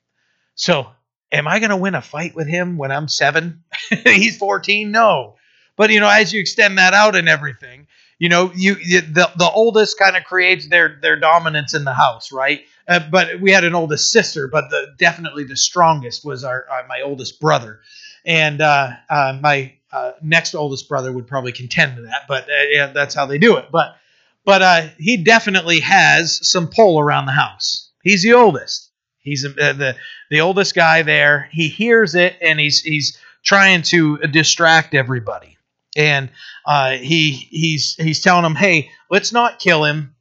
So, 0.55 0.87
am 1.33 1.49
I 1.49 1.59
going 1.59 1.71
to 1.71 1.75
win 1.75 1.95
a 1.95 2.01
fight 2.01 2.33
with 2.33 2.47
him 2.47 2.77
when 2.77 2.91
I'm 2.91 3.09
seven? 3.09 3.63
he's 4.05 4.37
fourteen. 4.37 4.91
No, 4.91 5.35
but 5.75 5.89
you 5.89 5.99
know, 5.99 6.09
as 6.09 6.31
you 6.31 6.39
extend 6.39 6.77
that 6.77 6.93
out 6.93 7.17
and 7.17 7.27
everything, 7.27 7.87
you 8.19 8.29
know, 8.29 8.51
you, 8.55 8.75
you 8.83 9.01
the 9.01 9.31
the 9.35 9.49
oldest 9.49 9.99
kind 9.99 10.17
of 10.17 10.23
creates 10.23 10.67
their 10.67 10.97
their 11.01 11.19
dominance 11.19 11.73
in 11.73 11.83
the 11.83 11.93
house, 11.93 12.31
right? 12.31 12.61
Uh, 12.87 12.99
but 12.99 13.39
we 13.41 13.51
had 13.51 13.63
an 13.63 13.75
oldest 13.75 14.11
sister, 14.11 14.47
but 14.47 14.69
the 14.69 14.95
definitely 14.97 15.43
the 15.43 15.57
strongest 15.57 16.25
was 16.25 16.43
our, 16.43 16.65
our 16.69 16.87
my 16.87 17.01
oldest 17.01 17.39
brother, 17.39 17.81
and 18.25 18.61
uh, 18.61 18.89
uh, 19.09 19.37
my 19.41 19.73
uh, 19.91 20.13
next 20.21 20.55
oldest 20.55 20.89
brother 20.89 21.11
would 21.11 21.27
probably 21.27 21.51
contend 21.51 21.97
to 21.97 22.01
that. 22.03 22.23
But 22.27 22.45
uh, 22.45 22.63
yeah, 22.71 22.87
that's 22.87 23.13
how 23.13 23.27
they 23.27 23.37
do 23.37 23.57
it. 23.57 23.65
But 23.71 23.97
but 24.45 24.61
uh, 24.61 24.87
he 24.97 25.17
definitely 25.17 25.81
has 25.81 26.47
some 26.49 26.69
pull 26.69 26.99
around 26.99 27.25
the 27.25 27.33
house. 27.33 27.91
He's 28.01 28.23
the 28.23 28.33
oldest. 28.33 28.89
He's 29.19 29.43
the 29.43 29.95
the 30.31 30.39
oldest 30.39 30.73
guy 30.73 31.03
there. 31.03 31.49
He 31.51 31.67
hears 31.67 32.15
it 32.15 32.35
and 32.41 32.59
he's 32.59 32.81
he's 32.81 33.19
trying 33.43 33.81
to 33.83 34.17
distract 34.19 34.95
everybody 34.95 35.56
and 35.97 36.29
uh, 36.65 36.91
he 36.91 37.31
he's 37.31 37.95
he's 37.95 38.21
telling 38.21 38.43
them, 38.43 38.55
"Hey, 38.55 38.91
let's 39.09 39.33
not 39.33 39.59
kill 39.59 39.83
him." 39.83 40.15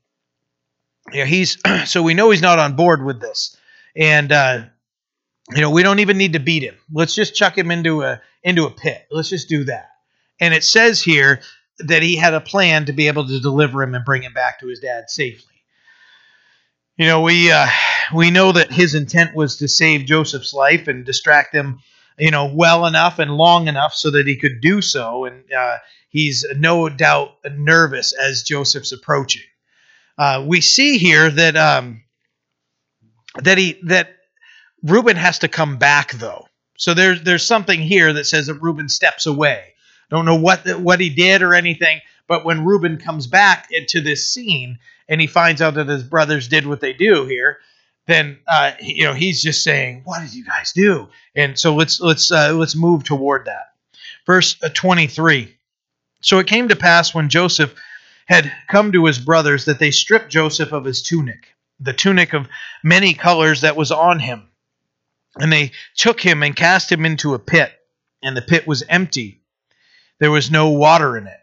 Yeah, 1.12 1.27
he's 1.27 1.59
so 1.85 2.03
we 2.03 2.14
know 2.14 2.31
he's 2.31 2.43
not 2.43 2.59
on 2.59 2.74
board 2.74 3.05
with 3.05 3.20
this, 3.20 3.57
and 3.95 4.33
uh, 4.33 4.64
you 5.55 5.61
know 5.61 5.70
we 5.70 5.83
don't 5.83 6.01
even 6.01 6.18
need 6.18 6.33
to 6.33 6.41
beat 6.41 6.62
him. 6.62 6.77
Let's 6.91 7.14
just 7.14 7.37
chuck 7.37 7.57
him 7.57 7.70
into 7.70 8.03
a 8.03 8.20
into 8.43 8.64
a 8.64 8.70
pit. 8.70 9.07
Let's 9.11 9.29
just 9.29 9.49
do 9.49 9.64
that. 9.64 9.91
And 10.41 10.55
it 10.55 10.64
says 10.64 11.03
here 11.03 11.41
that 11.79 12.03
he 12.03 12.16
had 12.16 12.35
a 12.35 12.41
plan 12.41 12.87
to 12.87 12.93
be 12.93 13.09
able 13.09 13.27
to 13.27 13.41
deliver 13.41 13.83
him 13.83 13.95
and 13.95 14.05
bring 14.05 14.22
him 14.22 14.33
back 14.33 14.61
to 14.61 14.68
his 14.68 14.81
dad 14.81 15.11
safely. 15.11 15.55
You 16.97 17.07
know, 17.07 17.20
we 17.20 17.53
uh, 17.53 17.66
we 18.14 18.31
know 18.31 18.53
that 18.53 18.72
his 18.72 18.95
intent 18.95 19.35
was 19.35 19.59
to 19.59 19.68
save 19.68 20.07
Joseph's 20.07 20.55
life 20.55 20.89
and 20.89 21.05
distract 21.05 21.55
him 21.55 21.81
you 22.18 22.30
know, 22.30 22.46
well 22.46 22.86
enough 22.86 23.18
and 23.18 23.36
long 23.36 23.68
enough 23.68 23.94
so 23.94 24.10
that 24.10 24.26
he 24.26 24.36
could 24.36 24.60
do 24.60 24.80
so. 24.80 25.24
And 25.24 25.44
uh, 25.52 25.78
he's 26.08 26.44
no 26.56 26.88
doubt 26.88 27.36
nervous 27.50 28.12
as 28.12 28.42
Joseph's 28.42 28.92
approaching. 28.92 29.42
Uh, 30.18 30.44
we 30.46 30.60
see 30.60 30.96
here 30.96 31.30
that 31.30 31.56
um, 31.56 32.02
that 33.42 33.58
he 33.58 33.78
that 33.84 34.08
Reuben 34.82 35.16
has 35.16 35.40
to 35.40 35.48
come 35.48 35.76
back 35.76 36.12
though. 36.12 36.46
So 36.78 36.94
there's 36.94 37.22
there's 37.22 37.44
something 37.44 37.80
here 37.80 38.12
that 38.14 38.24
says 38.24 38.46
that 38.46 38.54
Reuben 38.54 38.88
steps 38.88 39.26
away. 39.26 39.74
Don't 40.10 40.24
know 40.24 40.36
what 40.36 40.66
what 40.80 41.00
he 41.00 41.10
did 41.10 41.42
or 41.42 41.54
anything, 41.54 42.00
but 42.28 42.44
when 42.44 42.64
Reuben 42.64 42.98
comes 42.98 43.26
back 43.26 43.68
into 43.70 44.00
this 44.00 44.32
scene 44.32 44.78
and 45.08 45.20
he 45.20 45.26
finds 45.26 45.60
out 45.60 45.74
that 45.74 45.88
his 45.88 46.02
brothers 46.02 46.48
did 46.48 46.66
what 46.66 46.80
they 46.80 46.92
do 46.92 47.26
here, 47.26 47.58
then 48.07 48.38
uh, 48.46 48.72
you 48.80 49.04
know 49.04 49.14
he's 49.14 49.42
just 49.42 49.62
saying, 49.62 50.02
"What 50.04 50.20
did 50.20 50.34
you 50.34 50.44
guys 50.44 50.72
do?" 50.72 51.09
And 51.34 51.59
so 51.59 51.74
let's 51.74 52.00
let's 52.00 52.30
uh, 52.30 52.52
let's 52.52 52.76
move 52.76 53.04
toward 53.04 53.46
that. 53.46 53.72
Verse 54.26 54.57
uh, 54.62 54.68
23. 54.72 55.57
So 56.20 56.38
it 56.38 56.46
came 56.46 56.68
to 56.68 56.76
pass 56.76 57.14
when 57.14 57.28
Joseph 57.28 57.74
had 58.26 58.52
come 58.68 58.92
to 58.92 59.04
his 59.04 59.18
brothers 59.18 59.66
that 59.66 59.78
they 59.78 59.90
stripped 59.90 60.30
Joseph 60.30 60.72
of 60.72 60.84
his 60.84 61.02
tunic, 61.02 61.54
the 61.78 61.92
tunic 61.92 62.32
of 62.32 62.48
many 62.82 63.14
colors 63.14 63.61
that 63.61 63.76
was 63.76 63.92
on 63.92 64.18
him, 64.18 64.48
and 65.36 65.52
they 65.52 65.72
took 65.96 66.20
him 66.20 66.42
and 66.42 66.57
cast 66.57 66.90
him 66.90 67.04
into 67.04 67.34
a 67.34 67.38
pit, 67.38 67.72
and 68.22 68.36
the 68.36 68.42
pit 68.42 68.66
was 68.66 68.82
empty; 68.88 69.42
there 70.20 70.30
was 70.30 70.50
no 70.50 70.70
water 70.70 71.16
in 71.16 71.26
it. 71.26 71.40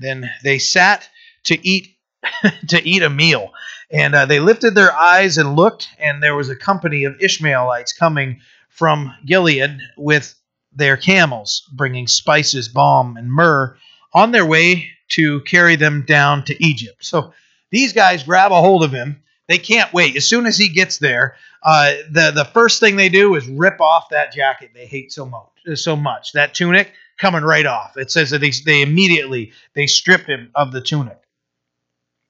Then 0.00 0.30
they 0.42 0.58
sat 0.58 1.08
to 1.44 1.66
eat 1.66 1.96
to 2.68 2.88
eat 2.88 3.02
a 3.02 3.10
meal. 3.10 3.52
And 3.90 4.14
uh, 4.14 4.26
they 4.26 4.40
lifted 4.40 4.74
their 4.74 4.92
eyes 4.92 5.38
and 5.38 5.56
looked, 5.56 5.88
and 5.98 6.22
there 6.22 6.34
was 6.34 6.48
a 6.48 6.56
company 6.56 7.04
of 7.04 7.20
Ishmaelites 7.20 7.92
coming 7.92 8.40
from 8.68 9.14
Gilead 9.24 9.78
with 9.96 10.34
their 10.72 10.96
camels, 10.96 11.68
bringing 11.72 12.06
spices, 12.06 12.68
balm, 12.68 13.16
and 13.16 13.30
myrrh 13.30 13.76
on 14.12 14.32
their 14.32 14.44
way 14.44 14.90
to 15.08 15.40
carry 15.42 15.76
them 15.76 16.04
down 16.06 16.44
to 16.44 16.64
Egypt. 16.64 17.04
So 17.04 17.32
these 17.70 17.92
guys 17.92 18.24
grab 18.24 18.52
a 18.52 18.60
hold 18.60 18.82
of 18.82 18.92
him. 18.92 19.22
They 19.48 19.58
can't 19.58 19.92
wait. 19.92 20.16
As 20.16 20.26
soon 20.26 20.46
as 20.46 20.58
he 20.58 20.68
gets 20.68 20.98
there, 20.98 21.36
uh, 21.62 21.94
the 22.10 22.32
the 22.32 22.44
first 22.44 22.80
thing 22.80 22.96
they 22.96 23.08
do 23.08 23.36
is 23.36 23.46
rip 23.46 23.80
off 23.80 24.08
that 24.10 24.32
jacket 24.32 24.70
they 24.74 24.86
hate 24.86 25.12
so 25.12 25.24
much. 25.24 25.46
So 25.74 25.96
much 25.96 26.32
that 26.32 26.54
tunic. 26.54 26.92
coming 27.18 27.42
right 27.42 27.66
off. 27.66 27.96
It 27.96 28.10
says 28.10 28.30
that 28.30 28.40
they, 28.40 28.50
they 28.64 28.82
immediately 28.82 29.52
they 29.74 29.86
stripped 29.86 30.26
him 30.26 30.50
of 30.54 30.72
the 30.72 30.80
tunic. 30.80 31.18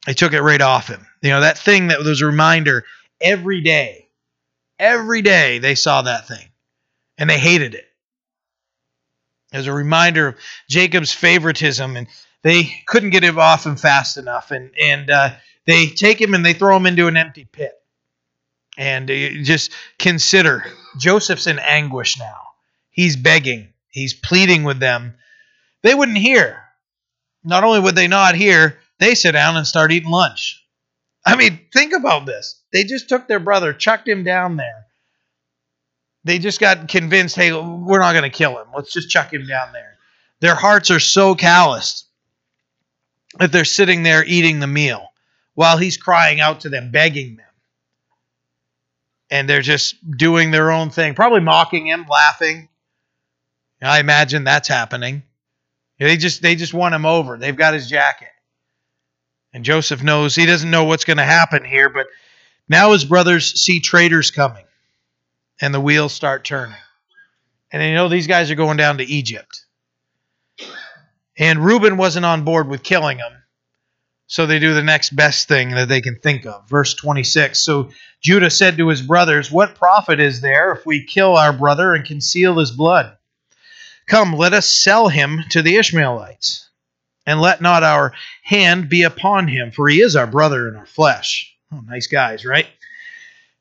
They 0.07 0.15
took 0.15 0.33
it 0.33 0.43
right 0.43 0.61
off 0.61 0.89
him. 0.89 1.05
You 1.21 1.31
know, 1.31 1.41
that 1.41 1.59
thing 1.59 1.89
that 1.89 1.99
was 1.99 2.21
a 2.21 2.27
reminder 2.27 2.85
every 3.21 3.61
day, 3.61 4.09
every 4.79 5.23
day 5.23 5.59
they 5.59 5.75
saw 5.75 6.03
that 6.03 6.29
thing 6.29 6.47
and 7.19 7.29
they 7.29 7.39
hated 7.39 7.75
it. 7.75 7.87
As 9.53 9.67
a 9.67 9.73
reminder 9.73 10.29
of 10.29 10.37
Jacob's 10.69 11.13
favoritism, 11.13 11.97
and 11.97 12.07
they 12.43 12.65
couldn't 12.87 13.11
get 13.11 13.25
him 13.25 13.39
off 13.39 13.65
him 13.65 13.77
fast 13.77 14.17
enough, 14.17 14.51
and 14.51 14.71
and 14.81 15.09
uh, 15.09 15.31
they 15.67 15.87
take 15.87 16.21
him 16.21 16.35
and 16.35 16.45
they 16.45 16.53
throw 16.53 16.77
him 16.77 16.87
into 16.87 17.07
an 17.07 17.17
empty 17.17 17.47
pit. 17.51 17.73
And 18.77 19.09
just 19.09 19.73
consider 19.99 20.65
Joseph's 20.99 21.47
in 21.47 21.59
anguish 21.59 22.19
now. 22.19 22.37
He's 22.91 23.17
begging, 23.17 23.73
he's 23.89 24.15
pleading 24.15 24.65
with 24.65 24.79
them. 24.79 25.15
They 25.83 25.95
wouldn't 25.95 26.19
hear. 26.19 26.63
Not 27.43 27.65
only 27.65 27.81
would 27.81 27.95
they 27.95 28.09
not 28.09 28.35
hear, 28.35 28.79
they 28.99 29.15
sit 29.15 29.33
down 29.33 29.57
and 29.57 29.67
start 29.67 29.93
eating 29.93 30.11
lunch. 30.11 30.63
I 31.25 31.37
mean, 31.37 31.61
think 31.73 31.93
about 31.93 32.25
this. 32.25 32.63
They 32.73 32.85
just 32.85 33.09
took 33.09 33.27
their 33.27 33.41
brother, 33.41 33.73
chucked 33.73 34.09
him 34.09 34.23
down 34.23 34.57
there. 34.57 34.87
They 36.25 36.39
just 36.39 36.61
got 36.61 36.89
convinced, 36.89 37.37
hey, 37.37 37.53
we're 37.53 38.01
not 38.01 38.13
going 38.13 38.31
to 38.31 38.37
kill 38.37 38.59
him. 38.59 38.69
Let's 38.75 38.93
just 38.93 39.11
chuck 39.11 39.33
him 39.33 39.47
down 39.47 39.73
there. 39.73 39.97
Their 40.41 40.55
hearts 40.55 40.91
are 40.91 41.01
so 41.01 41.35
calloused 41.35 42.07
that 43.39 43.53
they're 43.53 43.65
sitting 43.65 44.03
there 44.03 44.25
eating 44.25 44.61
the 44.61 44.67
meal 44.67 45.09
while 45.55 45.77
he's 45.77 45.97
crying 45.97 46.41
out 46.41 46.61
to 46.61 46.69
them, 46.69 46.91
begging 46.91 47.37
them. 47.37 47.47
And 49.31 49.49
they're 49.49 49.63
just 49.63 49.97
doing 50.17 50.51
their 50.51 50.71
own 50.71 50.91
thing, 50.91 51.15
probably 51.15 51.41
mocking 51.41 51.87
him, 51.87 52.07
laughing. 52.09 52.69
I 53.83 54.01
imagine 54.01 54.45
that's 54.45 54.69
happening. 54.69 55.23
They 55.99 56.17
just 56.17 56.43
they 56.43 56.57
just 56.57 56.75
want 56.75 56.95
him 56.95 57.07
over. 57.07 57.37
They've 57.37 57.57
got 57.57 57.75
his 57.75 57.89
jacket. 57.89 58.29
And 59.57 59.65
Joseph 59.65 60.03
knows 60.03 60.35
he 60.35 60.45
doesn't 60.45 60.71
know 60.71 60.85
what's 60.85 61.07
going 61.07 61.17
to 61.17 61.25
happen 61.25 61.65
here, 61.65 61.89
but 61.89 62.09
now 62.69 62.93
his 62.93 63.07
brothers 63.07 63.59
see 63.65 63.81
traitors 63.81 64.31
coming 64.31 64.67
and 65.63 65.73
the 65.73 65.81
wheels 65.81 66.13
start 66.13 66.45
turning. 66.45 66.77
And 67.73 67.81
they 67.81 67.95
know 67.95 68.11
these 68.11 68.27
guys 68.27 68.51
are 68.51 68.55
going 68.55 68.77
down 68.77 68.99
to 68.99 69.05
Egypt. 69.05 69.65
And 71.39 71.65
Reuben 71.65 71.97
wasn't 71.97 72.27
on 72.27 72.45
board 72.45 72.69
with 72.69 72.83
killing 72.83 73.17
them. 73.17 73.33
So 74.27 74.45
they 74.45 74.59
do 74.59 74.75
the 74.75 74.83
next 74.83 75.17
best 75.17 75.49
thing 75.49 75.71
that 75.71 75.89
they 75.89 76.03
can 76.03 76.19
think 76.19 76.45
of. 76.45 76.69
Verse 76.69 76.93
26. 76.93 77.59
So 77.59 77.89
Judah 78.21 78.51
said 78.51 78.77
to 78.77 78.89
his 78.89 79.01
brothers, 79.01 79.51
What 79.51 79.77
profit 79.77 80.21
is 80.21 80.43
there 80.43 80.73
if 80.73 80.85
we 80.85 81.07
kill 81.07 81.35
our 81.35 81.55
brother 81.55 81.95
and 81.95 82.05
conceal 82.05 82.59
his 82.59 82.73
blood? 82.73 83.17
Come, 84.07 84.35
let 84.35 84.53
us 84.53 84.69
sell 84.69 85.09
him 85.09 85.45
to 85.49 85.63
the 85.63 85.77
Ishmaelites 85.77 86.66
and 87.27 87.41
let 87.41 87.61
not 87.61 87.83
our 87.83 88.13
hand 88.43 88.89
be 88.89 89.03
upon 89.03 89.49
him, 89.49 89.73
for 89.73 89.89
he 89.89 90.01
is 90.01 90.17
our 90.17 90.27
brother 90.27 90.69
in 90.69 90.77
our 90.77 90.87
flesh. 90.87 91.55
Oh, 91.73 91.81
nice 91.81 92.07
guys, 92.07 92.45
right? 92.45 92.67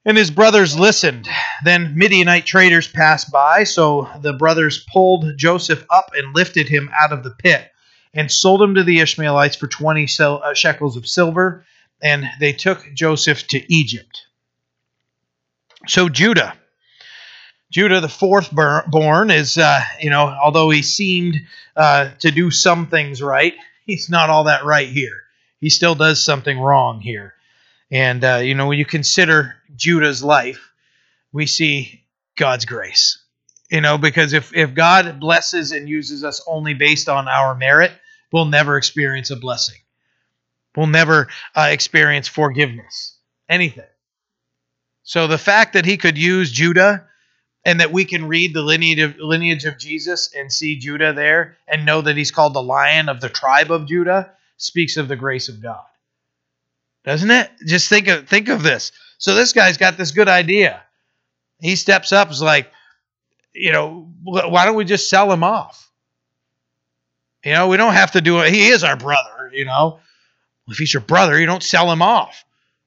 And 0.05 0.15
his 0.15 0.29
brothers 0.29 0.77
listened. 0.77 1.27
Then 1.63 1.97
Midianite 1.97 2.45
traders 2.45 2.87
passed 2.87 3.31
by, 3.31 3.63
so 3.63 4.07
the 4.21 4.33
brothers 4.33 4.85
pulled 4.93 5.35
Joseph 5.37 5.83
up 5.89 6.11
and 6.15 6.35
lifted 6.35 6.69
him 6.69 6.91
out 6.97 7.11
of 7.11 7.23
the 7.23 7.31
pit 7.31 7.71
and 8.13 8.31
sold 8.31 8.61
him 8.61 8.75
to 8.75 8.83
the 8.83 8.99
Ishmaelites 8.99 9.55
for 9.55 9.67
20 9.67 10.07
uh, 10.19 10.53
shekels 10.53 10.95
of 10.95 11.07
silver, 11.07 11.65
and 12.01 12.25
they 12.39 12.53
took 12.53 12.85
Joseph 12.93 13.47
to 13.47 13.73
Egypt. 13.73 14.27
So 15.87 16.07
Judah, 16.07 16.53
Judah, 17.75 17.99
the 17.99 18.07
fourth 18.07 18.51
born, 18.53 19.29
is, 19.29 19.57
uh, 19.57 19.81
you 19.99 20.09
know, 20.09 20.33
although 20.41 20.69
he 20.69 20.81
seemed 20.81 21.41
uh, 21.75 22.11
to 22.19 22.31
do 22.31 22.49
some 22.49 22.87
things 22.87 23.21
right, 23.21 23.53
he's 23.85 24.09
not 24.09 24.29
all 24.29 24.45
that 24.45 24.63
right 24.63 24.87
here. 24.87 25.23
He 25.59 25.69
still 25.69 25.93
does 25.93 26.23
something 26.23 26.57
wrong 26.57 27.01
here. 27.01 27.33
And, 27.91 28.23
uh, 28.23 28.37
you 28.37 28.55
know, 28.55 28.67
when 28.67 28.79
you 28.79 28.85
consider 28.85 29.57
Judah's 29.75 30.23
life, 30.23 30.71
we 31.33 31.47
see 31.47 32.05
God's 32.37 32.63
grace. 32.63 33.21
You 33.69 33.81
know, 33.81 33.97
because 33.97 34.31
if, 34.31 34.55
if 34.55 34.73
God 34.73 35.19
blesses 35.19 35.73
and 35.73 35.89
uses 35.89 36.23
us 36.23 36.41
only 36.47 36.75
based 36.75 37.09
on 37.09 37.27
our 37.27 37.55
merit, 37.55 37.91
we'll 38.31 38.45
never 38.45 38.77
experience 38.77 39.31
a 39.31 39.35
blessing. 39.35 39.79
We'll 40.77 40.87
never 40.87 41.27
uh, 41.53 41.67
experience 41.71 42.29
forgiveness, 42.29 43.17
anything. 43.49 43.83
So 45.03 45.27
the 45.27 45.37
fact 45.37 45.73
that 45.73 45.85
he 45.85 45.97
could 45.97 46.17
use 46.17 46.53
Judah 46.53 47.09
and 47.65 47.79
that 47.79 47.91
we 47.91 48.05
can 48.05 48.27
read 48.27 48.53
the 48.53 48.61
lineage 48.61 48.99
of, 48.99 49.17
lineage 49.17 49.65
of 49.65 49.79
Jesus 49.79 50.31
and 50.33 50.53
see 50.53 50.77
Judah 50.77 51.13
there 51.13 51.57
and 51.67 51.85
know 51.85 52.01
that 52.01 52.15
he's 52.15 52.31
called 52.31 52.53
the 52.53 52.61
lion 52.61 53.09
of 53.09 53.19
the 53.19 53.29
tribe 53.29 53.71
of 53.71 53.87
Judah 53.87 54.31
speaks 54.57 54.95
of 54.97 55.07
the 55.07 55.15
grace 55.15 55.49
of 55.49 55.61
God. 55.61 55.83
Doesn't 57.03 57.31
it? 57.31 57.49
Just 57.65 57.89
think 57.89 58.07
of 58.07 58.29
think 58.29 58.49
of 58.49 58.63
this. 58.63 58.91
So 59.17 59.33
this 59.35 59.53
guy's 59.53 59.77
got 59.77 59.97
this 59.97 60.11
good 60.11 60.29
idea. 60.29 60.81
He 61.59 61.75
steps 61.75 62.11
up 62.11 62.29
is 62.31 62.41
like, 62.41 62.71
you 63.53 63.71
know, 63.71 64.11
why 64.23 64.65
don't 64.65 64.75
we 64.75 64.85
just 64.85 65.09
sell 65.09 65.31
him 65.31 65.43
off? 65.43 65.89
You 67.43 67.53
know, 67.53 67.67
we 67.67 67.77
don't 67.77 67.93
have 67.93 68.11
to 68.11 68.21
do 68.21 68.39
it. 68.41 68.53
He 68.53 68.67
is 68.67 68.83
our 68.83 68.97
brother, 68.97 69.51
you 69.53 69.65
know. 69.65 69.99
If 70.67 70.77
he's 70.77 70.93
your 70.93 71.01
brother, 71.01 71.39
you 71.39 71.45
don't 71.45 71.61
sell 71.61 71.91
him 71.91 72.01
off, 72.01 72.43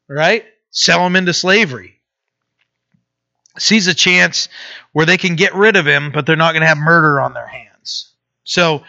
right? 0.09 0.45
Sell 0.71 1.07
him 1.07 1.15
into 1.15 1.33
slavery 1.33 1.98
sees 3.61 3.87
a 3.87 3.95
chance 3.95 4.49
where 4.93 5.07
they 5.07 5.17
can 5.17 5.37
get 5.37 5.55
rid 5.55 5.77
of 5.77 5.87
him, 5.87 6.11
but 6.13 6.27
they're 6.27 6.37
not 6.37 6.53
going 6.53 6.63
to 6.63 6.69
have 6.69 6.79
murder 6.79 7.21
on 7.21 7.35
their 7.35 7.47
hands. 7.47 8.13
So, 8.45 8.85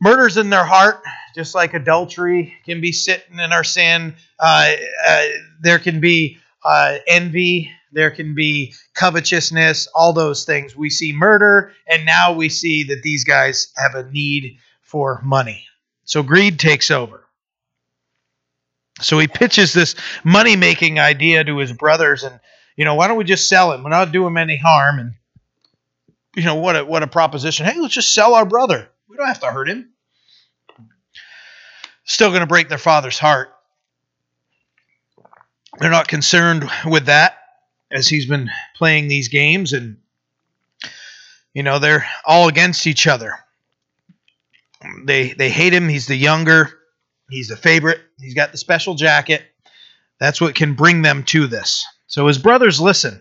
murder's 0.00 0.36
in 0.36 0.50
their 0.50 0.64
heart, 0.64 1.02
just 1.34 1.54
like 1.54 1.74
adultery 1.74 2.54
can 2.64 2.80
be 2.80 2.92
sitting 2.92 3.38
in 3.38 3.52
our 3.52 3.64
sin. 3.64 4.14
Uh, 4.38 4.72
uh, 5.06 5.22
there 5.60 5.78
can 5.78 6.00
be 6.00 6.38
uh, 6.64 6.98
envy, 7.06 7.70
there 7.92 8.10
can 8.10 8.34
be 8.34 8.74
covetousness, 8.94 9.88
all 9.94 10.12
those 10.12 10.44
things. 10.44 10.76
We 10.76 10.90
see 10.90 11.12
murder, 11.12 11.72
and 11.86 12.06
now 12.06 12.32
we 12.32 12.48
see 12.48 12.84
that 12.84 13.02
these 13.02 13.24
guys 13.24 13.72
have 13.76 13.94
a 13.94 14.10
need 14.10 14.58
for 14.80 15.20
money. 15.22 15.66
So, 16.04 16.22
greed 16.22 16.58
takes 16.58 16.90
over. 16.90 17.24
So 19.00 19.18
he 19.18 19.26
pitches 19.26 19.72
this 19.72 19.96
money 20.22 20.56
making 20.56 21.00
idea 21.00 21.42
to 21.44 21.58
his 21.58 21.72
brothers, 21.72 22.22
and 22.22 22.38
you 22.76 22.84
know, 22.84 22.94
why 22.94 23.08
don't 23.08 23.16
we 23.16 23.24
just 23.24 23.48
sell 23.48 23.72
him? 23.72 23.82
We're 23.82 23.90
not 23.90 24.12
doing 24.12 24.28
him 24.28 24.36
any 24.36 24.56
harm. 24.56 24.98
And 24.98 25.14
you 26.36 26.44
know, 26.44 26.56
what 26.56 26.76
a 26.76 26.84
what 26.84 27.02
a 27.02 27.06
proposition. 27.06 27.66
Hey, 27.66 27.80
let's 27.80 27.94
just 27.94 28.12
sell 28.12 28.34
our 28.34 28.46
brother. 28.46 28.88
We 29.08 29.16
don't 29.16 29.26
have 29.26 29.40
to 29.40 29.46
hurt 29.46 29.68
him. 29.68 29.90
Still 32.04 32.30
going 32.30 32.40
to 32.40 32.46
break 32.46 32.68
their 32.68 32.78
father's 32.78 33.18
heart. 33.18 33.50
They're 35.78 35.90
not 35.90 36.08
concerned 36.08 36.68
with 36.86 37.06
that 37.06 37.36
as 37.90 38.08
he's 38.08 38.26
been 38.26 38.50
playing 38.76 39.08
these 39.08 39.28
games 39.28 39.72
and 39.72 39.96
you 41.54 41.62
know, 41.62 41.78
they're 41.78 42.04
all 42.26 42.48
against 42.48 42.86
each 42.86 43.06
other. 43.06 43.38
They 45.04 45.32
they 45.32 45.48
hate 45.48 45.72
him. 45.72 45.88
He's 45.88 46.06
the 46.06 46.16
younger. 46.16 46.70
He's 47.30 47.48
the 47.48 47.56
favorite. 47.56 48.00
He's 48.20 48.34
got 48.34 48.52
the 48.52 48.58
special 48.58 48.96
jacket. 48.96 49.42
That's 50.18 50.40
what 50.40 50.54
can 50.54 50.74
bring 50.74 51.02
them 51.02 51.22
to 51.24 51.46
this. 51.46 51.86
So 52.14 52.28
his 52.28 52.38
brothers 52.38 52.80
listen. 52.80 53.20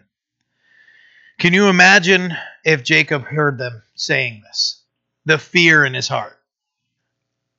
Can 1.40 1.52
you 1.52 1.68
imagine 1.68 2.32
if 2.64 2.84
Jacob 2.84 3.24
heard 3.24 3.58
them 3.58 3.82
saying 3.96 4.44
this? 4.44 4.84
The 5.26 5.40
fear 5.40 5.84
in 5.84 5.96
his 5.96 6.08
heart. 6.08 6.40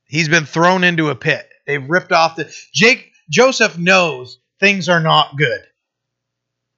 He's 0.06 0.28
been 0.28 0.46
thrown 0.46 0.84
into 0.84 1.10
a 1.10 1.16
pit. 1.16 1.50
They've 1.66 1.90
ripped 1.90 2.12
off 2.12 2.36
the 2.36 2.54
Jake 2.72 3.10
Joseph 3.28 3.76
knows 3.76 4.38
things 4.60 4.88
are 4.88 5.00
not 5.00 5.36
good. 5.36 5.60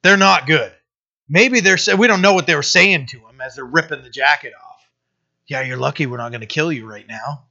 They're 0.03 0.17
not 0.17 0.47
good. 0.47 0.73
Maybe 1.29 1.61
they're 1.61 1.77
we 1.99 2.07
don't 2.07 2.23
know 2.23 2.33
what 2.33 2.47
they 2.47 2.57
were 2.57 2.63
saying 2.63 3.09
to 3.09 3.19
him 3.19 3.43
as 3.43 3.57
they're 3.57 3.65
ripping 3.67 4.05
the 4.05 4.09
jacket 4.09 4.55
off. 4.55 4.81
Yeah, 5.47 5.61
you're 5.65 5.77
lucky 5.77 6.07
we're 6.07 6.17
not 6.17 6.33
going 6.33 6.41
to 6.41 6.47
kill 6.47 6.73
you 6.73 6.89
right 6.89 7.07
now. 7.07 7.45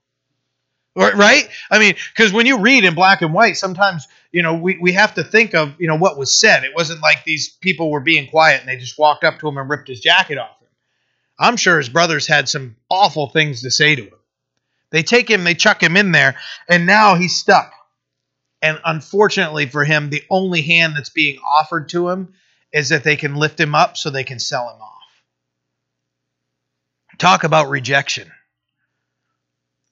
Right? 0.95 1.49
I 1.69 1.79
mean, 1.79 1.95
because 2.15 2.31
when 2.31 2.45
you 2.45 2.59
read 2.59 2.85
in 2.85 2.95
black 2.95 3.21
and 3.21 3.33
white, 3.33 3.57
sometimes, 3.57 4.07
you 4.31 4.41
know, 4.41 4.53
we, 4.53 4.77
we 4.77 4.93
have 4.93 5.15
to 5.15 5.25
think 5.25 5.53
of, 5.53 5.73
you 5.77 5.87
know, 5.87 5.97
what 5.97 6.17
was 6.17 6.33
said. 6.33 6.63
It 6.63 6.73
wasn't 6.73 7.01
like 7.01 7.25
these 7.25 7.49
people 7.49 7.91
were 7.91 7.99
being 7.99 8.29
quiet 8.29 8.61
and 8.61 8.69
they 8.69 8.77
just 8.77 8.97
walked 8.97 9.25
up 9.25 9.39
to 9.39 9.47
him 9.47 9.57
and 9.57 9.69
ripped 9.69 9.89
his 9.89 9.99
jacket 9.99 10.37
off 10.37 10.57
him. 10.61 10.69
I'm 11.37 11.57
sure 11.57 11.77
his 11.77 11.89
brothers 11.89 12.27
had 12.27 12.47
some 12.47 12.77
awful 12.89 13.27
things 13.27 13.61
to 13.63 13.71
say 13.71 13.95
to 13.95 14.03
him. 14.03 14.19
They 14.91 15.03
take 15.03 15.29
him, 15.29 15.43
they 15.43 15.53
chuck 15.53 15.83
him 15.83 15.97
in 15.97 16.13
there, 16.13 16.35
and 16.69 16.85
now 16.85 17.15
he's 17.15 17.35
stuck. 17.35 17.73
And 18.61 18.79
unfortunately 18.85 19.65
for 19.65 19.83
him, 19.83 20.09
the 20.09 20.23
only 20.29 20.61
hand 20.61 20.95
that's 20.95 21.09
being 21.09 21.39
offered 21.39 21.89
to 21.89 22.07
him 22.07 22.33
is 22.71 22.89
that 22.89 23.03
they 23.03 23.17
can 23.17 23.35
lift 23.35 23.59
him 23.59 23.75
up 23.75 23.97
so 23.97 24.09
they 24.09 24.23
can 24.23 24.39
sell 24.39 24.69
him 24.69 24.81
off. 24.81 24.91
Talk 27.17 27.43
about 27.43 27.69
rejection 27.69 28.31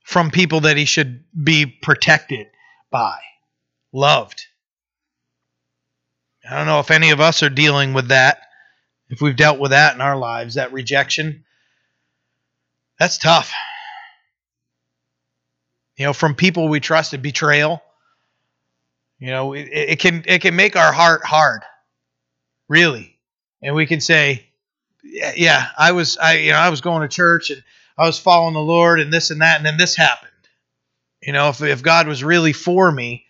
from 0.04 0.30
people 0.30 0.62
that 0.62 0.78
he 0.78 0.86
should 0.86 1.24
be 1.42 1.66
protected 1.66 2.48
by, 2.92 3.18
loved. 3.92 4.46
I 6.48 6.58
don't 6.58 6.68
know 6.68 6.82
if 6.82 6.92
any 6.92 7.12
of 7.12 7.22
us 7.22 7.42
are 7.42 7.50
dealing 7.50 7.94
with 7.94 8.10
that, 8.10 8.42
if 9.10 9.22
we've 9.22 9.36
dealt 9.36 9.60
with 9.60 9.72
that 9.72 9.96
in 9.96 10.02
our 10.02 10.18
lives, 10.18 10.56
that 10.56 10.74
rejection. 10.74 11.46
That's 13.00 13.18
tough. 13.18 13.52
You 15.98 16.06
know, 16.06 16.14
from 16.14 16.36
people 16.36 16.68
we 16.68 16.80
trusted, 16.80 17.22
betrayal. 17.22 17.82
You 19.20 19.28
know, 19.28 19.54
it, 19.54 19.70
it 19.72 20.00
can 20.00 20.24
it 20.28 20.42
can 20.42 20.56
make 20.56 20.76
our 20.76 20.92
heart 20.92 21.24
hard, 21.24 21.62
really, 22.68 23.18
and 23.62 23.74
we 23.74 23.86
can 23.86 24.02
say, 24.02 24.48
yeah, 25.04 25.68
I 25.78 25.94
was 25.94 26.18
I 26.18 26.40
you 26.40 26.52
know 26.52 26.58
I 26.58 26.70
was 26.70 26.82
going 26.82 27.04
to 27.04 27.08
church 27.08 27.50
and 27.50 27.64
I 27.98 28.06
was 28.06 28.20
following 28.20 28.54
the 28.54 28.60
Lord 28.60 29.00
and 29.00 29.14
this 29.14 29.30
and 29.30 29.42
that 29.42 29.58
and 29.58 29.66
then 29.66 29.78
this 29.78 29.96
happened. 29.96 30.32
You 31.22 31.34
know, 31.34 31.50
if 31.50 31.62
if 31.62 31.84
God 31.84 32.08
was 32.08 32.24
really 32.24 32.54
for 32.54 32.92
me, 32.92 33.26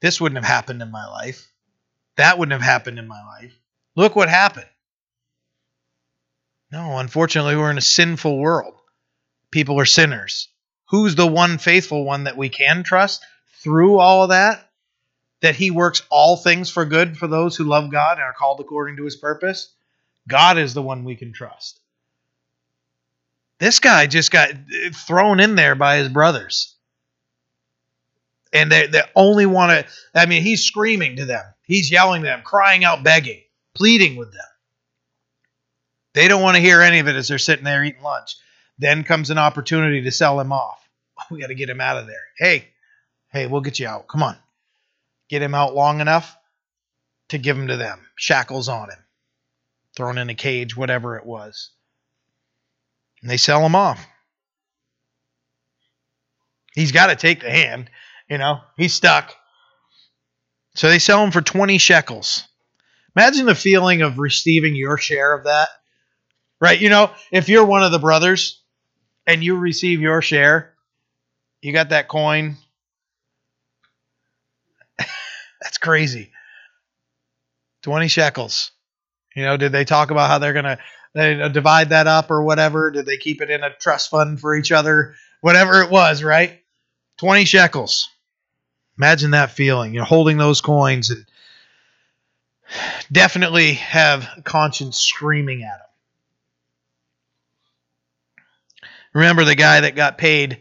this 0.00 0.20
wouldn't 0.20 0.42
have 0.42 0.52
happened 0.52 0.82
in 0.82 0.90
my 0.90 1.06
life. 1.06 1.48
That 2.16 2.38
wouldn't 2.38 2.52
have 2.52 2.62
happened 2.62 2.98
in 2.98 3.06
my 3.06 3.22
life. 3.22 3.52
Look 3.94 4.16
what 4.16 4.28
happened. 4.28 4.66
No, 6.70 6.98
unfortunately, 6.98 7.54
we're 7.54 7.70
in 7.70 7.78
a 7.78 7.82
sinful 7.82 8.38
world. 8.38 8.74
People 9.50 9.78
are 9.78 9.84
sinners. 9.84 10.48
Who's 10.86 11.14
the 11.14 11.26
one 11.26 11.58
faithful 11.58 12.04
one 12.04 12.24
that 12.24 12.36
we 12.36 12.48
can 12.48 12.82
trust 12.82 13.24
through 13.62 13.98
all 13.98 14.22
of 14.22 14.30
that? 14.30 14.70
That 15.42 15.54
he 15.56 15.70
works 15.70 16.02
all 16.08 16.36
things 16.36 16.70
for 16.70 16.86
good 16.86 17.18
for 17.18 17.26
those 17.26 17.56
who 17.56 17.64
love 17.64 17.90
God 17.90 18.18
and 18.18 18.22
are 18.22 18.32
called 18.32 18.60
according 18.60 18.96
to 18.96 19.04
his 19.04 19.16
purpose? 19.16 19.74
God 20.26 20.56
is 20.56 20.72
the 20.72 20.82
one 20.82 21.04
we 21.04 21.16
can 21.16 21.32
trust. 21.32 21.80
This 23.62 23.78
guy 23.78 24.08
just 24.08 24.32
got 24.32 24.50
thrown 24.92 25.38
in 25.38 25.54
there 25.54 25.76
by 25.76 25.98
his 25.98 26.08
brothers. 26.08 26.74
And 28.52 28.72
they, 28.72 28.88
they 28.88 29.02
only 29.14 29.46
want 29.46 29.70
to, 29.70 29.92
I 30.20 30.26
mean, 30.26 30.42
he's 30.42 30.64
screaming 30.64 31.14
to 31.16 31.26
them. 31.26 31.44
He's 31.62 31.88
yelling 31.88 32.22
them, 32.22 32.42
crying 32.42 32.82
out, 32.82 33.04
begging, 33.04 33.40
pleading 33.72 34.16
with 34.16 34.32
them. 34.32 34.40
They 36.12 36.26
don't 36.26 36.42
want 36.42 36.56
to 36.56 36.60
hear 36.60 36.80
any 36.80 36.98
of 36.98 37.06
it 37.06 37.14
as 37.14 37.28
they're 37.28 37.38
sitting 37.38 37.64
there 37.64 37.84
eating 37.84 38.02
lunch. 38.02 38.34
Then 38.80 39.04
comes 39.04 39.30
an 39.30 39.38
opportunity 39.38 40.02
to 40.02 40.10
sell 40.10 40.40
him 40.40 40.52
off. 40.52 40.80
We 41.30 41.40
got 41.40 41.46
to 41.46 41.54
get 41.54 41.70
him 41.70 41.80
out 41.80 41.98
of 41.98 42.08
there. 42.08 42.24
Hey, 42.36 42.66
hey, 43.30 43.46
we'll 43.46 43.60
get 43.60 43.78
you 43.78 43.86
out. 43.86 44.08
Come 44.08 44.24
on. 44.24 44.36
Get 45.28 45.40
him 45.40 45.54
out 45.54 45.72
long 45.72 46.00
enough 46.00 46.36
to 47.28 47.38
give 47.38 47.56
him 47.56 47.68
to 47.68 47.76
them. 47.76 48.00
Shackles 48.16 48.68
on 48.68 48.90
him 48.90 48.98
thrown 49.94 50.18
in 50.18 50.30
a 50.30 50.34
cage, 50.34 50.76
whatever 50.76 51.16
it 51.16 51.24
was. 51.24 51.70
And 53.22 53.30
they 53.30 53.36
sell 53.36 53.64
him 53.64 53.74
off. 53.74 54.04
He's 56.74 56.92
got 56.92 57.06
to 57.08 57.16
take 57.16 57.40
the 57.40 57.50
hand, 57.50 57.90
you 58.28 58.38
know, 58.38 58.60
he's 58.76 58.94
stuck. 58.94 59.34
So 60.74 60.88
they 60.88 60.98
sell 60.98 61.22
him 61.22 61.30
for 61.30 61.42
20 61.42 61.78
shekels. 61.78 62.44
Imagine 63.14 63.46
the 63.46 63.54
feeling 63.54 64.02
of 64.02 64.18
receiving 64.18 64.74
your 64.74 64.96
share 64.96 65.34
of 65.34 65.44
that. 65.44 65.68
Right? 66.60 66.80
You 66.80 66.88
know, 66.88 67.10
if 67.30 67.48
you're 67.48 67.64
one 67.64 67.82
of 67.82 67.92
the 67.92 67.98
brothers 67.98 68.62
and 69.26 69.44
you 69.44 69.56
receive 69.56 70.00
your 70.00 70.22
share, 70.22 70.74
you 71.60 71.72
got 71.72 71.90
that 71.90 72.08
coin. 72.08 72.56
That's 75.60 75.78
crazy. 75.78 76.30
20 77.82 78.08
shekels. 78.08 78.70
You 79.34 79.44
know, 79.44 79.56
did 79.56 79.72
they 79.72 79.84
talk 79.84 80.10
about 80.10 80.28
how 80.28 80.38
they're 80.38 80.52
to 80.54 80.78
they 81.14 81.40
uh, 81.40 81.48
divide 81.48 81.90
that 81.90 82.06
up 82.06 82.30
or 82.30 82.42
whatever? 82.42 82.90
Did 82.90 83.06
they 83.06 83.16
keep 83.16 83.42
it 83.42 83.50
in 83.50 83.62
a 83.62 83.74
trust 83.74 84.10
fund 84.10 84.40
for 84.40 84.54
each 84.54 84.72
other? 84.72 85.14
Whatever 85.40 85.82
it 85.82 85.90
was, 85.90 86.22
right? 86.22 86.60
20 87.18 87.44
shekels. 87.44 88.08
Imagine 88.96 89.32
that 89.32 89.50
feeling, 89.50 89.94
you 89.94 90.00
know, 90.00 90.06
holding 90.06 90.38
those 90.38 90.60
coins 90.60 91.10
and 91.10 91.26
definitely 93.10 93.74
have 93.74 94.28
conscience 94.44 94.98
screaming 94.98 95.62
at 95.62 95.78
them. 95.78 95.86
Remember 99.14 99.44
the 99.44 99.54
guy 99.54 99.80
that 99.80 99.96
got 99.96 100.18
paid 100.18 100.60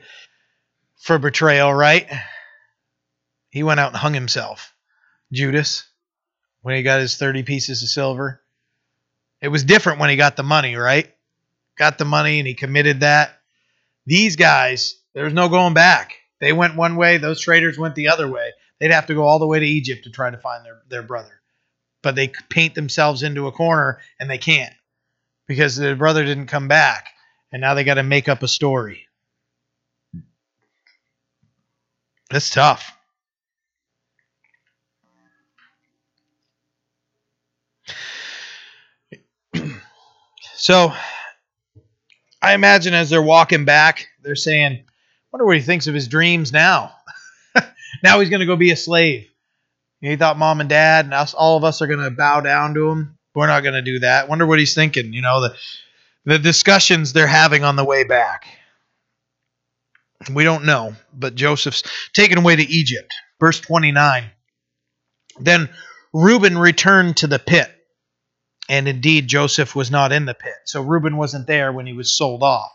for 0.98 1.18
betrayal, 1.18 1.74
right? 1.74 2.10
He 3.50 3.64
went 3.64 3.80
out 3.80 3.92
and 3.92 3.98
hung 3.98 4.14
himself. 4.14 4.74
Judas, 5.32 5.88
when 6.62 6.76
he 6.76 6.84
got 6.84 7.00
his 7.00 7.18
30 7.18 7.44
pieces 7.44 7.84
of 7.84 7.90
silver. 7.90 8.42
It 9.42 9.48
was 9.48 9.64
different 9.64 10.00
when 10.00 10.10
he 10.10 10.16
got 10.16 10.36
the 10.36 10.44
money, 10.44 10.76
right? 10.76 11.12
Got 11.78 11.98
the 11.98 12.06
money 12.06 12.40
and 12.40 12.48
he 12.48 12.54
committed 12.54 13.00
that. 13.00 13.40
These 14.06 14.36
guys, 14.36 14.96
there's 15.14 15.34
no 15.34 15.50
going 15.50 15.74
back. 15.74 16.14
They 16.40 16.54
went 16.54 16.76
one 16.76 16.96
way, 16.96 17.18
those 17.18 17.42
traders 17.42 17.78
went 17.78 17.96
the 17.96 18.10
other 18.10 18.28
way. 18.28 18.52
They'd 18.80 18.92
have 18.92 19.08
to 19.08 19.14
go 19.14 19.24
all 19.24 19.40
the 19.40 19.48
way 19.48 19.60
to 19.60 19.66
Egypt 19.66 20.04
to 20.04 20.10
try 20.10 20.30
to 20.30 20.38
find 20.38 20.66
their, 20.66 20.82
their 20.90 21.04
brother. 21.04 21.42
But 22.02 22.16
they 22.16 22.32
paint 22.50 22.74
themselves 22.76 23.24
into 23.24 23.48
a 23.48 23.52
corner 23.52 24.00
and 24.20 24.30
they 24.30 24.40
can't 24.40 24.74
because 25.48 25.76
their 25.76 25.96
brother 25.96 26.24
didn't 26.24 26.48
come 26.48 26.68
back. 26.68 27.08
And 27.52 27.62
now 27.62 27.74
they 27.74 27.84
got 27.84 27.96
to 27.96 28.04
make 28.04 28.30
up 28.30 28.44
a 28.44 28.48
story. 28.48 29.08
That's 32.30 32.50
tough. 32.50 32.96
So 40.62 40.94
I 42.40 42.54
imagine 42.54 42.94
as 42.94 43.10
they're 43.10 43.20
walking 43.20 43.66
back, 43.66 44.10
they're 44.22 44.36
saying, 44.36 44.84
wonder 45.32 45.44
what 45.44 45.56
he 45.56 45.64
thinks 45.64 45.88
of 45.88 45.96
his 45.96 46.08
dreams 46.08 46.54
now. 46.54 46.94
now 48.04 48.20
he's 48.20 48.30
going 48.30 48.42
to 48.42 48.46
go 48.46 48.56
be 48.56 48.70
a 48.70 48.76
slave. 48.76 49.28
He 50.02 50.16
thought 50.18 50.38
mom 50.38 50.62
and 50.62 50.70
dad 50.70 51.06
and 51.06 51.16
us, 51.16 51.34
all 51.34 51.58
of 51.58 51.64
us 51.64 51.82
are 51.82 51.88
going 51.88 52.04
to 52.04 52.12
bow 52.12 52.42
down 52.42 52.76
to 52.76 52.90
him. 52.90 53.18
We're 53.34 53.48
not 53.48 53.64
going 53.64 53.74
to 53.74 53.82
do 53.82 54.00
that. 54.00 54.30
Wonder 54.30 54.46
what 54.46 54.60
he's 54.60 54.76
thinking. 54.76 55.14
You 55.14 55.24
know, 55.24 55.42
the, 55.42 55.56
the 56.26 56.38
discussions 56.38 57.12
they're 57.12 57.26
having 57.26 57.64
on 57.64 57.76
the 57.76 57.84
way 57.84 58.04
back. 58.04 58.46
We 60.32 60.44
don't 60.44 60.66
know, 60.66 60.96
but 61.12 61.34
Joseph's 61.34 61.82
taken 62.14 62.38
away 62.38 62.56
to 62.56 62.64
Egypt. 62.64 63.16
Verse 63.40 63.60
29. 63.60 64.26
Then 65.40 65.70
Reuben 66.14 66.56
returned 66.56 67.18
to 67.18 67.26
the 67.26 67.40
pit 67.40 67.72
and 68.70 68.88
indeed, 68.88 69.28
Joseph 69.28 69.76
was 69.76 69.92
not 69.92 70.12
in 70.12 70.26
the 70.26 70.34
pit. 70.34 70.54
So 70.66 70.82
Reuben 70.82 71.18
wasn't 71.18 71.48
there 71.48 71.72
when 71.72 71.88
he 71.88 71.94
was 71.94 72.16
sold 72.16 72.44
off. 72.44 72.72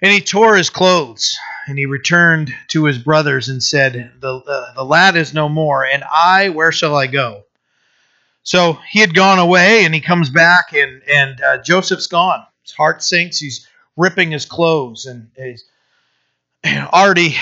And 0.00 0.12
he 0.12 0.20
tore 0.20 0.56
his 0.56 0.70
clothes, 0.70 1.38
and 1.66 1.78
he 1.78 1.86
returned 1.86 2.52
to 2.68 2.84
his 2.84 2.98
brothers 2.98 3.48
and 3.48 3.62
said, 3.62 4.12
the, 4.20 4.42
the, 4.42 4.72
the 4.74 4.84
lad 4.84 5.16
is 5.16 5.32
no 5.32 5.48
more, 5.48 5.86
and 5.86 6.02
I, 6.02 6.48
where 6.48 6.72
shall 6.72 6.96
I 6.96 7.06
go? 7.06 7.44
So 8.42 8.78
he 8.90 8.98
had 8.98 9.14
gone 9.14 9.38
away, 9.38 9.84
and 9.84 9.94
he 9.94 10.00
comes 10.00 10.28
back, 10.28 10.72
and, 10.72 11.02
and 11.08 11.40
uh, 11.40 11.58
Joseph's 11.62 12.08
gone. 12.08 12.44
His 12.62 12.72
heart 12.72 13.02
sinks. 13.02 13.38
He's 13.38 13.68
ripping 13.96 14.32
his 14.32 14.44
clothes, 14.44 15.06
and 15.06 15.30
he's 15.36 15.64
already 16.66 17.36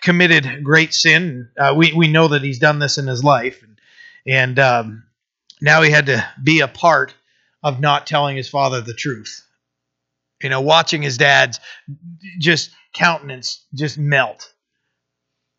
committed 0.00 0.64
great 0.64 0.92
sin. 0.92 1.50
Uh, 1.56 1.74
we, 1.76 1.92
we 1.92 2.08
know 2.08 2.26
that 2.28 2.42
he's 2.42 2.58
done 2.58 2.80
this 2.80 2.98
in 2.98 3.06
his 3.06 3.22
life. 3.22 3.62
And, 3.62 3.78
and 4.26 4.58
um, 4.58 5.04
now 5.60 5.82
he 5.82 5.90
had 5.90 6.06
to 6.06 6.26
be 6.42 6.60
a 6.60 6.68
part 6.68 7.14
of 7.62 7.80
not 7.80 8.06
telling 8.06 8.36
his 8.36 8.48
father 8.48 8.80
the 8.80 8.94
truth. 8.94 9.46
You 10.42 10.48
know, 10.48 10.60
watching 10.60 11.02
his 11.02 11.18
dad's 11.18 11.60
just 12.38 12.70
countenance 12.94 13.64
just 13.74 13.98
melt. 13.98 14.52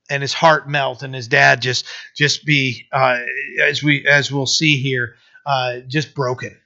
And 0.10 0.22
his 0.22 0.34
heart 0.34 0.68
melt 0.68 1.04
and 1.04 1.16
his 1.16 1.28
dad 1.28 1.62
just 1.62 1.86
just 2.18 2.46
be 2.46 2.88
uh, 2.92 3.20
as 3.64 3.82
we 3.82 4.06
as 4.06 4.32
we'll 4.32 4.46
see 4.46 4.78
here 4.78 5.16
uh, 5.46 5.78
just 5.88 6.14
broken. 6.14 6.58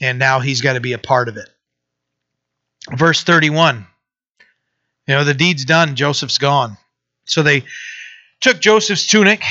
And 0.00 0.18
now 0.18 0.40
he's 0.40 0.60
got 0.60 0.74
to 0.74 0.80
be 0.80 0.92
a 0.92 0.98
part 0.98 1.28
of 1.28 1.36
it. 1.36 1.48
Verse 2.90 3.22
31 3.24 3.86
you 5.06 5.14
know 5.14 5.24
the 5.24 5.34
deed's 5.34 5.64
done 5.64 5.96
joseph's 5.96 6.38
gone. 6.38 6.76
So 7.24 7.42
they 7.42 7.64
took 8.40 8.60
joseph's 8.60 9.06
tunic 9.06 9.42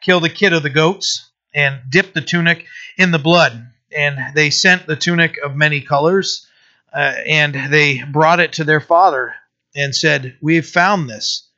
killed 0.00 0.24
a 0.24 0.28
kid 0.28 0.52
of 0.52 0.62
the 0.62 0.70
goats 0.70 1.30
and 1.54 1.80
dipped 1.88 2.14
the 2.14 2.20
tunic 2.20 2.66
in 2.96 3.10
the 3.10 3.18
blood. 3.18 3.70
And 3.96 4.34
they 4.34 4.50
sent 4.50 4.86
the 4.86 4.96
tunic 4.96 5.38
of 5.38 5.54
many 5.54 5.80
colors, 5.80 6.46
uh, 6.92 7.14
and 7.26 7.72
they 7.72 8.02
brought 8.02 8.40
it 8.40 8.54
to 8.54 8.64
their 8.64 8.80
father 8.80 9.34
and 9.74 9.94
said, 9.94 10.36
We 10.40 10.56
have 10.56 10.66
found 10.66 11.08
this. 11.08 11.48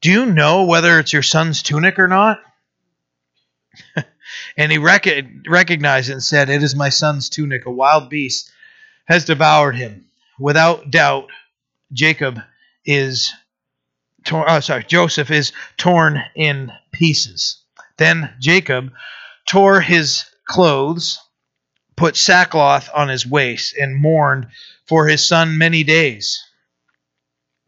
Do 0.00 0.10
you 0.10 0.26
know 0.26 0.64
whether 0.64 0.98
it's 0.98 1.12
your 1.12 1.22
son's 1.22 1.62
tunic 1.62 1.98
or 1.98 2.08
not? 2.08 2.40
and 4.56 4.72
he 4.72 4.78
rec- 4.78 5.06
recognized 5.48 6.08
it 6.10 6.14
and 6.14 6.22
said, 6.22 6.50
It 6.50 6.62
is 6.62 6.74
my 6.74 6.88
son's 6.88 7.28
tunic. 7.28 7.66
A 7.66 7.70
wild 7.70 8.10
beast 8.10 8.50
has 9.06 9.24
devoured 9.24 9.76
him. 9.76 10.06
Without 10.38 10.90
doubt, 10.90 11.30
Jacob 11.92 12.40
is. 12.84 13.32
Oh, 14.30 14.60
sorry, 14.60 14.84
Joseph 14.84 15.32
is 15.32 15.52
torn 15.76 16.22
in 16.36 16.70
pieces. 16.92 17.58
Then 17.96 18.32
Jacob 18.38 18.92
tore 19.46 19.80
his 19.80 20.24
clothes, 20.44 21.18
put 21.96 22.16
sackcloth 22.16 22.88
on 22.94 23.08
his 23.08 23.26
waist, 23.26 23.76
and 23.76 23.96
mourned 23.96 24.48
for 24.86 25.06
his 25.06 25.26
son 25.26 25.58
many 25.58 25.84
days. 25.84 26.42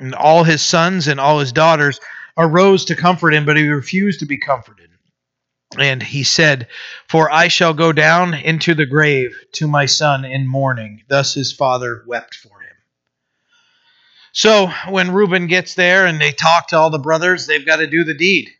And 0.01 0.15
all 0.15 0.45
his 0.45 0.63
sons 0.63 1.09
and 1.09 1.21
all 1.21 1.39
his 1.39 1.53
daughters 1.53 2.01
arose 2.37 2.85
to 2.87 2.97
comfort 2.97 3.33
him, 3.33 3.45
but 3.45 3.57
he 3.57 3.69
refused 3.69 4.21
to 4.21 4.27
be 4.27 4.39
comforted. 4.39 4.91
And 5.79 6.03
he 6.03 6.23
said, 6.25 6.69
For 7.09 7.31
I 7.31 7.49
shall 7.49 7.75
go 7.75 7.93
down 7.93 8.35
into 8.35 8.75
the 8.75 8.87
grave 8.87 9.37
to 9.53 9.67
my 9.67 9.87
son 9.87 10.25
in 10.25 10.47
mourning. 10.47 11.03
Thus 11.09 11.35
his 11.35 11.53
father 11.53 12.05
wept 12.07 12.35
for 12.35 12.61
him. 12.61 12.77
So 14.33 14.71
when 14.89 15.13
Reuben 15.13 15.47
gets 15.47 15.75
there 15.75 16.07
and 16.07 16.21
they 16.21 16.33
talk 16.33 16.69
to 16.69 16.77
all 16.77 16.91
the 16.91 16.99
brothers, 16.99 17.47
they've 17.47 17.67
got 17.67 17.77
to 17.77 17.87
do 17.87 18.05
the 18.05 18.15
deed. 18.15 18.51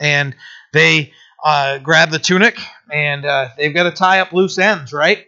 And 0.00 0.34
they 0.72 1.12
uh, 1.42 1.78
grab 1.78 2.10
the 2.10 2.18
tunic 2.18 2.58
and 2.90 3.24
uh, 3.24 3.48
they've 3.56 3.74
got 3.74 3.84
to 3.84 3.90
tie 3.90 4.20
up 4.20 4.32
loose 4.32 4.58
ends, 4.58 4.92
right? 4.92 5.26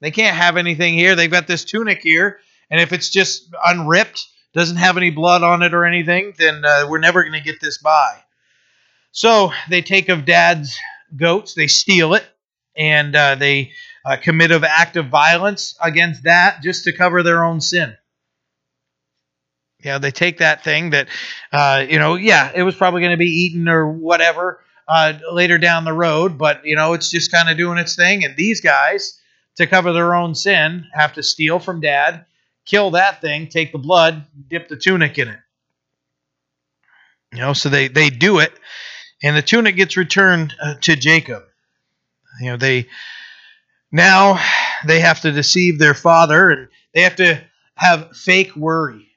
They 0.00 0.10
can't 0.10 0.36
have 0.36 0.56
anything 0.56 0.94
here. 0.94 1.16
They've 1.16 1.30
got 1.30 1.46
this 1.46 1.64
tunic 1.64 2.00
here. 2.02 2.38
And 2.70 2.80
if 2.80 2.92
it's 2.92 3.10
just 3.10 3.48
unripped, 3.66 4.26
doesn't 4.54 4.76
have 4.76 4.96
any 4.96 5.10
blood 5.10 5.42
on 5.42 5.62
it 5.62 5.74
or 5.74 5.84
anything, 5.84 6.34
then 6.38 6.64
uh, 6.64 6.86
we're 6.88 6.98
never 6.98 7.22
going 7.22 7.32
to 7.32 7.40
get 7.40 7.60
this 7.60 7.78
by. 7.78 8.18
So 9.10 9.52
they 9.68 9.82
take 9.82 10.08
of 10.08 10.24
dad's 10.24 10.78
goats, 11.16 11.54
they 11.54 11.66
steal 11.66 12.14
it, 12.14 12.24
and 12.76 13.14
uh, 13.16 13.34
they 13.34 13.72
uh, 14.04 14.16
commit 14.16 14.50
an 14.50 14.64
act 14.64 14.96
of 14.96 15.08
violence 15.08 15.76
against 15.82 16.24
that 16.24 16.62
just 16.62 16.84
to 16.84 16.92
cover 16.92 17.22
their 17.22 17.44
own 17.44 17.60
sin. 17.60 17.96
Yeah, 19.82 19.98
they 19.98 20.10
take 20.10 20.38
that 20.38 20.64
thing 20.64 20.90
that, 20.90 21.08
uh, 21.52 21.84
you 21.88 21.98
know, 21.98 22.16
yeah, 22.16 22.50
it 22.54 22.62
was 22.62 22.74
probably 22.74 23.00
going 23.00 23.12
to 23.12 23.16
be 23.16 23.44
eaten 23.44 23.68
or 23.68 23.90
whatever 23.90 24.60
uh, 24.88 25.12
later 25.32 25.58
down 25.58 25.84
the 25.84 25.92
road, 25.92 26.38
but, 26.38 26.64
you 26.64 26.74
know, 26.74 26.94
it's 26.94 27.10
just 27.10 27.30
kind 27.30 27.48
of 27.48 27.56
doing 27.56 27.78
its 27.78 27.94
thing. 27.94 28.24
And 28.24 28.36
these 28.36 28.60
guys, 28.60 29.20
to 29.56 29.66
cover 29.66 29.92
their 29.92 30.14
own 30.14 30.34
sin, 30.34 30.86
have 30.92 31.12
to 31.14 31.22
steal 31.22 31.58
from 31.58 31.80
dad, 31.80 32.24
kill 32.64 32.92
that 32.92 33.20
thing, 33.20 33.48
take 33.48 33.72
the 33.72 33.78
blood, 33.78 34.24
dip 34.48 34.68
the 34.68 34.76
tunic 34.76 35.18
in 35.18 35.28
it. 35.28 35.40
You 37.34 37.40
know, 37.40 37.52
so 37.52 37.68
they, 37.68 37.88
they 37.88 38.08
do 38.08 38.38
it, 38.38 38.52
and 39.22 39.36
the 39.36 39.42
tunic 39.42 39.76
gets 39.76 39.96
returned 39.96 40.54
uh, 40.62 40.76
to 40.80 40.96
Jacob. 40.96 41.42
You 42.40 42.52
know, 42.52 42.56
they 42.56 42.88
now 43.92 44.40
they 44.86 45.00
have 45.00 45.20
to 45.22 45.32
deceive 45.32 45.78
their 45.78 45.92
father, 45.92 46.50
and 46.50 46.68
they 46.94 47.02
have 47.02 47.16
to 47.16 47.42
have 47.74 48.16
fake 48.16 48.56
worry 48.56 49.08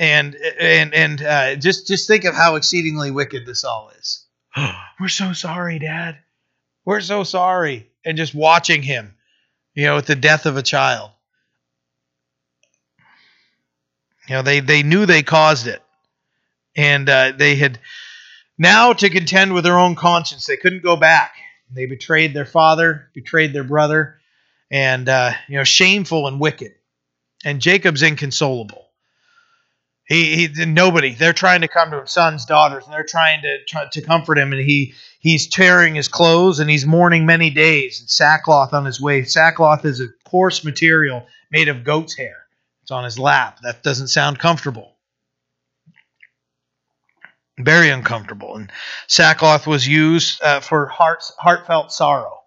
and 0.00 0.34
and 0.58 0.94
and 0.94 1.22
uh, 1.22 1.54
just 1.56 1.86
just 1.86 2.08
think 2.08 2.24
of 2.24 2.34
how 2.34 2.56
exceedingly 2.56 3.10
wicked 3.10 3.46
this 3.46 3.62
all 3.62 3.92
is. 3.98 4.24
We're 5.00 5.08
so 5.08 5.32
sorry, 5.32 5.78
Dad. 5.78 6.18
We're 6.84 7.00
so 7.00 7.24
sorry, 7.24 7.88
and 8.04 8.16
just 8.16 8.34
watching 8.34 8.82
him, 8.82 9.14
you 9.74 9.84
know, 9.84 9.96
with 9.96 10.06
the 10.06 10.16
death 10.16 10.46
of 10.46 10.56
a 10.56 10.62
child. 10.62 11.10
You 14.28 14.36
know, 14.36 14.42
they 14.42 14.60
they 14.60 14.82
knew 14.82 15.06
they 15.06 15.22
caused 15.22 15.66
it, 15.66 15.82
and 16.76 17.08
uh, 17.08 17.32
they 17.36 17.56
had 17.56 17.78
now 18.58 18.92
to 18.92 19.10
contend 19.10 19.52
with 19.52 19.64
their 19.64 19.78
own 19.78 19.94
conscience. 19.94 20.46
They 20.46 20.56
couldn't 20.56 20.82
go 20.82 20.96
back. 20.96 21.34
They 21.72 21.86
betrayed 21.86 22.34
their 22.34 22.46
father, 22.46 23.08
betrayed 23.14 23.52
their 23.52 23.64
brother, 23.64 24.20
and 24.70 25.08
uh, 25.08 25.32
you 25.48 25.56
know, 25.56 25.64
shameful 25.64 26.26
and 26.26 26.40
wicked. 26.40 26.72
And 27.44 27.60
Jacob's 27.60 28.02
inconsolable. 28.02 28.89
He, 30.10 30.48
he 30.48 30.64
nobody. 30.64 31.14
They're 31.14 31.32
trying 31.32 31.60
to 31.60 31.68
come 31.68 31.92
to 31.92 32.00
him, 32.00 32.06
sons, 32.08 32.44
daughters, 32.44 32.84
and 32.84 32.92
they're 32.92 33.04
trying 33.04 33.42
to 33.42 33.88
to 33.92 34.02
comfort 34.02 34.38
him. 34.38 34.52
And 34.52 34.60
he 34.60 34.94
he's 35.20 35.46
tearing 35.46 35.94
his 35.94 36.08
clothes 36.08 36.58
and 36.58 36.68
he's 36.68 36.84
mourning 36.84 37.26
many 37.26 37.48
days. 37.48 38.00
And 38.00 38.10
sackcloth 38.10 38.74
on 38.74 38.84
his 38.84 39.00
way. 39.00 39.22
Sackcloth 39.22 39.84
is 39.84 40.00
a 40.00 40.08
coarse 40.24 40.64
material 40.64 41.26
made 41.52 41.68
of 41.68 41.84
goat's 41.84 42.16
hair. 42.16 42.38
It's 42.82 42.90
on 42.90 43.04
his 43.04 43.20
lap. 43.20 43.60
That 43.62 43.84
doesn't 43.84 44.08
sound 44.08 44.40
comfortable. 44.40 44.96
Very 47.60 47.90
uncomfortable. 47.90 48.56
And 48.56 48.72
sackcloth 49.06 49.68
was 49.68 49.86
used 49.86 50.42
uh, 50.42 50.58
for 50.58 50.86
heart, 50.86 51.22
heartfelt 51.38 51.92
sorrow. 51.92 52.40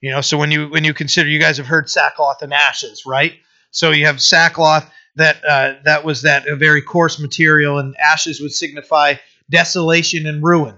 You 0.00 0.10
know, 0.10 0.20
so 0.20 0.36
when 0.36 0.50
you 0.50 0.66
when 0.68 0.82
you 0.82 0.92
consider, 0.92 1.28
you 1.28 1.38
guys 1.38 1.58
have 1.58 1.66
heard 1.66 1.88
sackcloth 1.88 2.42
and 2.42 2.52
ashes, 2.52 3.06
right? 3.06 3.34
So 3.70 3.92
you 3.92 4.06
have 4.06 4.20
sackcloth 4.20 4.90
that 5.16 5.44
uh, 5.44 5.74
that 5.84 6.04
was 6.04 6.22
that 6.22 6.46
a 6.48 6.56
very 6.56 6.82
coarse 6.82 7.18
material, 7.20 7.78
and 7.78 7.96
ashes 7.98 8.40
would 8.40 8.52
signify 8.52 9.14
desolation 9.50 10.26
and 10.26 10.42
ruin. 10.42 10.76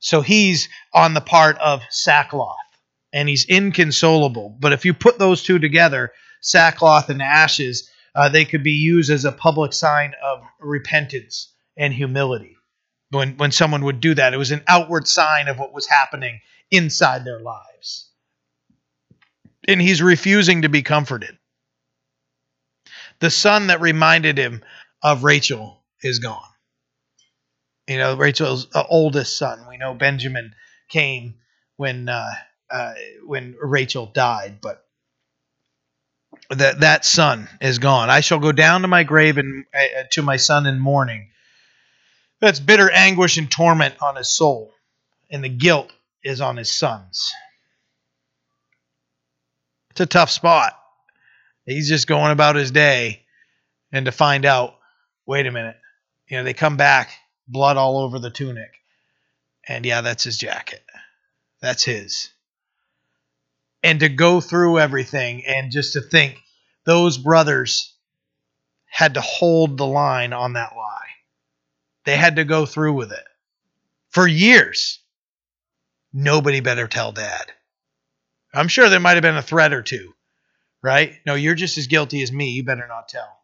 So 0.00 0.20
he's 0.20 0.68
on 0.92 1.14
the 1.14 1.20
part 1.20 1.58
of 1.58 1.82
sackcloth, 1.90 2.56
and 3.12 3.28
he's 3.28 3.46
inconsolable. 3.46 4.56
But 4.60 4.72
if 4.72 4.84
you 4.84 4.94
put 4.94 5.18
those 5.18 5.42
two 5.42 5.58
together, 5.58 6.12
sackcloth 6.40 7.08
and 7.08 7.22
ashes, 7.22 7.90
uh, 8.14 8.28
they 8.28 8.44
could 8.44 8.62
be 8.62 8.72
used 8.72 9.10
as 9.10 9.24
a 9.24 9.32
public 9.32 9.72
sign 9.72 10.14
of 10.22 10.42
repentance 10.60 11.52
and 11.76 11.92
humility. 11.92 12.56
When 13.10 13.36
when 13.36 13.52
someone 13.52 13.84
would 13.84 14.00
do 14.00 14.14
that, 14.14 14.34
it 14.34 14.38
was 14.38 14.50
an 14.50 14.62
outward 14.68 15.08
sign 15.08 15.48
of 15.48 15.58
what 15.58 15.72
was 15.72 15.86
happening 15.86 16.40
inside 16.70 17.24
their 17.24 17.40
lives. 17.40 18.10
And 19.66 19.80
he's 19.80 20.02
refusing 20.02 20.62
to 20.62 20.68
be 20.68 20.82
comforted. 20.82 21.37
The 23.20 23.30
son 23.30 23.68
that 23.68 23.80
reminded 23.80 24.38
him 24.38 24.62
of 25.02 25.24
Rachel 25.24 25.82
is 26.02 26.18
gone. 26.18 26.42
You 27.88 27.98
know, 27.98 28.16
Rachel's 28.16 28.68
uh, 28.74 28.84
oldest 28.88 29.38
son. 29.38 29.66
We 29.68 29.78
know 29.78 29.94
Benjamin 29.94 30.54
came 30.88 31.36
when 31.76 32.08
uh, 32.08 32.30
uh, 32.70 32.94
when 33.24 33.56
Rachel 33.60 34.06
died, 34.06 34.60
but 34.60 34.84
that 36.50 36.80
that 36.80 37.04
son 37.04 37.48
is 37.60 37.78
gone. 37.78 38.10
I 38.10 38.20
shall 38.20 38.38
go 38.38 38.52
down 38.52 38.82
to 38.82 38.88
my 38.88 39.04
grave 39.04 39.38
and 39.38 39.64
uh, 39.74 40.04
to 40.12 40.22
my 40.22 40.36
son 40.36 40.66
in 40.66 40.78
mourning. 40.78 41.30
That's 42.40 42.60
bitter 42.60 42.90
anguish 42.90 43.36
and 43.38 43.50
torment 43.50 43.96
on 44.00 44.16
his 44.16 44.30
soul, 44.30 44.72
and 45.30 45.42
the 45.42 45.48
guilt 45.48 45.90
is 46.22 46.40
on 46.40 46.56
his 46.56 46.70
sons. 46.70 47.32
It's 49.90 50.00
a 50.00 50.06
tough 50.06 50.30
spot. 50.30 50.77
He's 51.68 51.88
just 51.88 52.06
going 52.06 52.32
about 52.32 52.56
his 52.56 52.70
day, 52.70 53.26
and 53.92 54.06
to 54.06 54.12
find 54.12 54.46
out, 54.46 54.76
wait 55.26 55.46
a 55.46 55.50
minute, 55.50 55.76
you 56.26 56.38
know, 56.38 56.42
they 56.42 56.54
come 56.54 56.78
back, 56.78 57.10
blood 57.46 57.76
all 57.76 57.98
over 57.98 58.18
the 58.18 58.30
tunic, 58.30 58.70
and 59.68 59.84
yeah, 59.84 60.00
that's 60.00 60.24
his 60.24 60.38
jacket. 60.38 60.82
That's 61.60 61.84
his. 61.84 62.30
And 63.82 64.00
to 64.00 64.08
go 64.08 64.40
through 64.40 64.78
everything 64.78 65.44
and 65.44 65.70
just 65.70 65.92
to 65.92 66.00
think 66.00 66.38
those 66.86 67.18
brothers 67.18 67.92
had 68.86 69.14
to 69.14 69.20
hold 69.20 69.76
the 69.76 69.86
line 69.86 70.32
on 70.32 70.54
that 70.54 70.72
lie. 70.74 71.10
They 72.06 72.16
had 72.16 72.36
to 72.36 72.44
go 72.44 72.64
through 72.64 72.94
with 72.94 73.12
it 73.12 73.24
for 74.08 74.26
years. 74.26 75.00
Nobody 76.14 76.60
better 76.60 76.88
tell 76.88 77.12
dad. 77.12 77.52
I'm 78.54 78.68
sure 78.68 78.88
there 78.88 79.00
might 79.00 79.14
have 79.14 79.22
been 79.22 79.36
a 79.36 79.42
threat 79.42 79.74
or 79.74 79.82
two 79.82 80.14
right? 80.82 81.14
No, 81.26 81.34
you're 81.34 81.54
just 81.54 81.78
as 81.78 81.86
guilty 81.86 82.22
as 82.22 82.32
me. 82.32 82.50
You 82.50 82.64
better 82.64 82.86
not 82.88 83.08
tell. 83.08 83.38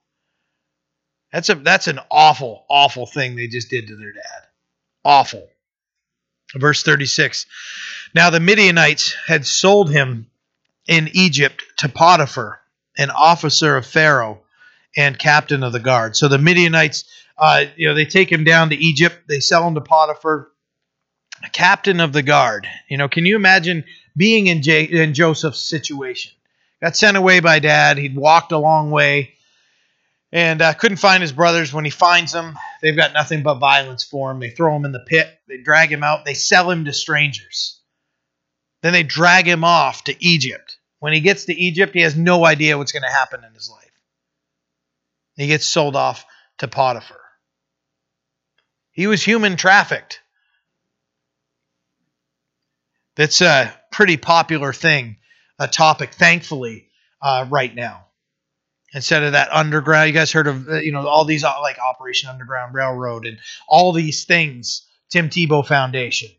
That's 1.32 1.48
a 1.48 1.56
that's 1.56 1.88
an 1.88 1.98
awful, 2.10 2.64
awful 2.70 3.06
thing 3.06 3.34
they 3.34 3.48
just 3.48 3.70
did 3.70 3.88
to 3.88 3.96
their 3.96 4.12
dad. 4.12 4.48
Awful. 5.04 5.48
Verse 6.54 6.82
36. 6.82 7.46
Now 8.14 8.30
the 8.30 8.38
Midianites 8.40 9.14
had 9.26 9.44
sold 9.44 9.90
him 9.90 10.30
in 10.86 11.10
Egypt 11.12 11.62
to 11.78 11.88
Potiphar, 11.88 12.60
an 12.96 13.10
officer 13.10 13.76
of 13.76 13.86
Pharaoh 13.86 14.42
and 14.96 15.18
captain 15.18 15.62
of 15.64 15.72
the 15.72 15.80
guard. 15.80 16.16
So 16.16 16.28
the 16.28 16.38
Midianites, 16.38 17.04
uh, 17.36 17.64
you 17.76 17.88
know, 17.88 17.94
they 17.94 18.04
take 18.04 18.30
him 18.30 18.44
down 18.44 18.70
to 18.70 18.76
Egypt. 18.76 19.22
They 19.28 19.40
sell 19.40 19.66
him 19.66 19.74
to 19.74 19.80
Potiphar, 19.80 20.52
a 21.44 21.50
captain 21.50 21.98
of 22.00 22.12
the 22.12 22.22
guard. 22.22 22.68
You 22.88 22.96
know, 22.98 23.08
can 23.08 23.26
you 23.26 23.34
imagine 23.34 23.84
being 24.16 24.46
in, 24.46 24.62
J- 24.62 24.84
in 24.84 25.14
Joseph's 25.14 25.68
situation? 25.68 26.32
Got 26.84 26.96
sent 26.96 27.16
away 27.16 27.40
by 27.40 27.60
dad. 27.60 27.96
He'd 27.96 28.14
walked 28.14 28.52
a 28.52 28.58
long 28.58 28.90
way 28.90 29.32
and 30.30 30.60
uh, 30.60 30.74
couldn't 30.74 30.98
find 30.98 31.22
his 31.22 31.32
brothers. 31.32 31.72
When 31.72 31.86
he 31.86 31.90
finds 31.90 32.30
them, 32.30 32.58
they've 32.82 32.96
got 32.96 33.14
nothing 33.14 33.42
but 33.42 33.54
violence 33.54 34.04
for 34.04 34.30
him. 34.30 34.38
They 34.38 34.50
throw 34.50 34.76
him 34.76 34.84
in 34.84 34.92
the 34.92 35.00
pit, 35.00 35.26
they 35.48 35.56
drag 35.56 35.90
him 35.90 36.02
out, 36.02 36.26
they 36.26 36.34
sell 36.34 36.70
him 36.70 36.84
to 36.84 36.92
strangers. 36.92 37.80
Then 38.82 38.92
they 38.92 39.02
drag 39.02 39.48
him 39.48 39.64
off 39.64 40.04
to 40.04 40.24
Egypt. 40.24 40.76
When 40.98 41.14
he 41.14 41.20
gets 41.20 41.46
to 41.46 41.54
Egypt, 41.54 41.94
he 41.94 42.02
has 42.02 42.16
no 42.16 42.44
idea 42.44 42.76
what's 42.76 42.92
going 42.92 43.02
to 43.02 43.08
happen 43.08 43.42
in 43.44 43.54
his 43.54 43.70
life. 43.70 43.90
He 45.36 45.46
gets 45.46 45.64
sold 45.64 45.96
off 45.96 46.26
to 46.58 46.68
Potiphar. 46.68 47.20
He 48.92 49.06
was 49.06 49.22
human 49.22 49.56
trafficked. 49.56 50.20
That's 53.16 53.40
a 53.40 53.74
pretty 53.90 54.18
popular 54.18 54.74
thing 54.74 55.16
a 55.58 55.68
topic, 55.68 56.14
thankfully, 56.14 56.88
uh, 57.22 57.46
right 57.48 57.74
now. 57.74 58.06
Instead 58.92 59.24
of 59.24 59.32
that 59.32 59.52
underground, 59.52 60.08
you 60.08 60.14
guys 60.14 60.30
heard 60.30 60.46
of 60.46 60.68
uh, 60.68 60.76
you 60.76 60.92
know 60.92 61.06
all 61.06 61.24
these 61.24 61.42
uh, 61.42 61.52
like 61.60 61.78
Operation 61.78 62.28
Underground 62.28 62.74
Railroad 62.74 63.26
and 63.26 63.38
all 63.68 63.92
these 63.92 64.24
things. 64.24 64.86
Tim 65.10 65.28
Tebow 65.28 65.66
Foundation. 65.66 66.30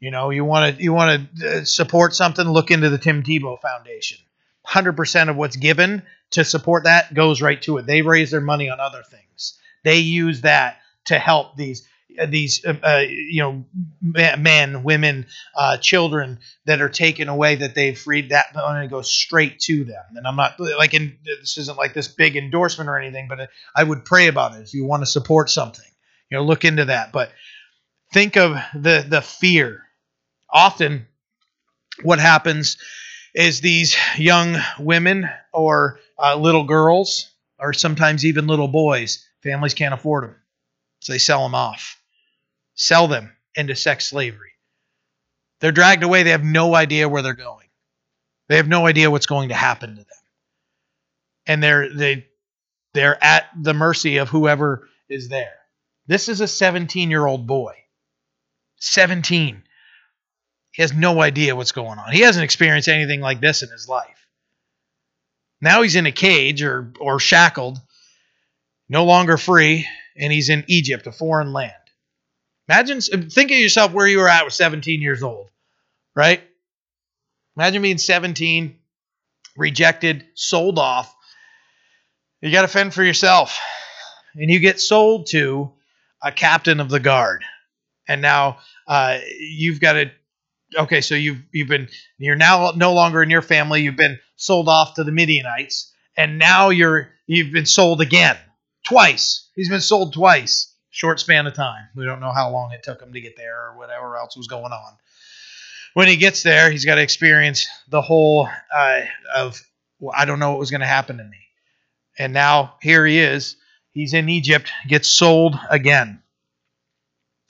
You 0.00 0.10
know, 0.10 0.30
you 0.30 0.44
want 0.44 0.76
to 0.76 0.82
you 0.82 0.92
want 0.92 1.36
to 1.38 1.60
uh, 1.60 1.64
support 1.64 2.14
something, 2.14 2.48
look 2.48 2.70
into 2.70 2.90
the 2.90 2.98
Tim 2.98 3.22
Tebow 3.22 3.60
Foundation. 3.60 4.18
Hundred 4.64 4.96
percent 4.96 5.30
of 5.30 5.36
what's 5.36 5.56
given 5.56 6.02
to 6.32 6.44
support 6.44 6.84
that 6.84 7.12
goes 7.12 7.42
right 7.42 7.60
to 7.62 7.78
it. 7.78 7.86
They 7.86 8.02
raise 8.02 8.30
their 8.30 8.40
money 8.40 8.70
on 8.70 8.80
other 8.80 9.02
things. 9.02 9.58
They 9.84 9.98
use 9.98 10.42
that 10.42 10.78
to 11.06 11.18
help 11.18 11.56
these 11.56 11.86
these 12.28 12.64
uh, 12.64 12.74
uh, 12.82 13.04
you 13.08 13.42
know 13.42 13.64
men, 14.02 14.82
women, 14.82 15.26
uh, 15.54 15.76
children 15.78 16.38
that 16.66 16.80
are 16.80 16.88
taken 16.88 17.28
away 17.28 17.56
that 17.56 17.74
they've 17.74 17.98
freed. 17.98 18.30
That 18.30 18.54
money 18.54 18.88
goes 18.88 19.10
straight 19.10 19.58
to 19.60 19.84
them. 19.84 20.02
And 20.16 20.26
I'm 20.26 20.36
not 20.36 20.58
like 20.58 20.94
in 20.94 21.18
this 21.24 21.58
isn't 21.58 21.78
like 21.78 21.94
this 21.94 22.08
big 22.08 22.36
endorsement 22.36 22.88
or 22.88 22.98
anything, 22.98 23.28
but 23.28 23.50
I 23.74 23.84
would 23.84 24.04
pray 24.04 24.28
about 24.28 24.54
it 24.54 24.62
if 24.62 24.74
you 24.74 24.84
want 24.84 25.02
to 25.02 25.06
support 25.06 25.50
something. 25.50 25.84
You 26.30 26.38
know, 26.38 26.44
look 26.44 26.64
into 26.64 26.86
that. 26.86 27.12
But 27.12 27.30
think 28.12 28.36
of 28.36 28.56
the 28.74 29.04
the 29.06 29.22
fear. 29.22 29.82
Often, 30.52 31.06
what 32.02 32.18
happens 32.18 32.76
is 33.34 33.60
these 33.60 33.96
young 34.16 34.56
women 34.80 35.28
or 35.52 36.00
uh, 36.18 36.34
little 36.36 36.64
girls, 36.64 37.30
or 37.58 37.72
sometimes 37.72 38.24
even 38.24 38.48
little 38.48 38.66
boys, 38.66 39.24
families 39.42 39.74
can't 39.74 39.94
afford 39.94 40.24
them, 40.24 40.36
so 41.00 41.12
they 41.12 41.18
sell 41.18 41.44
them 41.44 41.54
off 41.54 41.99
sell 42.80 43.08
them 43.08 43.30
into 43.54 43.76
sex 43.76 44.06
slavery. 44.06 44.52
They're 45.60 45.70
dragged 45.70 46.02
away. 46.02 46.22
They 46.22 46.30
have 46.30 46.42
no 46.42 46.74
idea 46.74 47.10
where 47.10 47.20
they're 47.20 47.34
going. 47.34 47.66
They 48.48 48.56
have 48.56 48.68
no 48.68 48.86
idea 48.86 49.10
what's 49.10 49.26
going 49.26 49.50
to 49.50 49.54
happen 49.54 49.90
to 49.90 49.96
them. 49.96 50.06
And 51.46 51.62
they're 51.62 51.94
they 51.94 52.26
they're 52.94 53.22
at 53.22 53.44
the 53.60 53.74
mercy 53.74 54.16
of 54.16 54.30
whoever 54.30 54.88
is 55.10 55.28
there. 55.28 55.58
This 56.06 56.28
is 56.28 56.40
a 56.40 56.44
17-year-old 56.44 57.46
boy. 57.46 57.74
17. 58.76 59.62
He 60.72 60.82
has 60.82 60.94
no 60.94 61.20
idea 61.20 61.54
what's 61.54 61.72
going 61.72 61.98
on. 61.98 62.12
He 62.12 62.20
hasn't 62.20 62.44
experienced 62.44 62.88
anything 62.88 63.20
like 63.20 63.40
this 63.40 63.62
in 63.62 63.68
his 63.68 63.88
life. 63.88 64.26
Now 65.60 65.82
he's 65.82 65.96
in 65.96 66.06
a 66.06 66.12
cage 66.12 66.62
or 66.62 66.94
or 66.98 67.20
shackled, 67.20 67.78
no 68.88 69.04
longer 69.04 69.36
free, 69.36 69.86
and 70.16 70.32
he's 70.32 70.48
in 70.48 70.64
Egypt, 70.66 71.06
a 71.06 71.12
foreign 71.12 71.52
land. 71.52 71.74
Imagine, 72.70 73.00
think 73.00 73.50
of 73.50 73.58
yourself 73.58 73.90
where 73.90 74.06
you 74.06 74.18
were 74.18 74.28
at 74.28 74.44
with 74.44 74.54
17 74.54 75.02
years 75.02 75.24
old, 75.24 75.50
right? 76.14 76.40
Imagine 77.56 77.82
being 77.82 77.98
17, 77.98 78.78
rejected, 79.56 80.24
sold 80.34 80.78
off. 80.78 81.12
You 82.40 82.52
got 82.52 82.62
to 82.62 82.68
fend 82.68 82.94
for 82.94 83.02
yourself. 83.02 83.58
And 84.36 84.48
you 84.48 84.60
get 84.60 84.80
sold 84.80 85.26
to 85.30 85.72
a 86.22 86.30
captain 86.30 86.78
of 86.78 86.88
the 86.88 87.00
guard. 87.00 87.42
And 88.06 88.22
now 88.22 88.58
uh, 88.86 89.18
you've 89.40 89.80
got 89.80 89.94
to 89.94 90.12
okay, 90.78 91.00
so 91.00 91.16
you've 91.16 91.42
you've 91.50 91.66
been 91.66 91.88
you're 92.18 92.36
now 92.36 92.70
no 92.76 92.92
longer 92.92 93.20
in 93.20 93.30
your 93.30 93.42
family. 93.42 93.82
You've 93.82 93.96
been 93.96 94.20
sold 94.36 94.68
off 94.68 94.94
to 94.94 95.02
the 95.02 95.10
Midianites, 95.10 95.92
and 96.16 96.38
now 96.38 96.68
you're 96.68 97.10
you've 97.26 97.52
been 97.52 97.66
sold 97.66 98.00
again 98.00 98.36
twice. 98.86 99.48
He's 99.56 99.68
been 99.68 99.80
sold 99.80 100.12
twice 100.12 100.69
short 100.90 101.20
span 101.20 101.46
of 101.46 101.54
time. 101.54 101.88
We 101.94 102.04
don't 102.04 102.20
know 102.20 102.32
how 102.32 102.50
long 102.50 102.72
it 102.72 102.82
took 102.82 103.00
him 103.00 103.12
to 103.12 103.20
get 103.20 103.36
there 103.36 103.68
or 103.68 103.78
whatever 103.78 104.16
else 104.16 104.36
was 104.36 104.48
going 104.48 104.72
on. 104.72 104.96
When 105.94 106.08
he 106.08 106.16
gets 106.16 106.42
there, 106.42 106.70
he's 106.70 106.84
got 106.84 106.96
to 106.96 107.02
experience 107.02 107.68
the 107.88 108.02
whole 108.02 108.48
uh, 108.76 109.00
of 109.34 109.60
well, 109.98 110.14
I 110.16 110.24
don't 110.24 110.38
know 110.38 110.50
what 110.50 110.58
was 110.58 110.70
going 110.70 110.80
to 110.80 110.86
happen 110.86 111.18
to 111.18 111.24
me. 111.24 111.38
And 112.18 112.32
now 112.32 112.74
here 112.80 113.04
he 113.06 113.18
is. 113.18 113.56
He's 113.92 114.14
in 114.14 114.28
Egypt, 114.28 114.70
gets 114.88 115.08
sold 115.08 115.58
again. 115.68 116.22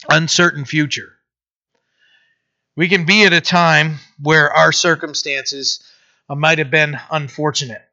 Uncertain 0.09 0.65
future. 0.65 1.13
We 2.75 2.87
can 2.89 3.05
be 3.05 3.25
at 3.25 3.33
a 3.33 3.41
time 3.41 3.99
where 4.19 4.51
our 4.51 4.71
circumstances 4.71 5.83
uh, 6.29 6.35
might 6.35 6.57
have 6.57 6.71
been 6.71 6.99
unfortunate 7.11 7.83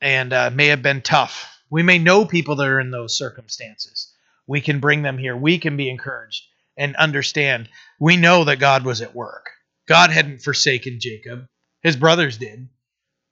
and 0.00 0.32
uh, 0.32 0.50
may 0.52 0.66
have 0.68 0.82
been 0.82 1.02
tough. 1.02 1.62
We 1.70 1.82
may 1.82 1.98
know 1.98 2.24
people 2.24 2.56
that 2.56 2.66
are 2.66 2.80
in 2.80 2.90
those 2.90 3.16
circumstances 3.16 4.12
we 4.48 4.60
can 4.60 4.80
bring 4.80 5.02
them 5.02 5.18
here. 5.18 5.36
We 5.36 5.58
can 5.58 5.76
be 5.76 5.90
encouraged 5.90 6.44
and 6.76 6.96
understand. 6.96 7.68
We 8.00 8.16
know 8.16 8.44
that 8.44 8.58
God 8.58 8.84
was 8.84 9.02
at 9.02 9.14
work. 9.14 9.50
God 9.86 10.10
hadn't 10.10 10.42
forsaken 10.42 10.98
Jacob. 10.98 11.46
His 11.82 11.96
brothers 11.96 12.38
did. 12.38 12.68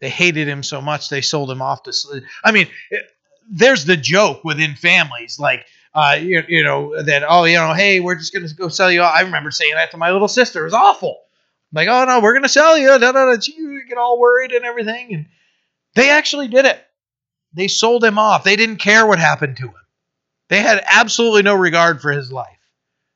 They 0.01 0.11
hated 0.11 0.47
him 0.47 0.63
so 0.63 0.81
much 0.81 1.09
they 1.09 1.23
sold 1.23 1.51
him 1.51 1.63
off 1.63 1.83
to. 1.85 2.23
I 2.45 2.53
mean, 2.53 2.69
there's 3.51 3.87
the 3.87 3.97
joke 3.97 4.45
within 4.45 4.75
families, 4.75 5.39
like 5.39 5.67
uh, 5.95 6.19
you, 6.21 6.43
you 6.49 6.63
know 6.63 7.03
that 7.03 7.25
oh 7.27 7.45
you 7.45 7.57
know 7.57 7.73
hey 7.73 8.01
we're 8.01 8.17
just 8.17 8.35
gonna 8.35 8.49
go 8.55 8.69
sell 8.69 8.93
you. 8.93 9.01
I 9.01 9.23
remember 9.23 9.51
saying 9.51 9.75
that 9.75 9.91
to 9.93 9.97
my 9.97 10.11
little 10.11 10.29
sister. 10.29 10.61
It 10.61 10.65
was 10.65 10.75
awful. 10.75 11.23
Like 11.73 11.89
oh 11.89 12.05
no 12.05 12.21
we're 12.21 12.35
gonna 12.35 12.49
sell 12.49 12.77
you. 12.77 12.89
Da, 12.89 12.99
da, 12.99 13.13
da. 13.13 13.37
You 13.43 13.83
get 13.89 13.97
all 13.97 14.21
worried 14.21 14.53
and 14.53 14.67
everything, 14.67 15.15
and 15.15 15.27
they 15.95 16.11
actually 16.11 16.49
did 16.49 16.67
it. 16.67 16.79
They 17.55 17.69
sold 17.69 18.05
him 18.05 18.19
off. 18.19 18.45
They 18.45 18.57
didn't 18.57 18.77
care 18.77 19.07
what 19.07 19.19
happened 19.19 19.57
to 19.57 19.69
him. 19.69 19.86
They 20.49 20.61
had 20.61 20.85
absolutely 20.87 21.43
no 21.43 21.55
regard 21.55 22.01
for 22.01 22.13
his 22.13 22.31
life. 22.31 22.59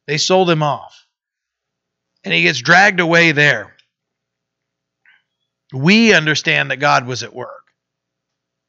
They 0.07 0.18
sold 0.18 0.51
him 0.51 0.62
off. 0.62 1.07
And 2.24 2.35
he 2.35 2.43
gets 2.43 2.61
dragged 2.61 3.01
away 3.01 3.33
there. 3.33 3.76
We 5.72 6.12
understand 6.12 6.70
that 6.70 6.78
God 6.78 7.07
was 7.07 7.22
at 7.22 7.35
work. 7.35 7.61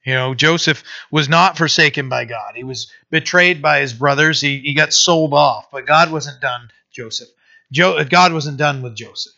You 0.05 0.14
know, 0.14 0.34
Joseph 0.34 0.84
was 1.12 1.30
not 1.30 1.57
forsaken 1.57 2.09
by 2.09 2.26
God. 2.26 2.55
He 2.55 2.64
was 2.64 2.91
betrayed 3.09 3.62
by 3.62 3.82
his 3.82 3.93
brothers. 3.93 4.41
He, 4.41 4.59
he 4.59 4.74
got 4.74 4.93
sold 4.93 5.34
off, 5.34 5.70
but 5.72 5.86
God 5.86 6.12
wasn't 6.12 6.41
done, 6.41 6.70
Joseph. 6.91 7.30
Jo- 7.72 8.03
God 8.05 8.34
wasn't 8.34 8.57
done 8.57 8.82
with 8.82 8.95
Joseph. 8.95 9.34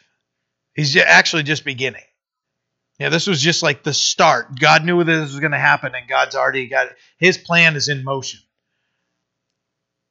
He's 0.74 0.96
actually 0.96 1.44
just 1.44 1.66
beginning. 1.66 2.04
Yeah, 3.00 3.10
this 3.10 3.28
was 3.28 3.42
just 3.42 3.64
like 3.64 3.84
the 3.84 3.94
start. 3.94 4.58
God 4.60 4.86
knew 4.86 5.04
this 5.04 5.32
was 5.32 5.40
going 5.40 5.52
to 5.52 5.60
happen, 5.60 5.94
and 5.96 6.08
God's 6.08 6.36
already 6.36 6.68
got 6.68 6.88
it. 6.88 6.98
His 7.18 7.38
plan 7.38 7.76
is 7.76 7.90
in 7.90 8.04
motion. 8.04 8.40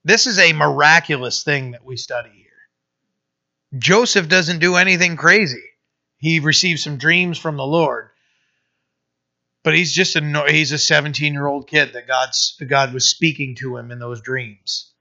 This 0.04 0.26
is 0.26 0.38
a 0.38 0.52
miraculous 0.52 1.42
thing 1.42 1.72
that 1.72 1.84
we 1.84 1.96
study 1.96 2.30
here. 2.34 3.78
Joseph 3.78 4.28
doesn't 4.28 4.58
do 4.58 4.76
anything 4.76 5.16
crazy. 5.16 5.62
He 6.18 6.40
receives 6.40 6.82
some 6.82 6.98
dreams 6.98 7.38
from 7.38 7.56
the 7.56 7.66
Lord, 7.66 8.10
but 9.64 9.74
he's 9.74 9.92
just 9.92 10.16
a 10.16 10.44
he's 10.48 10.72
a 10.72 10.78
17 10.78 11.32
year 11.32 11.46
old 11.46 11.68
kid 11.68 11.92
that 11.94 12.06
God's 12.06 12.60
God 12.66 12.92
was 12.92 13.08
speaking 13.08 13.54
to 13.56 13.76
him 13.76 13.90
in 13.90 13.98
those 13.98 14.20
dreams. 14.20 14.92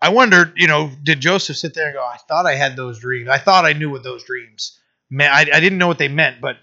I 0.00 0.10
wondered, 0.10 0.54
you 0.56 0.66
know, 0.66 0.90
did 1.02 1.20
Joseph 1.20 1.56
sit 1.56 1.74
there 1.74 1.86
and 1.86 1.94
go, 1.94 2.04
I 2.04 2.18
thought 2.28 2.46
I 2.46 2.56
had 2.56 2.76
those 2.76 3.00
dreams. 3.00 3.28
I 3.28 3.38
thought 3.38 3.64
I 3.64 3.72
knew 3.72 3.90
what 3.90 4.02
those 4.02 4.24
dreams 4.24 4.78
meant. 5.08 5.32
I, 5.32 5.40
I 5.40 5.60
didn't 5.60 5.78
know 5.78 5.86
what 5.86 5.98
they 5.98 6.08
meant, 6.08 6.40
but 6.40 6.56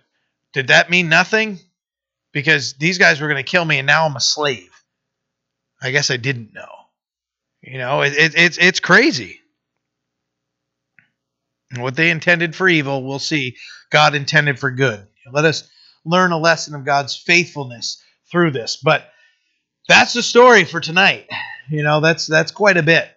did 0.54 0.68
that 0.68 0.90
mean 0.90 1.10
nothing? 1.10 1.60
Because 2.34 2.74
these 2.74 2.98
guys 2.98 3.20
were 3.20 3.28
going 3.28 3.44
to 3.44 3.50
kill 3.50 3.66
me 3.66 3.80
and 3.80 3.88
now 3.88 4.06
I'm 4.06 4.16
a 4.16 4.22
slave. 4.22 4.71
I 5.82 5.92
guess 5.92 6.12
I 6.12 6.18
didn't 6.18 6.54
know. 6.54 6.70
You 7.62 7.78
know, 7.78 8.02
it, 8.02 8.14
it, 8.14 8.34
it's 8.36 8.58
it's 8.58 8.80
crazy. 8.80 9.40
What 11.78 11.96
they 11.96 12.10
intended 12.10 12.56
for 12.56 12.68
evil, 12.68 13.04
we'll 13.04 13.20
see. 13.20 13.56
God 13.92 14.14
intended 14.14 14.60
for 14.60 14.72
good. 14.72 15.08
Let 15.32 15.46
us 15.46 15.70
learn 16.04 16.32
a 16.32 16.38
lesson 16.38 16.76
of 16.76 16.86
God's 16.86 17.16
faithfulness 17.16 18.04
through 18.30 18.52
this. 18.52 18.78
But 18.78 19.10
that's 19.88 20.14
the 20.14 20.24
story 20.24 20.66
for 20.66 20.80
tonight. 20.80 21.28
You 21.70 21.84
know, 21.84 22.02
that's 22.02 22.28
that's 22.28 22.52
quite 22.52 22.78
a 22.78 22.84
bit. 22.84 23.10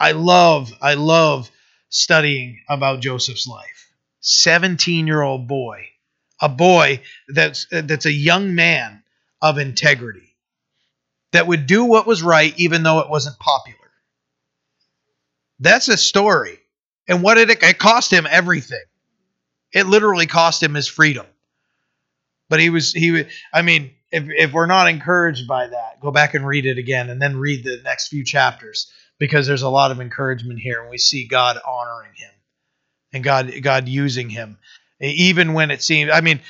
I 0.00 0.12
love 0.12 0.72
I 0.80 0.94
love 0.94 1.50
studying 1.90 2.60
about 2.68 3.00
Joseph's 3.00 3.46
life. 3.46 3.92
17-year-old 4.22 5.46
boy, 5.46 5.86
a 6.40 6.48
boy 6.48 7.02
that's 7.28 7.66
that's 7.70 8.06
a 8.06 8.12
young 8.12 8.54
man 8.54 9.02
of 9.40 9.58
integrity 9.58 10.31
that 11.32 11.46
would 11.46 11.66
do 11.66 11.84
what 11.84 12.06
was 12.06 12.22
right 12.22 12.54
even 12.58 12.82
though 12.82 13.00
it 13.00 13.10
wasn't 13.10 13.38
popular. 13.38 13.78
That's 15.58 15.88
a 15.88 15.96
story. 15.96 16.58
And 17.08 17.22
what 17.22 17.34
did 17.34 17.50
it, 17.50 17.62
it 17.62 17.78
cost 17.78 18.12
him 18.12 18.26
everything? 18.28 18.82
It 19.72 19.86
literally 19.86 20.26
cost 20.26 20.62
him 20.62 20.74
his 20.74 20.88
freedom. 20.88 21.26
But 22.48 22.60
he 22.60 22.68
was 22.70 22.92
he 22.92 23.24
I 23.52 23.62
mean, 23.62 23.92
if 24.10 24.24
if 24.28 24.52
we're 24.52 24.66
not 24.66 24.88
encouraged 24.88 25.48
by 25.48 25.68
that, 25.68 26.00
go 26.00 26.10
back 26.10 26.34
and 26.34 26.46
read 26.46 26.66
it 26.66 26.78
again 26.78 27.08
and 27.08 27.20
then 27.20 27.36
read 27.36 27.64
the 27.64 27.80
next 27.82 28.08
few 28.08 28.24
chapters 28.24 28.92
because 29.18 29.46
there's 29.46 29.62
a 29.62 29.70
lot 29.70 29.90
of 29.90 30.00
encouragement 30.00 30.60
here 30.60 30.82
and 30.82 30.90
we 30.90 30.98
see 30.98 31.26
God 31.26 31.58
honoring 31.66 32.12
him 32.14 32.30
and 33.12 33.24
God 33.24 33.52
God 33.62 33.88
using 33.88 34.28
him 34.28 34.58
even 35.00 35.54
when 35.54 35.70
it 35.70 35.82
seems 35.82 36.10
I 36.12 36.20
mean 36.20 36.40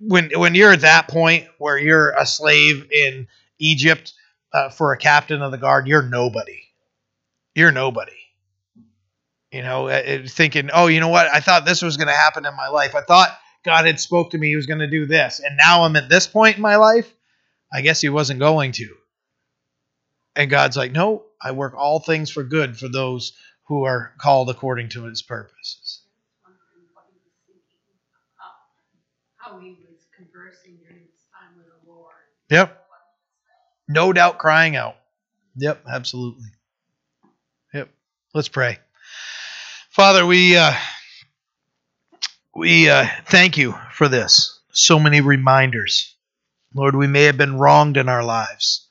when 0.00 0.30
when 0.34 0.54
you're 0.54 0.72
at 0.72 0.80
that 0.80 1.08
point 1.08 1.46
where 1.58 1.78
you're 1.78 2.10
a 2.10 2.26
slave 2.26 2.90
in 2.90 3.28
Egypt 3.58 4.12
uh, 4.52 4.68
for 4.70 4.92
a 4.92 4.96
captain 4.96 5.42
of 5.42 5.50
the 5.50 5.58
guard, 5.58 5.86
you're 5.86 6.02
nobody. 6.02 6.62
You're 7.54 7.72
nobody. 7.72 8.12
You 9.50 9.62
know, 9.62 9.88
uh, 9.88 10.02
uh, 10.06 10.18
thinking, 10.26 10.70
oh, 10.72 10.86
you 10.86 11.00
know 11.00 11.08
what? 11.08 11.28
I 11.28 11.40
thought 11.40 11.64
this 11.64 11.82
was 11.82 11.96
going 11.96 12.08
to 12.08 12.14
happen 12.14 12.46
in 12.46 12.56
my 12.56 12.68
life. 12.68 12.94
I 12.94 13.02
thought 13.02 13.36
God 13.64 13.86
had 13.86 14.00
spoke 14.00 14.30
to 14.30 14.38
me. 14.38 14.48
He 14.48 14.56
was 14.56 14.66
going 14.66 14.80
to 14.80 14.88
do 14.88 15.06
this, 15.06 15.40
and 15.40 15.56
now 15.56 15.84
I'm 15.84 15.96
at 15.96 16.08
this 16.08 16.26
point 16.26 16.56
in 16.56 16.62
my 16.62 16.76
life. 16.76 17.12
I 17.72 17.80
guess 17.80 18.00
He 18.00 18.08
wasn't 18.08 18.40
going 18.40 18.72
to. 18.72 18.94
And 20.36 20.50
God's 20.50 20.76
like, 20.76 20.90
no, 20.90 21.24
I 21.40 21.52
work 21.52 21.74
all 21.76 22.00
things 22.00 22.30
for 22.30 22.42
good 22.42 22.76
for 22.76 22.88
those 22.88 23.32
who 23.68 23.84
are 23.84 24.12
called 24.18 24.50
according 24.50 24.88
to 24.90 25.04
His 25.04 25.22
purposes. 25.22 26.02
How 29.36 29.58
he 29.58 29.76
was 29.86 30.06
conversing 30.16 30.78
during 30.82 31.02
his 31.02 31.20
time 31.30 31.54
with 31.54 31.66
the 31.66 31.90
Lord. 31.92 32.14
Yep 32.50 32.83
no 33.88 34.12
doubt 34.12 34.38
crying 34.38 34.76
out. 34.76 34.96
Yep, 35.56 35.84
absolutely. 35.88 36.48
Yep. 37.72 37.88
Let's 38.32 38.48
pray. 38.48 38.78
Father, 39.90 40.26
we 40.26 40.56
uh, 40.56 40.74
we 42.54 42.88
uh, 42.88 43.06
thank 43.26 43.56
you 43.56 43.74
for 43.92 44.08
this. 44.08 44.60
So 44.72 44.98
many 44.98 45.20
reminders. 45.20 46.14
Lord, 46.74 46.96
we 46.96 47.06
may 47.06 47.24
have 47.24 47.36
been 47.36 47.58
wronged 47.58 47.96
in 47.96 48.08
our 48.08 48.24
lives, 48.24 48.88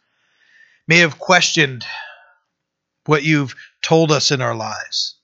may 0.87 0.99
have 0.99 1.19
questioned 1.19 1.85
what 3.05 3.23
you've 3.23 3.55
told 3.81 4.11
us 4.11 4.31
in 4.31 4.41
our 4.41 4.55
lives, 4.55 5.15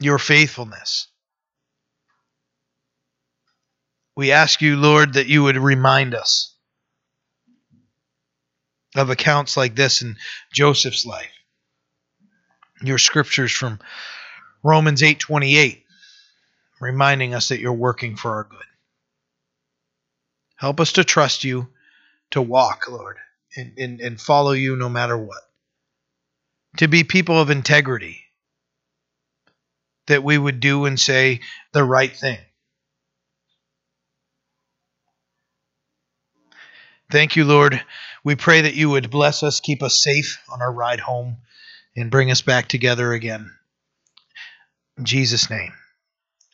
your 0.00 0.18
faithfulness. 0.18 1.06
We 4.16 4.32
ask 4.32 4.60
you, 4.60 4.76
Lord, 4.76 5.12
that 5.12 5.28
you 5.28 5.44
would 5.44 5.56
remind 5.56 6.12
us 6.16 6.56
of 8.98 9.10
accounts 9.10 9.56
like 9.56 9.74
this 9.74 10.02
in 10.02 10.16
Joseph's 10.52 11.06
life. 11.06 11.32
Your 12.82 12.98
scriptures 12.98 13.52
from 13.52 13.80
Romans 14.62 15.02
8:28 15.02 15.84
reminding 16.80 17.34
us 17.34 17.48
that 17.48 17.60
you're 17.60 17.72
working 17.72 18.16
for 18.16 18.34
our 18.34 18.44
good. 18.44 18.58
Help 20.56 20.80
us 20.80 20.92
to 20.92 21.04
trust 21.04 21.44
you, 21.44 21.68
to 22.30 22.42
walk, 22.42 22.88
Lord, 22.88 23.16
and, 23.56 23.72
and, 23.78 24.00
and 24.00 24.20
follow 24.20 24.52
you 24.52 24.76
no 24.76 24.88
matter 24.88 25.16
what. 25.16 25.42
To 26.78 26.88
be 26.88 27.04
people 27.04 27.40
of 27.40 27.50
integrity, 27.50 28.24
that 30.06 30.24
we 30.24 30.36
would 30.36 30.60
do 30.60 30.84
and 30.84 30.98
say 30.98 31.40
the 31.72 31.84
right 31.84 32.14
thing. 32.14 32.38
Thank 37.10 37.36
you, 37.36 37.44
Lord. 37.44 37.82
We 38.22 38.36
pray 38.36 38.62
that 38.62 38.74
you 38.74 38.90
would 38.90 39.10
bless 39.10 39.42
us, 39.42 39.60
keep 39.60 39.82
us 39.82 39.96
safe 39.96 40.42
on 40.52 40.60
our 40.60 40.72
ride 40.72 41.00
home, 41.00 41.38
and 41.96 42.10
bring 42.10 42.30
us 42.30 42.42
back 42.42 42.68
together 42.68 43.12
again. 43.12 43.50
In 44.98 45.04
Jesus' 45.04 45.48
name, 45.48 45.72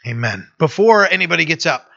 amen. 0.07 0.49
Before 0.59 1.09
anybody 1.09 1.45
gets 1.45 1.67
up, 1.67 1.89